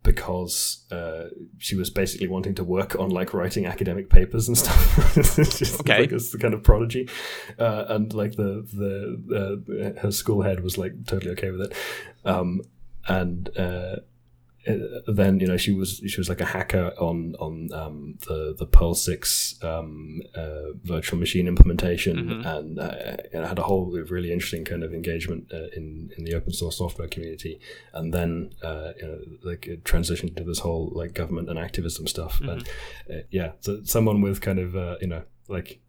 because 0.02 0.86
uh, 0.90 1.24
she 1.58 1.76
was 1.76 1.90
basically 1.90 2.26
wanting 2.26 2.54
to 2.54 2.64
work 2.64 2.96
on 2.98 3.10
like 3.10 3.34
writing 3.34 3.66
academic 3.66 4.08
papers 4.08 4.48
and 4.48 4.56
stuff. 4.56 5.14
She's, 5.58 5.78
Okay. 5.80 6.00
like, 6.00 6.12
it's 6.12 6.30
the 6.30 6.38
kind 6.38 6.54
of 6.54 6.62
prodigy, 6.62 7.06
uh, 7.58 7.84
and 7.88 8.14
like 8.14 8.32
the 8.36 8.64
the 8.72 9.94
uh, 9.96 10.00
her 10.00 10.10
school 10.10 10.40
head 10.42 10.60
was 10.60 10.78
like 10.78 10.92
totally 11.06 11.32
okay 11.32 11.50
with 11.50 11.60
it, 11.60 11.72
um, 12.24 12.62
and. 13.06 13.50
Uh, 14.68 15.12
then 15.12 15.40
you 15.40 15.46
know 15.46 15.56
she 15.56 15.72
was 15.72 16.00
she 16.06 16.18
was 16.20 16.28
like 16.28 16.40
a 16.40 16.44
hacker 16.44 16.92
on 16.98 17.34
on 17.38 17.72
um, 17.72 18.18
the 18.26 18.54
the 18.58 18.66
Perl 18.66 18.94
six 18.94 19.54
um, 19.62 20.20
uh, 20.34 20.72
virtual 20.84 21.18
machine 21.18 21.46
implementation 21.48 22.16
Mhm. 22.16 22.46
and 22.56 22.78
uh, 22.78 23.46
had 23.48 23.58
a 23.58 23.62
whole 23.62 23.86
really 24.14 24.30
interesting 24.32 24.64
kind 24.64 24.82
of 24.84 24.92
engagement 24.92 25.50
uh, 25.52 25.68
in 25.76 26.10
in 26.16 26.24
the 26.24 26.34
open 26.34 26.52
source 26.52 26.76
software 26.78 27.08
community. 27.08 27.58
And 27.94 28.12
then 28.12 28.50
uh, 28.62 28.92
you 29.00 29.06
know 29.08 29.18
like 29.42 29.66
it 29.66 29.84
transitioned 29.84 30.36
to 30.36 30.44
this 30.44 30.60
whole 30.60 30.90
like 30.94 31.12
government 31.14 31.48
and 31.50 31.58
activism 31.58 32.06
stuff. 32.06 32.40
And 32.40 32.68
uh, 33.10 33.22
yeah 33.30 33.52
so 33.60 33.80
someone 33.84 34.20
with 34.20 34.40
kind 34.40 34.58
of 34.58 34.76
uh, 34.76 34.96
you 35.00 35.08
know 35.08 35.22
like 35.48 35.80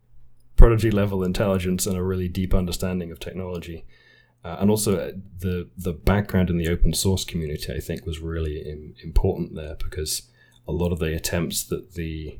prodigy 0.56 0.92
level 0.92 1.24
intelligence 1.24 1.86
and 1.88 1.98
a 1.98 2.04
really 2.04 2.28
deep 2.28 2.54
understanding 2.54 3.12
of 3.12 3.20
technology 3.20 3.86
uh, 4.44 4.58
and 4.60 4.70
also 4.70 4.98
uh, 4.98 5.12
the 5.40 5.70
the 5.78 5.94
background 5.94 6.50
in 6.50 6.58
the 6.58 6.68
open 6.70 6.94
source 6.94 7.24
community, 7.26 7.74
I 7.74 7.80
think, 7.80 8.06
was 8.06 8.20
really 8.20 8.60
Im- 8.62 8.96
important 9.04 9.56
there 9.56 9.76
because 9.76 10.24
a 10.68 10.72
lot 10.72 10.92
of 10.92 11.00
the 11.00 11.16
attempts 11.16 11.64
that 11.66 11.94
the 11.94 12.38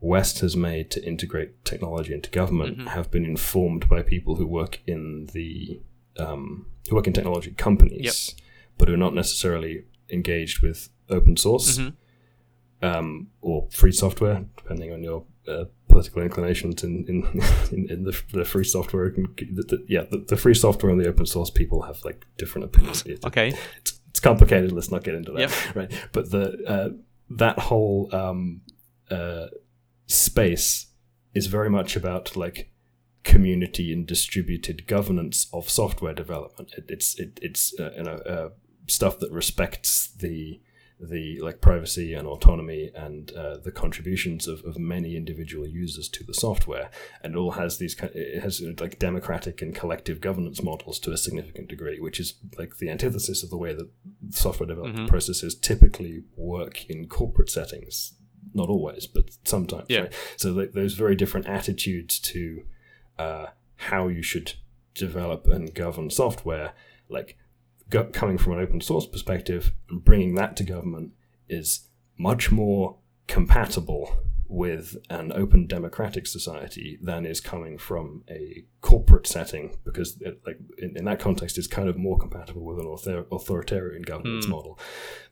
West 0.00 0.40
has 0.40 0.54
made 0.56 0.90
to 0.90 1.02
integrate 1.06 1.64
technology 1.64 2.12
into 2.12 2.30
government 2.30 2.78
Mhm. 2.78 2.88
have 2.88 3.10
been 3.10 3.24
informed 3.24 3.88
by 3.88 4.02
people 4.02 4.36
who 4.36 4.46
work 4.46 4.80
in 4.86 5.26
the 5.32 5.80
um, 6.18 6.66
who 6.88 6.96
work 6.96 7.06
in 7.06 7.12
technology 7.12 7.50
companies, 7.50 8.34
but 8.78 8.88
who 8.88 8.94
are 8.94 8.98
not 8.98 9.14
necessarily 9.14 9.84
engaged 10.10 10.60
with 10.62 10.88
open 11.10 11.36
source 11.36 11.78
Mhm. 11.78 11.92
um, 12.82 13.28
or 13.40 13.68
free 13.70 13.92
software, 13.92 14.46
depending 14.56 14.92
on 14.92 15.02
your 15.02 15.24
uh, 15.48 15.64
political 15.96 16.22
inclinations 16.22 16.84
in 16.84 17.06
in, 17.08 17.22
in, 17.72 17.90
in 17.90 18.04
the, 18.04 18.22
the 18.32 18.44
free 18.44 18.64
software. 18.64 19.08
The, 19.10 19.62
the, 19.62 19.84
yeah, 19.88 20.02
the, 20.10 20.18
the, 20.28 20.36
free 20.36 20.54
software 20.54 20.92
and 20.92 21.00
the 21.00 21.08
open 21.08 21.24
source 21.24 21.48
people 21.48 21.82
have 21.82 22.04
like 22.04 22.26
different 22.36 22.66
opinions. 22.66 23.02
okay, 23.24 23.54
it's, 23.78 23.98
it's, 24.10 24.20
complicated. 24.20 24.72
Let's 24.72 24.90
not 24.90 25.04
get 25.04 25.14
into 25.14 25.32
that. 25.32 25.40
Yep. 25.40 25.50
Right, 25.74 26.08
but 26.12 26.30
the 26.30 26.44
uh, 26.66 26.88
that 27.30 27.58
whole 27.58 28.14
um, 28.14 28.60
uh, 29.10 29.46
space 30.06 30.86
is 31.34 31.46
very 31.46 31.70
much 31.70 31.96
about 31.96 32.36
like 32.36 32.70
community 33.24 33.92
and 33.92 34.06
distributed 34.06 34.86
governance 34.86 35.46
of 35.52 35.70
software 35.70 36.14
development. 36.14 36.72
It, 36.76 36.84
it's 36.88 37.18
it, 37.18 37.38
it's 37.40 37.78
uh, 37.80 37.92
you 37.96 38.02
know 38.02 38.18
uh, 38.34 38.48
stuff 38.86 39.18
that 39.20 39.32
respects 39.32 40.08
the 40.08 40.60
the 40.98 41.38
like 41.40 41.60
privacy 41.60 42.14
and 42.14 42.26
autonomy 42.26 42.90
and 42.94 43.32
uh, 43.32 43.58
the 43.58 43.70
contributions 43.70 44.48
of, 44.48 44.64
of 44.64 44.78
many 44.78 45.14
individual 45.14 45.66
users 45.66 46.08
to 46.08 46.24
the 46.24 46.32
software 46.32 46.90
and 47.22 47.34
it 47.34 47.36
all 47.36 47.52
has 47.52 47.76
these 47.76 47.94
it 48.14 48.40
has 48.40 48.62
like 48.80 48.98
democratic 48.98 49.60
and 49.60 49.74
collective 49.74 50.22
governance 50.22 50.62
models 50.62 50.98
to 50.98 51.12
a 51.12 51.18
significant 51.18 51.68
degree 51.68 52.00
which 52.00 52.18
is 52.18 52.34
like 52.56 52.78
the 52.78 52.88
antithesis 52.88 53.42
of 53.42 53.50
the 53.50 53.58
way 53.58 53.74
that 53.74 53.90
software 54.30 54.66
development 54.66 55.00
mm-hmm. 55.00 55.08
processes 55.08 55.54
typically 55.54 56.22
work 56.34 56.88
in 56.88 57.06
corporate 57.06 57.50
settings 57.50 58.14
not 58.54 58.70
always 58.70 59.06
but 59.06 59.36
sometimes 59.44 59.84
yeah. 59.88 60.00
right 60.00 60.14
so 60.36 60.50
like, 60.50 60.72
there's 60.72 60.94
very 60.94 61.14
different 61.14 61.46
attitudes 61.46 62.18
to 62.18 62.64
uh, 63.18 63.46
how 63.76 64.08
you 64.08 64.22
should 64.22 64.54
develop 64.94 65.46
and 65.46 65.74
govern 65.74 66.08
software 66.08 66.72
like 67.10 67.36
go, 67.90 68.04
coming 68.04 68.38
from 68.38 68.54
an 68.54 68.60
open 68.60 68.80
source 68.80 69.06
perspective 69.06 69.72
and 69.88 70.04
bringing 70.04 70.34
that 70.34 70.56
to 70.56 70.64
government 70.64 71.12
is 71.48 71.88
much 72.18 72.50
more 72.50 72.96
compatible 73.26 74.18
with 74.48 74.96
an 75.10 75.32
open 75.32 75.66
democratic 75.66 76.26
society 76.26 76.98
than 77.02 77.26
is 77.26 77.40
coming 77.40 77.76
from 77.76 78.22
a 78.30 78.64
corporate 78.80 79.26
setting 79.26 79.76
because 79.84 80.20
it, 80.20 80.40
like 80.46 80.58
in, 80.78 80.96
in, 80.96 81.04
that 81.04 81.18
context 81.18 81.58
is 81.58 81.66
kind 81.66 81.88
of 81.88 81.96
more 81.96 82.16
compatible 82.16 82.62
with 82.62 82.78
an 82.78 82.86
author- 82.86 83.26
authoritarian 83.32 84.02
governance 84.02 84.46
mm. 84.46 84.50
model 84.50 84.78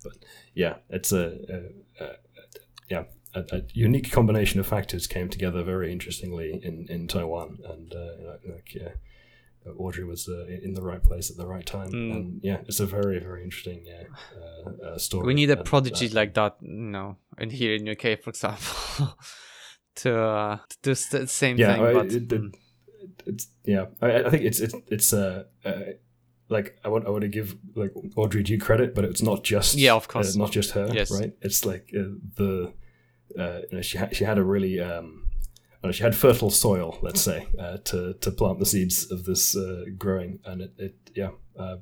but 0.03 0.13
yeah 0.53 0.75
it's 0.91 1.13
a, 1.13 1.39
a, 1.49 2.05
a, 2.05 2.07
a 2.07 2.17
yeah 2.91 3.05
a, 3.35 3.63
unique 3.73 4.11
combination 4.11 4.59
of 4.61 4.67
factors 4.67 5.07
came 5.07 5.29
together 5.29 5.63
very 5.63 5.93
interestingly 5.93 6.61
in, 6.63 6.87
in 6.89 7.07
Taiwan 7.07 7.59
and 7.65 7.95
uh, 7.95 8.37
like 8.47 8.75
yeah 8.75 8.91
Audrey 9.79 10.05
was 10.05 10.29
uh, 10.29 10.47
in 10.47 10.75
the 10.75 10.83
right 10.83 11.03
place 11.03 11.31
at 11.31 11.37
the 11.37 11.47
right 11.47 11.65
time. 11.65 11.91
Mm. 11.91 12.13
And 12.13 12.41
yeah, 12.43 12.59
it's 12.67 12.81
a 12.81 12.87
very, 12.87 13.19
very 13.19 13.43
interesting 13.43 13.85
yeah, 13.87 14.05
uh, 14.37 14.87
uh, 14.87 14.99
story. 14.99 15.27
We 15.27 15.35
need 15.35 15.51
a 15.51 15.57
prodigy 15.57 16.09
like 16.09 16.35
that, 16.35 16.57
you 16.61 16.71
know, 16.71 17.17
in 17.39 17.51
here 17.51 17.75
in 17.75 17.89
UK, 17.89 18.21
for 18.23 18.31
example, 18.31 19.17
to, 19.97 20.21
uh, 20.21 20.57
to 20.69 20.77
do 20.83 20.95
the 20.95 21.27
same 21.27 21.57
yeah, 21.57 21.75
thing. 21.75 21.85
I, 21.85 21.93
but, 21.93 22.07
it, 22.07 22.15
it, 22.15 22.29
mm. 22.29 22.55
it's 23.27 23.49
yeah, 23.65 23.87
I, 24.03 24.25
I, 24.25 24.31
think 24.31 24.45
it's 24.45 24.61
it's 24.61 24.75
it's 24.89 25.13
uh, 25.13 25.45
uh, 25.65 25.81
like 26.49 26.79
I 26.85 26.89
want 26.89 27.07
I 27.07 27.11
want 27.11 27.23
to 27.23 27.29
give 27.29 27.57
like 27.75 27.93
Audrey 28.17 28.43
due 28.43 28.59
credit, 28.59 28.95
but 28.95 29.05
it's 29.05 29.23
not 29.23 29.45
just 29.45 29.77
yeah, 29.77 29.95
of 29.95 30.09
course, 30.09 30.37
not 30.37 30.53
just 30.53 30.73
her, 30.73 30.89
yes. 30.93 31.11
right? 31.11 31.33
It's 31.41 31.65
like 31.65 31.89
the 31.91 32.73
you 33.37 33.69
know, 33.73 33.83
she 33.83 33.99
ha- 33.99 34.11
she 34.13 34.25
had 34.25 34.37
a 34.37 34.45
really 34.45 34.79
um, 34.79 35.24
she 35.93 36.03
had 36.03 36.15
fertile 36.15 36.51
soil, 36.51 36.99
let's 37.03 37.21
say, 37.21 37.47
uh, 37.59 37.79
to 37.85 38.15
to 38.15 38.31
plant 38.31 38.59
the 38.59 38.67
seeds 38.67 39.11
of 39.11 39.25
this 39.25 39.57
uh, 39.57 39.85
growing, 39.99 40.41
and 40.45 40.63
it, 40.63 40.73
it 40.79 40.95
yeah, 41.15 41.31
uh, 41.59 41.77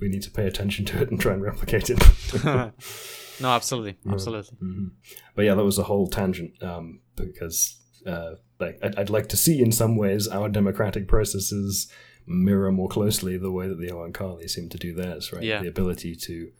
we 0.00 0.08
need 0.08 0.22
to 0.22 0.30
pay 0.30 0.46
attention 0.46 0.84
to 0.86 1.02
it 1.02 1.10
and 1.10 1.20
try 1.20 1.32
and 1.32 1.42
replicate 1.42 1.90
it. 1.90 1.98
no, 2.44 3.48
absolutely, 3.48 3.96
absolutely. 4.10 4.56
Mm-hmm. 4.56 4.88
But 5.34 5.44
yeah, 5.44 5.54
that 5.54 5.64
was 5.64 5.78
a 5.78 5.84
whole 5.84 6.08
tangent 6.08 6.62
um, 6.62 7.00
because 7.16 7.78
uh, 8.06 8.34
like 8.60 8.78
I'd, 8.82 8.96
I'd, 8.96 9.10
like 9.10 9.28
to 9.28 9.36
see 9.36 9.60
in 9.60 9.72
some 9.72 9.96
ways 9.96 10.28
our 10.28 10.48
democratic 10.48 11.08
processes 11.08 11.90
mirror 12.26 12.70
more 12.70 12.88
closely 12.88 13.36
the 13.38 13.50
way 13.50 13.68
that 13.68 13.80
the 13.80 13.88
Oankali 13.88 14.48
seem 14.48 14.68
to 14.68 14.78
do 14.78 14.94
theirs, 14.94 15.32
right? 15.32 15.42
Yeah. 15.42 15.62
The 15.62 15.68
ability 15.68 16.14
to 16.16 16.50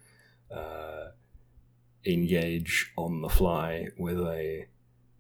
uh, 0.51 1.05
engage 2.07 2.93
on 2.97 3.21
the 3.21 3.29
fly 3.29 3.89
with 3.99 4.19
a 4.21 4.67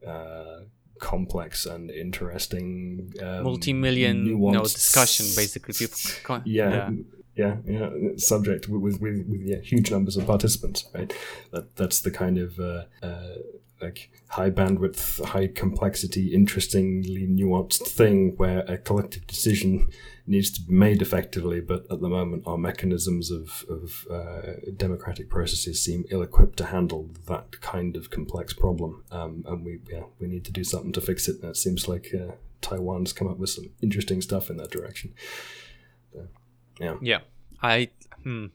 uh, 0.06 0.60
complex 0.98 1.66
and 1.66 1.90
interesting 1.90 3.12
um, 3.22 3.44
multi-million 3.44 4.26
you 4.26 4.36
know, 4.36 4.62
discussion 4.62 5.26
basically 5.36 5.74
people 5.74 5.98
yeah, 6.44 6.70
yeah 6.70 6.90
yeah 7.38 7.56
yeah 7.66 7.90
subject 8.16 8.68
with 8.68 8.82
with, 8.82 9.00
with 9.00 9.40
yeah, 9.42 9.60
huge 9.60 9.90
numbers 9.90 10.16
of 10.16 10.26
participants 10.26 10.88
right? 10.94 11.12
That 11.52 11.76
that's 11.76 12.00
the 12.00 12.10
kind 12.10 12.36
of 12.38 12.58
uh, 12.58 12.84
uh, 13.02 13.36
like 13.80 14.10
high 14.28 14.50
bandwidth 14.50 15.24
high 15.24 15.46
complexity 15.46 16.34
interestingly 16.34 17.26
nuanced 17.26 17.86
thing 17.88 18.34
where 18.36 18.60
a 18.60 18.76
collective 18.76 19.26
decision 19.26 19.88
needs 20.28 20.50
to 20.50 20.60
be 20.62 20.74
made 20.74 21.00
effectively, 21.00 21.60
but 21.60 21.86
at 21.90 22.00
the 22.00 22.08
moment 22.08 22.42
our 22.46 22.58
mechanisms 22.58 23.30
of, 23.30 23.64
of 23.68 24.06
uh, 24.10 24.52
democratic 24.76 25.28
processes 25.30 25.82
seem 25.82 26.04
ill-equipped 26.10 26.58
to 26.58 26.66
handle 26.66 27.08
that 27.26 27.60
kind 27.60 27.96
of 27.96 28.10
complex 28.10 28.52
problem, 28.52 29.04
um, 29.10 29.44
and 29.48 29.64
we 29.64 29.80
yeah, 29.90 30.04
we 30.20 30.28
need 30.28 30.44
to 30.44 30.52
do 30.52 30.62
something 30.64 30.92
to 30.92 31.00
fix 31.00 31.28
it. 31.28 31.40
And 31.40 31.50
it 31.50 31.56
seems 31.56 31.88
like 31.88 32.14
uh, 32.14 32.32
Taiwan's 32.60 33.12
come 33.12 33.28
up 33.28 33.38
with 33.38 33.50
some 33.50 33.70
interesting 33.80 34.20
stuff 34.20 34.50
in 34.50 34.58
that 34.58 34.70
direction. 34.70 35.14
yeah, 36.78 36.96
yeah, 37.00 37.20
I 37.62 37.88
hmm, 38.22 38.46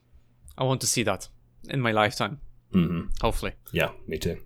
I 0.56 0.64
want 0.64 0.80
to 0.82 0.86
see 0.86 1.02
that 1.02 1.28
in 1.68 1.80
my 1.80 1.92
lifetime. 1.92 2.40
Mm-hmm. 2.72 3.08
Hopefully, 3.20 3.52
yeah, 3.72 3.90
me 4.06 4.18
too. 4.18 4.38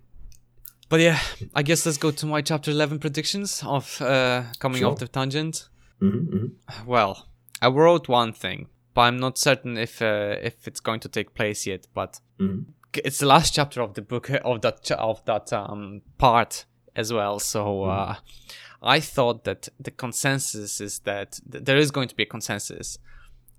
But 0.89 1.01
yeah, 1.01 1.19
I 1.53 1.61
guess 1.61 1.85
let's 1.85 1.99
go 1.99 2.11
to 2.11 2.25
my 2.25 2.41
chapter 2.41 2.71
eleven 2.71 2.99
predictions 2.99 3.63
of 3.63 4.01
uh, 4.01 4.43
coming 4.57 4.79
sure. 4.79 4.91
off 4.91 4.99
the 4.99 5.07
tangent. 5.07 5.69
Mm-hmm, 6.01 6.35
mm-hmm. 6.35 6.89
Well, 6.89 7.27
I 7.61 7.67
wrote 7.67 8.07
one 8.07 8.33
thing, 8.33 8.67
but 8.95 9.01
I'm 9.01 9.17
not 9.17 9.37
certain 9.37 9.77
if 9.77 10.01
uh, 10.01 10.35
if 10.41 10.67
it's 10.67 10.79
going 10.79 10.99
to 11.01 11.09
take 11.09 11.35
place 11.35 11.67
yet. 11.67 11.85
But 11.93 12.19
mm-hmm. 12.39 12.71
it's 12.93 13.19
the 13.19 13.27
last 13.27 13.53
chapter 13.53 13.81
of 13.81 13.93
the 13.93 14.01
book 14.01 14.29
of 14.43 14.61
that 14.61 14.89
of 14.91 15.23
that 15.25 15.53
um, 15.53 16.01
part 16.17 16.65
as 16.95 17.13
well. 17.13 17.39
So 17.39 17.65
mm-hmm. 17.65 18.11
uh, 18.11 18.15
I 18.81 18.99
thought 18.99 19.43
that 19.43 19.69
the 19.79 19.91
consensus 19.91 20.81
is 20.81 20.99
that 20.99 21.39
th- 21.51 21.63
there 21.63 21.77
is 21.77 21.91
going 21.91 22.07
to 22.07 22.15
be 22.15 22.23
a 22.23 22.25
consensus, 22.25 22.97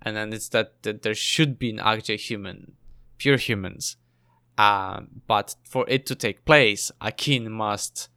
and 0.02 0.16
then 0.16 0.32
it's 0.32 0.48
that, 0.48 0.82
that 0.82 1.02
there 1.02 1.14
should 1.14 1.58
be 1.58 1.70
an 1.70 1.78
Akjai 1.78 2.18
human, 2.18 2.72
pure 3.18 3.36
humans. 3.36 3.96
Uh, 4.60 5.00
but 5.26 5.54
for 5.64 5.86
it 5.88 6.04
to 6.04 6.14
take 6.14 6.44
place, 6.44 6.92
Akin 7.00 7.50
must 7.50 8.10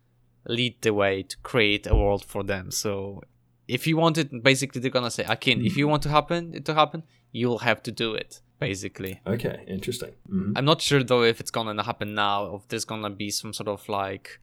lead 0.46 0.76
the 0.82 0.94
way 0.94 1.24
to 1.24 1.38
create 1.38 1.88
a 1.88 1.96
world 1.96 2.26
for 2.26 2.44
them. 2.44 2.70
So 2.70 3.22
if 3.66 3.88
you 3.88 3.96
want 3.96 4.18
it, 4.18 4.44
basically 4.44 4.82
they're 4.82 4.92
gonna 4.92 5.10
say, 5.10 5.24
Akin, 5.24 5.60
mm-hmm. 5.60 5.68
if 5.68 5.78
you 5.78 5.88
want 5.88 6.04
to 6.04 6.10
happen 6.10 6.54
it 6.54 6.66
to 6.66 6.74
happen, 6.74 7.04
you'll 7.32 7.60
have 7.60 7.82
to 7.84 7.92
do 7.94 8.14
it. 8.14 8.42
Basically. 8.60 9.22
Okay, 9.26 9.64
interesting. 9.68 10.12
Mm-hmm. 10.30 10.58
I'm 10.58 10.66
not 10.66 10.82
sure 10.82 11.02
though 11.02 11.24
if 11.24 11.40
it's 11.40 11.52
gonna 11.52 11.82
happen 11.82 12.14
now, 12.14 12.56
if 12.56 12.68
there's 12.68 12.84
gonna 12.84 13.10
be 13.10 13.30
some 13.30 13.54
sort 13.54 13.70
of 13.70 13.88
like, 13.88 14.42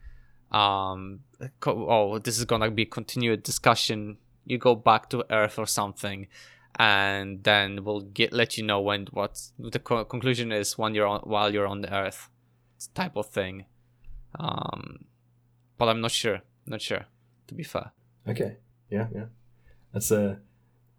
um, 0.51 1.19
oh, 1.67 2.17
this 2.17 2.39
is 2.39 2.45
gonna 2.45 2.71
be 2.71 2.85
continued 2.85 3.43
discussion. 3.43 4.17
You 4.45 4.57
go 4.57 4.73
back 4.73 5.11
to 5.11 5.23
Earth 5.29 5.59
or 5.59 5.67
something, 5.67 6.27
and 6.81 7.43
then 7.43 7.83
we'll 7.83 8.01
get 8.01 8.33
let 8.33 8.57
you 8.57 8.63
know 8.63 8.81
when 8.81 9.07
what 9.11 9.33
the 9.59 9.79
co- 9.79 10.05
conclusion 10.05 10.51
is 10.51 10.77
when 10.77 10.95
you're 10.95 11.07
on 11.07 11.21
while 11.21 11.53
you're 11.53 11.67
on 11.67 11.81
the 11.81 11.93
Earth, 11.93 12.29
type 12.95 13.15
of 13.15 13.27
thing. 13.27 13.65
Um, 14.39 15.05
but 15.77 15.89
I'm 15.89 16.01
not 16.01 16.11
sure. 16.11 16.41
Not 16.65 16.81
sure. 16.81 17.05
To 17.47 17.53
be 17.53 17.63
fair. 17.63 17.91
Okay 18.27 18.57
yeah, 18.91 19.07
yeah. 19.15 19.25
That's 19.93 20.11
a, 20.11 20.39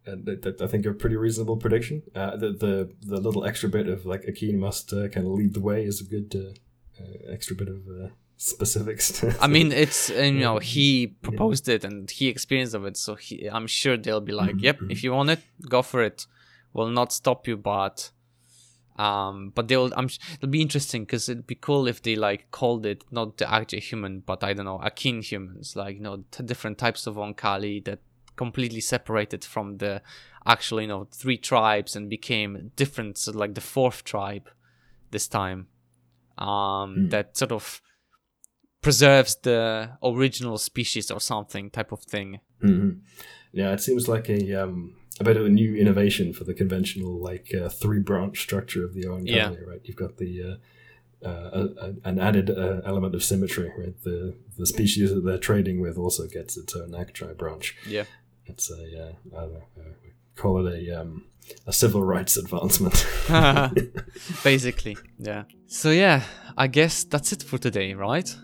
I 0.07 0.67
think 0.67 0.87
a 0.87 0.93
pretty 0.93 1.17
reasonable 1.17 1.59
prediction. 1.59 2.03
Uh, 2.15 2.37
the 2.37 2.51
the 2.51 2.93
the 3.03 3.21
little 3.21 3.45
extra 3.45 3.69
bit 3.69 3.87
of 3.87 4.05
like 4.05 4.25
Akin 4.25 4.59
must 4.59 4.93
uh, 4.93 5.09
kind 5.09 5.27
of 5.27 5.33
lead 5.35 5.55
the 5.55 5.61
way 5.61 5.85
is 5.85 6.01
a 6.01 6.05
good 6.05 6.35
uh, 6.35 7.03
uh 7.03 7.33
extra 7.33 7.55
bit 7.55 7.69
of 7.69 7.83
uh, 7.87 8.09
specifics. 8.43 9.25
I 9.41 9.47
mean, 9.47 9.73
it's 9.73 10.11
you 10.11 10.33
know 10.33 10.59
he 10.59 11.07
proposed 11.07 11.69
yeah. 11.69 11.77
it 11.77 11.85
and 11.85 12.11
he 12.11 12.29
experienced 12.29 12.75
of 12.75 12.85
it, 12.85 12.97
so 12.97 13.15
he, 13.15 13.49
I'm 13.49 13.67
sure 13.67 13.97
they'll 13.97 14.21
be 14.21 14.33
like, 14.33 14.51
mm-hmm. 14.51 14.67
"Yep, 14.67 14.77
mm-hmm. 14.77 14.91
if 14.91 15.05
you 15.05 15.13
want 15.13 15.31
it, 15.31 15.41
go 15.69 15.83
for 15.83 16.03
it. 16.03 16.27
We'll 16.73 16.89
not 16.89 17.13
stop 17.13 17.47
you, 17.47 17.57
but." 17.57 18.11
Um, 18.97 19.53
but 19.55 19.69
they'll 19.69 19.91
I'm 19.97 20.11
it'll 20.35 20.51
be 20.51 20.61
interesting 20.61 21.05
because 21.05 21.27
it'd 21.27 21.47
be 21.47 21.55
cool 21.55 21.89
if 21.89 22.03
they 22.03 22.15
like 22.15 22.51
called 22.51 22.85
it 22.85 23.05
not 23.11 23.39
the 23.39 23.51
actual 23.51 23.81
human, 23.81 24.21
but 24.21 24.45
I 24.45 24.53
don't 24.53 24.67
know 24.67 24.81
Akin 24.83 25.23
humans, 25.23 25.75
like 25.75 25.97
you 25.97 26.03
know 26.03 26.25
t- 26.31 26.43
different 26.43 26.77
types 26.77 27.07
of 27.07 27.15
Oankali 27.17 27.83
that 27.87 28.01
completely 28.37 28.81
separated 28.81 29.45
from 29.45 29.79
the 29.79 30.03
actual 30.45 30.83
you 30.83 30.89
know 30.89 31.09
three 31.11 31.39
tribes 31.39 31.97
and 31.97 32.11
became 32.11 32.71
different, 32.77 33.17
so 33.17 33.33
like 33.33 33.55
the 33.55 33.63
fourth 33.63 34.05
tribe 34.05 34.51
this 35.11 35.27
time. 35.27 35.69
Um, 36.37 36.49
mm. 36.49 37.11
that 37.11 37.37
sort 37.37 37.53
of 37.53 37.81
preserves 38.83 39.37
the 39.37 39.91
original 40.03 40.59
species 40.59 41.11
or 41.11 41.21
something 41.21 41.71
type 41.71 41.93
of 41.93 42.03
thing. 42.03 42.41
Mm-hmm. 42.63 42.99
Yeah, 43.53 43.73
it 43.73 43.81
seems 43.81 44.09
like 44.09 44.29
a 44.29 44.63
um 44.63 44.95
a 45.21 45.25
bit 45.25 45.37
of 45.37 45.47
a 45.47 45.49
new 45.49 45.75
innovation 45.77 46.33
for 46.33 46.45
the 46.45 46.55
conventional 46.55 47.19
like 47.19 47.55
uh, 47.55 47.69
three 47.69 48.01
branch 48.01 48.41
structure 48.41 48.85
of 48.85 48.95
the 48.95 49.05
Oankali, 49.05 49.31
yeah. 49.31 49.55
right? 49.67 49.81
You've 49.85 49.97
got 49.97 50.17
the 50.17 50.43
uh, 51.23 51.27
uh, 51.27 51.51
a, 51.53 51.61
a, 51.87 51.95
an 52.05 52.19
added 52.19 52.51
uh, 52.51 52.81
element 52.85 53.15
of 53.15 53.23
symmetry. 53.23 53.73
Right? 53.79 53.95
The 54.03 54.35
the 54.59 54.67
species 54.67 55.15
that 55.15 55.21
they're 55.21 55.39
trading 55.39 55.81
with 55.81 55.97
also 55.97 56.27
gets 56.27 56.57
its 56.57 56.75
own 56.75 56.91
Akjai 56.91 57.37
branch. 57.37 57.77
Yeah. 57.87 58.05
It's 58.47 58.71
a 58.71 58.75
uh, 58.75 59.13
don't 59.31 59.53
know, 59.53 59.63
uh, 59.79 59.93
call 60.35 60.67
it 60.67 60.75
a 60.75 61.01
um, 61.01 61.25
a 61.67 61.73
civil 61.73 62.03
rights 62.03 62.37
advancement. 62.37 63.07
Basically, 64.45 64.97
yeah. 65.19 65.45
So 65.67 65.91
yeah, 65.91 66.25
I 66.57 66.67
guess 66.67 67.05
that's 67.05 67.33
it 67.33 67.43
for 67.43 67.59
today, 67.59 67.95
right? 67.95 68.35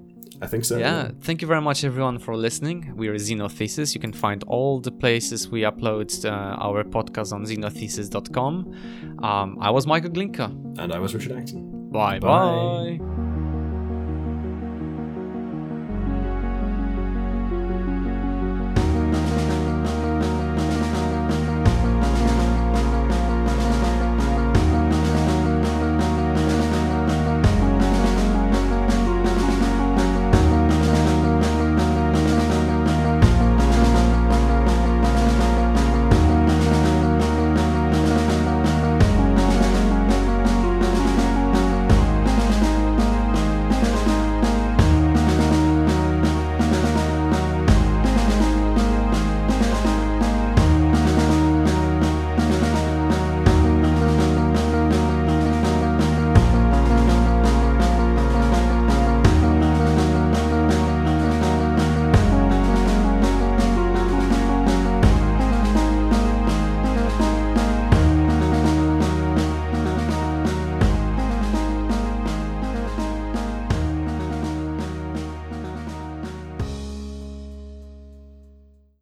I 0.40 0.46
think 0.46 0.64
so. 0.64 0.78
yeah, 0.78 1.10
thank 1.20 1.42
you 1.42 1.48
very 1.48 1.60
much 1.60 1.82
everyone 1.84 2.18
for 2.18 2.36
listening. 2.36 2.92
We 2.96 3.08
are 3.08 3.14
Xenothesis. 3.14 3.94
You 3.94 4.00
can 4.00 4.12
find 4.12 4.44
all 4.44 4.78
the 4.80 4.92
places 4.92 5.48
we 5.48 5.62
upload 5.62 6.24
uh, 6.24 6.30
our 6.30 6.84
podcast 6.84 7.32
on 7.32 7.44
xenothesis.com. 7.44 9.18
Um, 9.22 9.58
I 9.60 9.70
was 9.70 9.86
Michael 9.86 10.10
Glinka. 10.10 10.78
And 10.78 10.92
I 10.92 10.98
was 10.98 11.14
Richard 11.14 11.32
Acton. 11.32 11.90
Bye 11.90 12.18
Bye. 12.20 12.98
bye. 12.98 13.17